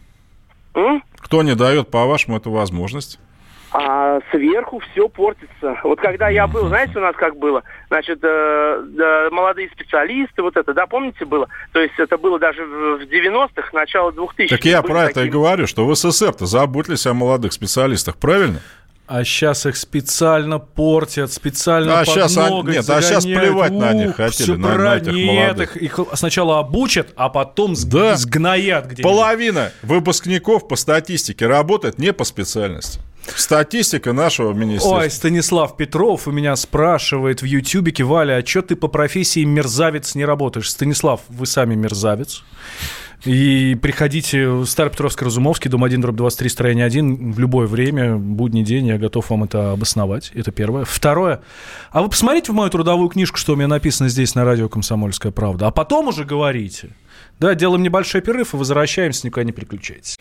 Кто 1.18 1.42
не 1.42 1.54
дает, 1.54 1.90
по-вашему, 1.90 2.36
эту 2.36 2.50
возможность? 2.50 3.18
а 3.70 4.20
сверху 4.30 4.80
все 4.80 5.08
портится. 5.08 5.78
Вот 5.84 6.00
когда 6.00 6.28
я 6.28 6.46
был, 6.46 6.68
знаете, 6.68 6.98
у 6.98 7.02
нас 7.02 7.14
как 7.16 7.36
было? 7.36 7.62
Значит, 7.88 8.18
э, 8.22 8.26
э, 8.26 9.30
молодые 9.30 9.68
специалисты, 9.70 10.42
вот 10.42 10.56
это, 10.56 10.72
да, 10.72 10.86
помните, 10.86 11.24
было? 11.24 11.48
То 11.72 11.80
есть 11.80 11.94
это 11.98 12.16
было 12.16 12.38
даже 12.38 12.64
в 12.64 13.02
90-х, 13.02 13.68
начало 13.72 14.10
2000-х. 14.10 14.48
Так 14.48 14.64
я 14.64 14.82
про 14.82 15.04
это 15.04 15.24
и 15.24 15.28
говорю, 15.28 15.66
что 15.66 15.86
в 15.86 15.94
СССР-то 15.94 16.46
заботились 16.46 17.06
о 17.06 17.12
молодых 17.12 17.52
специалистах, 17.52 18.16
правильно? 18.16 18.60
А 19.08 19.24
сейчас 19.24 19.64
их 19.64 19.78
специально 19.78 20.58
портят, 20.58 21.32
специально 21.32 22.00
а 22.00 22.04
сейчас 22.04 22.36
они, 22.36 22.56
Нет, 22.56 22.84
загоняют. 22.84 22.90
а 22.90 23.02
сейчас 23.02 23.24
плевать 23.24 23.72
Ух, 23.72 23.80
на 23.80 23.92
них 23.94 24.16
хотели, 24.16 24.50
на, 24.50 24.74
на 24.76 24.96
этих 24.98 25.12
Нет, 25.14 25.26
молодых. 25.26 25.76
Их, 25.76 25.98
их 25.98 26.06
сначала 26.12 26.58
обучат, 26.58 27.08
а 27.16 27.30
потом 27.30 27.74
да. 27.86 28.16
сгноят 28.16 28.84
где-нибудь. 28.84 29.02
Половина 29.02 29.72
выпускников 29.82 30.68
по 30.68 30.76
статистике 30.76 31.46
работает 31.46 31.98
не 31.98 32.12
по 32.12 32.24
специальности. 32.24 33.00
Статистика 33.34 34.12
нашего 34.12 34.52
министерства. 34.52 34.98
Ой, 34.98 35.10
Станислав 35.10 35.78
Петров 35.78 36.28
у 36.28 36.30
меня 36.30 36.54
спрашивает 36.56 37.40
в 37.40 37.46
Ютьюбике, 37.46 38.04
Валя, 38.04 38.42
а 38.42 38.46
что 38.46 38.60
ты 38.60 38.76
по 38.76 38.88
профессии 38.88 39.42
мерзавец 39.44 40.16
не 40.16 40.26
работаешь? 40.26 40.70
Станислав, 40.70 41.22
вы 41.28 41.46
сами 41.46 41.74
мерзавец. 41.74 42.42
И 43.24 43.76
приходите 43.80 44.48
в 44.48 44.64
Старопетровско-Разумовский, 44.64 45.68
дом 45.68 45.84
1, 45.84 46.00
дробь 46.00 46.16
23, 46.16 46.48
строение 46.48 46.84
1, 46.86 47.32
в 47.32 47.38
любое 47.38 47.66
время, 47.66 48.16
будний 48.16 48.62
день, 48.62 48.86
я 48.86 48.98
готов 48.98 49.28
вам 49.30 49.44
это 49.44 49.72
обосновать. 49.72 50.30
Это 50.34 50.52
первое. 50.52 50.84
Второе. 50.84 51.40
А 51.90 52.02
вы 52.02 52.08
посмотрите 52.08 52.52
в 52.52 52.54
мою 52.54 52.70
трудовую 52.70 53.08
книжку, 53.08 53.38
что 53.38 53.54
у 53.54 53.56
меня 53.56 53.68
написано 53.68 54.08
здесь 54.08 54.34
на 54.34 54.44
радио 54.44 54.68
«Комсомольская 54.68 55.32
правда», 55.32 55.66
а 55.66 55.70
потом 55.70 56.08
уже 56.08 56.24
говорите. 56.24 56.90
Да, 57.40 57.54
делаем 57.54 57.82
небольшой 57.82 58.20
перерыв 58.20 58.54
и 58.54 58.56
возвращаемся, 58.56 59.26
никуда 59.26 59.44
не 59.44 59.52
переключайтесь 59.52 60.16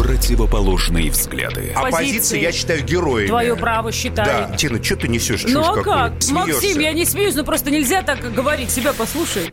противоположные 0.00 1.10
взгляды. 1.10 1.72
Оппозиция, 1.74 2.40
я 2.40 2.52
считаю, 2.52 2.82
героями. 2.82 3.28
Твое 3.28 3.54
право 3.54 3.92
считаю. 3.92 4.48
Да. 4.48 4.56
Тина, 4.56 4.82
что 4.82 4.96
ты 4.96 5.08
несешь? 5.08 5.44
Ну 5.46 5.60
а 5.60 5.82
как? 5.82 6.22
Смеешься. 6.22 6.52
Максим, 6.54 6.80
я 6.80 6.92
не 6.92 7.04
смеюсь, 7.04 7.34
но 7.34 7.44
просто 7.44 7.70
нельзя 7.70 8.02
так 8.02 8.20
говорить. 8.32 8.70
Себя 8.70 8.92
послушай. 8.92 9.52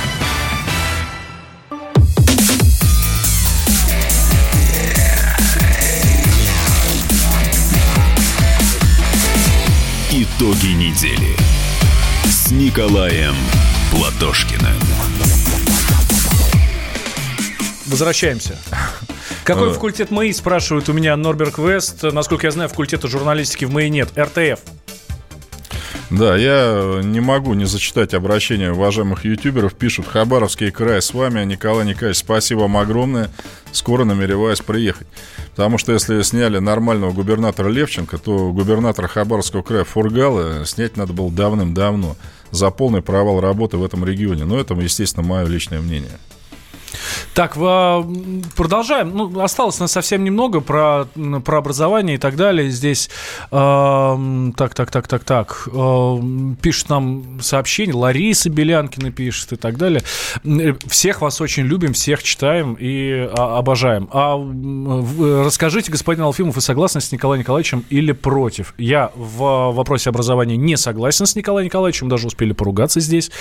Итоги 10.41 10.69
недели 10.69 11.35
с 12.25 12.49
Николаем 12.49 13.35
Платошкиным. 13.91 14.73
Возвращаемся. 17.85 18.57
Какой 19.43 19.69
э. 19.69 19.73
факультет 19.73 20.09
МАИ, 20.09 20.31
спрашивают 20.33 20.89
у 20.89 20.93
меня 20.93 21.15
Норберг 21.15 21.59
Вест. 21.59 22.01
Насколько 22.01 22.47
я 22.47 22.51
знаю, 22.51 22.69
факультета 22.69 23.07
журналистики 23.07 23.65
в 23.65 23.71
МАИ 23.71 23.89
нет. 23.89 24.09
РТФ. 24.17 24.61
Да, 26.11 26.35
я 26.35 26.99
не 27.01 27.21
могу 27.21 27.53
не 27.53 27.63
зачитать 27.63 28.13
обращение 28.13 28.73
уважаемых 28.73 29.23
ютуберов. 29.23 29.73
Пишут, 29.75 30.07
Хабаровский 30.07 30.69
край 30.69 31.01
с 31.01 31.13
вами. 31.13 31.45
Николай 31.45 31.85
Николаевич, 31.85 32.17
спасибо 32.17 32.59
вам 32.59 32.75
огромное. 32.75 33.29
Скоро 33.71 34.03
намереваюсь 34.03 34.59
приехать. 34.59 35.07
Потому 35.51 35.77
что 35.77 35.93
если 35.93 36.21
сняли 36.23 36.59
нормального 36.59 37.13
губернатора 37.13 37.69
Левченко, 37.69 38.17
то 38.17 38.51
губернатора 38.51 39.07
Хабаровского 39.07 39.61
края 39.61 39.85
Фургала 39.85 40.65
снять 40.65 40.97
надо 40.97 41.13
было 41.13 41.31
давным-давно 41.31 42.17
за 42.51 42.71
полный 42.71 43.01
провал 43.01 43.39
работы 43.39 43.77
в 43.77 43.85
этом 43.85 44.03
регионе. 44.03 44.43
Но 44.43 44.59
это, 44.59 44.73
естественно, 44.73 45.25
мое 45.25 45.45
личное 45.45 45.79
мнение. 45.79 46.19
Так, 47.33 47.53
продолжаем. 48.55 49.11
Ну, 49.13 49.41
осталось 49.41 49.79
нас 49.79 49.91
совсем 49.91 50.23
немного 50.23 50.59
про, 50.59 51.05
про 51.45 51.57
образование 51.57 52.15
и 52.15 52.19
так 52.19 52.35
далее. 52.35 52.69
Здесь 52.69 53.09
э, 53.51 54.51
так, 54.57 54.75
так, 54.75 54.91
так, 54.91 55.07
так, 55.07 55.23
так. 55.23 55.69
Э, 55.71 56.17
пишет 56.61 56.89
нам 56.89 57.39
сообщение. 57.41 57.95
Лариса 57.95 58.49
Белянкина 58.49 59.11
пишет 59.11 59.53
и 59.53 59.55
так 59.55 59.77
далее. 59.77 60.03
Всех 60.87 61.21
вас 61.21 61.41
очень 61.41 61.63
любим, 61.63 61.93
всех 61.93 62.23
читаем 62.23 62.75
и 62.79 63.29
а, 63.37 63.57
обожаем. 63.57 64.09
А 64.11 64.35
расскажите, 65.45 65.91
господин 65.91 66.23
Алфимов, 66.23 66.55
вы 66.55 66.61
согласны 66.61 67.01
с 67.01 67.11
Николаем 67.11 67.41
Николаевичем 67.41 67.85
или 67.89 68.11
против? 68.11 68.73
Я 68.77 69.11
в 69.15 69.71
вопросе 69.71 70.09
образования 70.09 70.57
не 70.57 70.77
согласен 70.77 71.25
с 71.25 71.35
Николаем 71.35 71.65
Николаевичем, 71.65 72.09
даже 72.09 72.27
успели 72.27 72.53
поругаться 72.53 72.99
здесь 72.99 73.31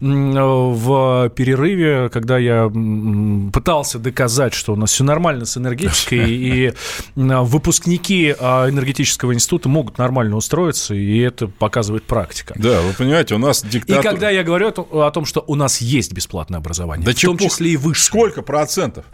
в 0.00 1.30
перерыве, 1.34 2.08
когда 2.10 2.38
я 2.38 2.70
пытался 3.52 3.98
доказать, 3.98 4.54
что 4.54 4.72
у 4.72 4.76
нас 4.76 4.92
все 4.92 5.04
нормально 5.04 5.44
с 5.44 5.56
энергетикой, 5.56 6.30
и 6.30 6.72
выпускники 7.16 8.34
а, 8.38 8.68
энергетического 8.68 9.34
института 9.34 9.68
могут 9.68 9.98
нормально 9.98 10.36
устроиться, 10.36 10.94
и 10.94 11.18
это 11.18 11.48
показывает 11.48 12.04
практика. 12.04 12.54
Да, 12.56 12.80
вы 12.80 12.92
понимаете, 12.92 13.34
у 13.34 13.38
нас 13.38 13.62
диктатура... 13.62 14.00
И 14.00 14.02
когда 14.02 14.30
я 14.30 14.42
говорю 14.42 14.68
о 14.68 15.10
том, 15.10 15.24
что 15.24 15.44
у 15.46 15.54
нас 15.54 15.80
есть 15.80 16.12
бесплатное 16.12 16.58
образование, 16.58 17.04
да 17.04 17.12
в 17.12 17.20
том 17.20 17.38
числе 17.38 17.72
и 17.72 17.76
выше. 17.76 18.04
Сколько 18.04 18.42
процентов? 18.42 19.04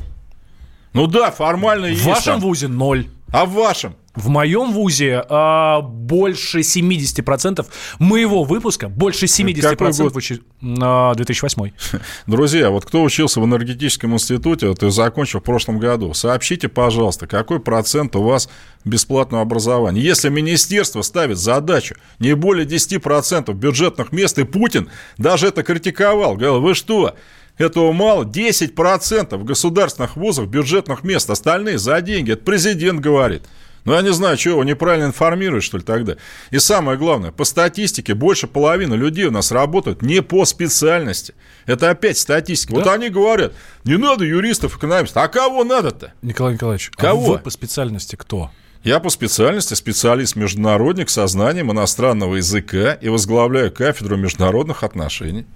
Ну 0.92 1.06
да, 1.06 1.30
формально 1.30 1.88
в 1.88 1.90
есть. 1.90 2.02
В 2.02 2.06
вашем 2.06 2.34
там. 2.34 2.40
вузе 2.40 2.68
ноль. 2.68 3.08
А 3.32 3.44
в 3.44 3.52
вашем? 3.52 3.96
В 4.16 4.28
моем 4.28 4.72
вузе 4.72 5.22
а, 5.28 5.82
больше 5.82 6.60
70% 6.60 7.66
моего 7.98 8.44
выпуска, 8.44 8.88
больше 8.88 9.26
70% 9.26 9.60
Какой 9.62 9.92
год? 9.92 10.16
Учи... 10.16 10.40
А, 10.80 11.14
2008. 11.14 11.70
Друзья, 12.26 12.70
вот 12.70 12.86
кто 12.86 13.02
учился 13.02 13.40
в 13.40 13.44
энергетическом 13.44 14.14
институте, 14.14 14.72
и 14.72 14.90
закончил 14.90 15.40
в 15.40 15.42
прошлом 15.42 15.78
году, 15.78 16.14
сообщите, 16.14 16.68
пожалуйста, 16.68 17.26
какой 17.26 17.60
процент 17.60 18.16
у 18.16 18.22
вас 18.22 18.48
бесплатного 18.84 19.42
образования. 19.42 20.00
Если 20.00 20.30
министерство 20.30 21.02
ставит 21.02 21.36
задачу 21.36 21.96
не 22.18 22.34
более 22.34 22.66
10% 22.66 23.52
бюджетных 23.52 24.12
мест, 24.12 24.38
и 24.38 24.44
Путин 24.44 24.88
даже 25.18 25.48
это 25.48 25.62
критиковал, 25.62 26.34
говорил, 26.34 26.60
вы 26.60 26.74
что, 26.74 27.14
этого 27.58 27.92
мало. 27.92 28.24
10% 28.24 29.36
в 29.36 29.44
государственных 29.44 30.16
вузах 30.16 30.46
бюджетных 30.46 31.04
мест, 31.04 31.28
остальные 31.30 31.78
за 31.78 32.00
деньги. 32.00 32.32
Это 32.32 32.42
президент 32.44 33.00
говорит. 33.00 33.42
Ну, 33.86 33.94
я 33.94 34.02
не 34.02 34.12
знаю, 34.12 34.36
что 34.36 34.50
его 34.50 34.64
неправильно 34.64 35.06
информируют, 35.06 35.62
что 35.62 35.78
ли, 35.78 35.84
тогда. 35.84 36.16
И 36.50 36.58
самое 36.58 36.98
главное, 36.98 37.30
по 37.30 37.44
статистике, 37.44 38.14
больше 38.14 38.48
половины 38.48 38.94
людей 38.94 39.26
у 39.26 39.30
нас 39.30 39.52
работают 39.52 40.02
не 40.02 40.22
по 40.22 40.44
специальности. 40.44 41.34
Это 41.66 41.90
опять 41.90 42.18
статистика. 42.18 42.74
Да? 42.74 42.78
Вот 42.80 42.88
они 42.88 43.10
говорят, 43.10 43.52
не 43.84 43.96
надо 43.96 44.24
юристов, 44.24 44.76
экономистов. 44.76 45.22
А 45.22 45.28
кого 45.28 45.62
надо-то? 45.62 46.12
Николай 46.20 46.54
Николаевич, 46.54 46.90
а 46.96 47.00
кого? 47.00 47.26
А 47.26 47.30
вы 47.36 47.38
по 47.38 47.50
специальности 47.50 48.16
кто? 48.16 48.50
Я 48.82 48.98
по 48.98 49.08
специальности 49.08 49.74
специалист-международник 49.74 51.08
со 51.08 51.24
знанием 51.28 51.70
иностранного 51.70 52.36
языка 52.36 52.92
и 52.92 53.08
возглавляю 53.08 53.72
кафедру 53.72 54.16
международных 54.16 54.82
отношений. 54.82 55.46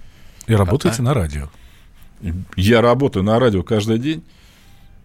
И 0.47 0.55
работаете 0.55 0.97
а, 0.99 1.03
на 1.03 1.13
радио. 1.13 1.49
Я 2.55 2.81
работаю 2.81 3.23
на 3.23 3.39
радио 3.39 3.61
каждый 3.61 3.99
день. 3.99 4.23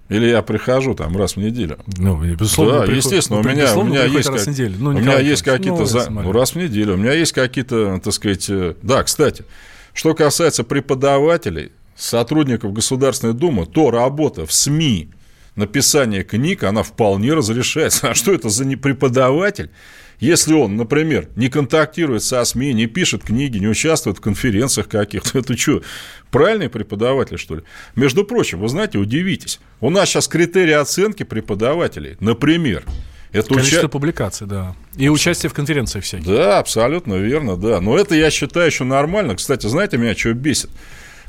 Или 0.08 0.26
я 0.26 0.42
прихожу 0.42 0.94
там 0.94 1.16
раз 1.16 1.34
в 1.34 1.38
неделю? 1.38 1.78
Ну, 1.96 2.22
безусловно. 2.22 2.80
Да, 2.80 2.80
приход... 2.82 2.96
естественно, 2.96 3.40
у 3.40 3.42
меня, 3.42 3.76
у 3.76 3.82
меня 3.82 4.04
есть, 4.04 4.28
как... 4.28 4.46
ну, 4.78 4.90
у 4.90 4.92
меня 4.92 5.18
есть 5.18 5.42
какие-то... 5.42 5.80
Ну, 5.80 5.84
за... 5.84 6.10
ну, 6.10 6.32
раз 6.32 6.52
в 6.52 6.56
неделю. 6.56 6.94
У 6.94 6.96
меня 6.96 7.12
есть 7.12 7.32
какие-то, 7.32 8.00
так 8.02 8.12
сказать... 8.12 8.48
Э, 8.48 8.74
да, 8.82 9.02
кстати, 9.02 9.44
что 9.92 10.14
касается 10.14 10.62
преподавателей, 10.62 11.72
сотрудников 11.96 12.72
Государственной 12.72 13.34
Думы, 13.34 13.66
то 13.66 13.90
работа 13.90 14.46
в 14.46 14.52
СМИ, 14.52 15.10
написание 15.56 16.22
книг, 16.22 16.62
она 16.62 16.82
вполне 16.82 17.32
разрешается. 17.34 18.10
А 18.10 18.14
что 18.14 18.32
это 18.32 18.48
за 18.48 18.64
преподаватель, 18.76 19.70
Если 20.18 20.54
он, 20.54 20.76
например, 20.76 21.28
не 21.36 21.48
контактирует 21.48 22.22
со 22.22 22.44
СМИ, 22.44 22.72
не 22.72 22.86
пишет 22.86 23.22
книги, 23.22 23.58
не 23.58 23.68
участвует 23.68 24.18
в 24.18 24.20
конференциях 24.20 24.88
каких-то, 24.88 25.38
это 25.38 25.56
что, 25.56 25.82
правильный 26.30 26.68
преподаватель, 26.68 27.38
что 27.38 27.56
ли? 27.56 27.62
Между 27.94 28.24
прочим, 28.24 28.60
вы 28.60 28.68
знаете, 28.68 28.98
удивитесь, 28.98 29.60
у 29.80 29.90
нас 29.90 30.08
сейчас 30.08 30.28
критерии 30.28 30.72
оценки 30.72 31.22
преподавателей, 31.22 32.16
например, 32.20 32.84
это 33.32 33.48
Количество 33.48 33.80
уча... 33.80 33.88
публикаций, 33.88 34.46
да. 34.46 34.74
И 34.96 35.08
участие 35.08 35.50
в 35.50 35.52
конференциях 35.52 36.04
всяких. 36.04 36.26
Да, 36.26 36.58
абсолютно 36.58 37.14
верно, 37.14 37.56
да. 37.56 37.80
Но 37.80 37.98
это, 37.98 38.14
я 38.14 38.30
считаю, 38.30 38.66
еще 38.66 38.84
нормально. 38.84 39.36
Кстати, 39.36 39.66
знаете, 39.66 39.98
меня 39.98 40.14
что 40.14 40.32
бесит? 40.32 40.70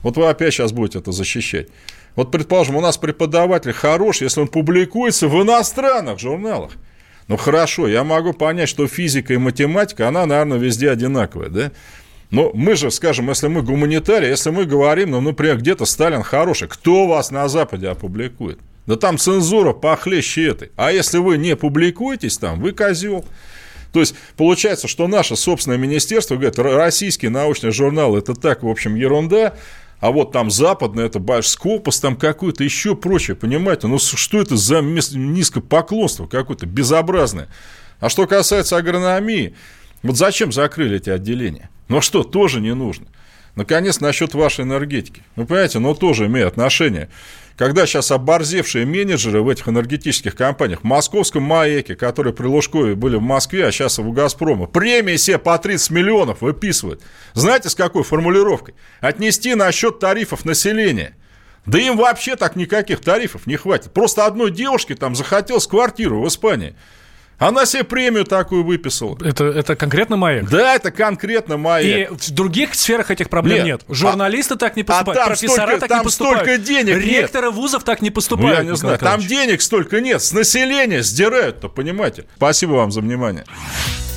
Вот 0.03 0.15
вы 0.15 0.29
опять 0.29 0.53
сейчас 0.53 0.71
будете 0.71 0.99
это 0.99 1.11
защищать. 1.11 1.67
Вот, 2.15 2.31
предположим, 2.31 2.77
у 2.77 2.81
нас 2.81 2.97
преподаватель 2.97 3.73
хорош, 3.73 4.21
если 4.21 4.39
он 4.41 4.47
публикуется 4.47 5.27
в 5.27 5.41
иностранных 5.41 6.19
журналах. 6.19 6.71
Ну, 7.27 7.35
хорошо, 7.37 7.87
я 7.87 8.03
могу 8.03 8.33
понять, 8.33 8.69
что 8.69 8.87
физика 8.87 9.33
и 9.33 9.37
математика, 9.37 10.07
она, 10.07 10.25
наверное, 10.25 10.57
везде 10.57 10.89
одинаковая, 10.89 11.49
да? 11.49 11.71
Но 12.29 12.51
мы 12.53 12.75
же, 12.75 12.91
скажем, 12.91 13.29
если 13.29 13.47
мы 13.47 13.61
гуманитарии, 13.61 14.29
если 14.29 14.49
мы 14.49 14.65
говорим, 14.65 15.11
ну, 15.11 15.21
например, 15.21 15.57
где-то 15.57 15.85
Сталин 15.85 16.23
хороший, 16.23 16.67
кто 16.67 17.07
вас 17.07 17.31
на 17.31 17.47
Западе 17.47 17.87
опубликует? 17.87 18.59
Да 18.85 18.95
там 18.95 19.17
цензура 19.17 19.73
похлеще 19.73 20.47
этой. 20.47 20.71
А 20.75 20.91
если 20.91 21.17
вы 21.19 21.37
не 21.37 21.55
публикуетесь 21.55 22.37
там, 22.37 22.59
вы 22.59 22.71
козел. 22.71 23.25
То 23.93 23.99
есть 24.01 24.15
получается, 24.35 24.87
что 24.87 25.07
наше 25.07 25.35
собственное 25.35 25.77
министерство 25.77 26.35
говорит, 26.35 26.59
российский 26.59 27.29
научный 27.29 27.71
журнал 27.71 28.15
это 28.17 28.33
так, 28.33 28.63
в 28.63 28.67
общем, 28.67 28.95
ерунда, 28.95 29.55
а 29.99 30.11
вот 30.11 30.31
там 30.31 30.51
западный, 30.51 31.05
это 31.05 31.19
Скопус, 31.41 31.99
там 31.99 32.15
какое-то 32.15 32.63
еще 32.63 32.95
прочее, 32.95 33.35
понимаете? 33.35 33.87
Ну, 33.87 33.97
что 33.97 34.39
это 34.39 34.55
за 34.55 34.81
низкопоклонство 34.81 36.27
какое-то 36.27 36.65
безобразное? 36.65 37.47
А 37.99 38.09
что 38.09 38.27
касается 38.27 38.77
агрономии, 38.77 39.55
вот 40.03 40.17
зачем 40.17 40.51
закрыли 40.51 40.97
эти 40.97 41.09
отделения? 41.09 41.69
Ну, 41.87 41.97
а 41.97 42.01
что, 42.01 42.23
тоже 42.23 42.61
не 42.61 42.75
нужно. 42.75 43.07
Наконец, 43.57 43.99
насчет 43.99 44.35
вашей 44.35 44.63
энергетики. 44.63 45.23
Вы 45.35 45.45
понимаете, 45.45 45.79
но 45.79 45.93
тоже 45.93 46.27
имеет 46.27 46.47
отношение 46.47 47.09
когда 47.57 47.87
сейчас 47.87 48.11
оборзевшие 48.11 48.85
менеджеры 48.85 49.41
в 49.41 49.49
этих 49.49 49.67
энергетических 49.67 50.35
компаниях, 50.35 50.81
в 50.81 50.83
московском 50.83 51.41
МАЭКе, 51.41 51.95
которые 51.95 52.31
при 52.31 52.45
Лужкове 52.45 52.93
были 52.93 53.15
в 53.15 53.21
Москве, 53.21 53.65
а 53.65 53.71
сейчас 53.71 53.97
в 53.97 54.11
Газпроме, 54.11 54.67
премии 54.67 55.15
себе 55.15 55.39
по 55.39 55.57
30 55.57 55.89
миллионов 55.89 56.41
выписывают. 56.41 57.01
Знаете, 57.33 57.69
с 57.69 57.75
какой 57.75 58.03
формулировкой? 58.03 58.75
Отнести 59.01 59.55
на 59.55 59.71
счет 59.71 59.97
тарифов 59.97 60.45
населения. 60.45 61.15
Да 61.65 61.79
им 61.79 61.97
вообще 61.97 62.35
так 62.35 62.55
никаких 62.55 63.01
тарифов 63.01 63.47
не 63.47 63.55
хватит. 63.55 63.91
Просто 63.91 64.27
одной 64.27 64.51
девушке 64.51 64.93
там 64.93 65.15
захотелось 65.15 65.65
квартиру 65.65 66.21
в 66.21 66.27
Испании– 66.27 66.75
она 67.37 67.65
себе 67.65 67.83
премию 67.83 68.25
такую 68.25 68.63
выписала. 68.63 69.17
Это, 69.23 69.45
это 69.45 69.75
конкретно 69.75 70.17
маяк? 70.17 70.49
Да, 70.49 70.75
это 70.75 70.91
конкретно 70.91 71.57
маяк. 71.57 72.11
И 72.11 72.13
в 72.13 72.31
других 72.31 72.73
сферах 72.73 73.11
этих 73.11 73.29
проблем 73.29 73.65
нет. 73.65 73.81
нет. 73.87 73.95
Журналисты 73.95 74.55
а, 74.55 74.57
так 74.57 74.75
не 74.75 74.83
поступают, 74.83 75.17
а 75.17 75.21
там 75.21 75.27
профессора 75.27 75.67
столько, 75.67 75.79
так 75.79 75.89
там 75.89 75.99
не 75.99 76.03
поступают. 76.03 76.39
столько 76.43 76.57
денег 76.57 76.97
Ректоры 76.97 77.47
нет. 77.47 77.55
вузов 77.55 77.83
так 77.83 78.01
не 78.01 78.09
поступают. 78.09 78.59
Ну, 78.59 78.63
я 78.63 78.71
не 78.71 78.75
знаю, 78.75 78.97
там 78.97 79.21
денег 79.21 79.61
столько 79.61 80.01
нет. 80.01 80.21
С 80.21 80.31
населения 80.31 81.03
сдирают-то, 81.03 81.69
понимаете? 81.69 82.25
Спасибо 82.37 82.73
вам 82.73 82.91
за 82.91 83.01
внимание. 83.01 83.45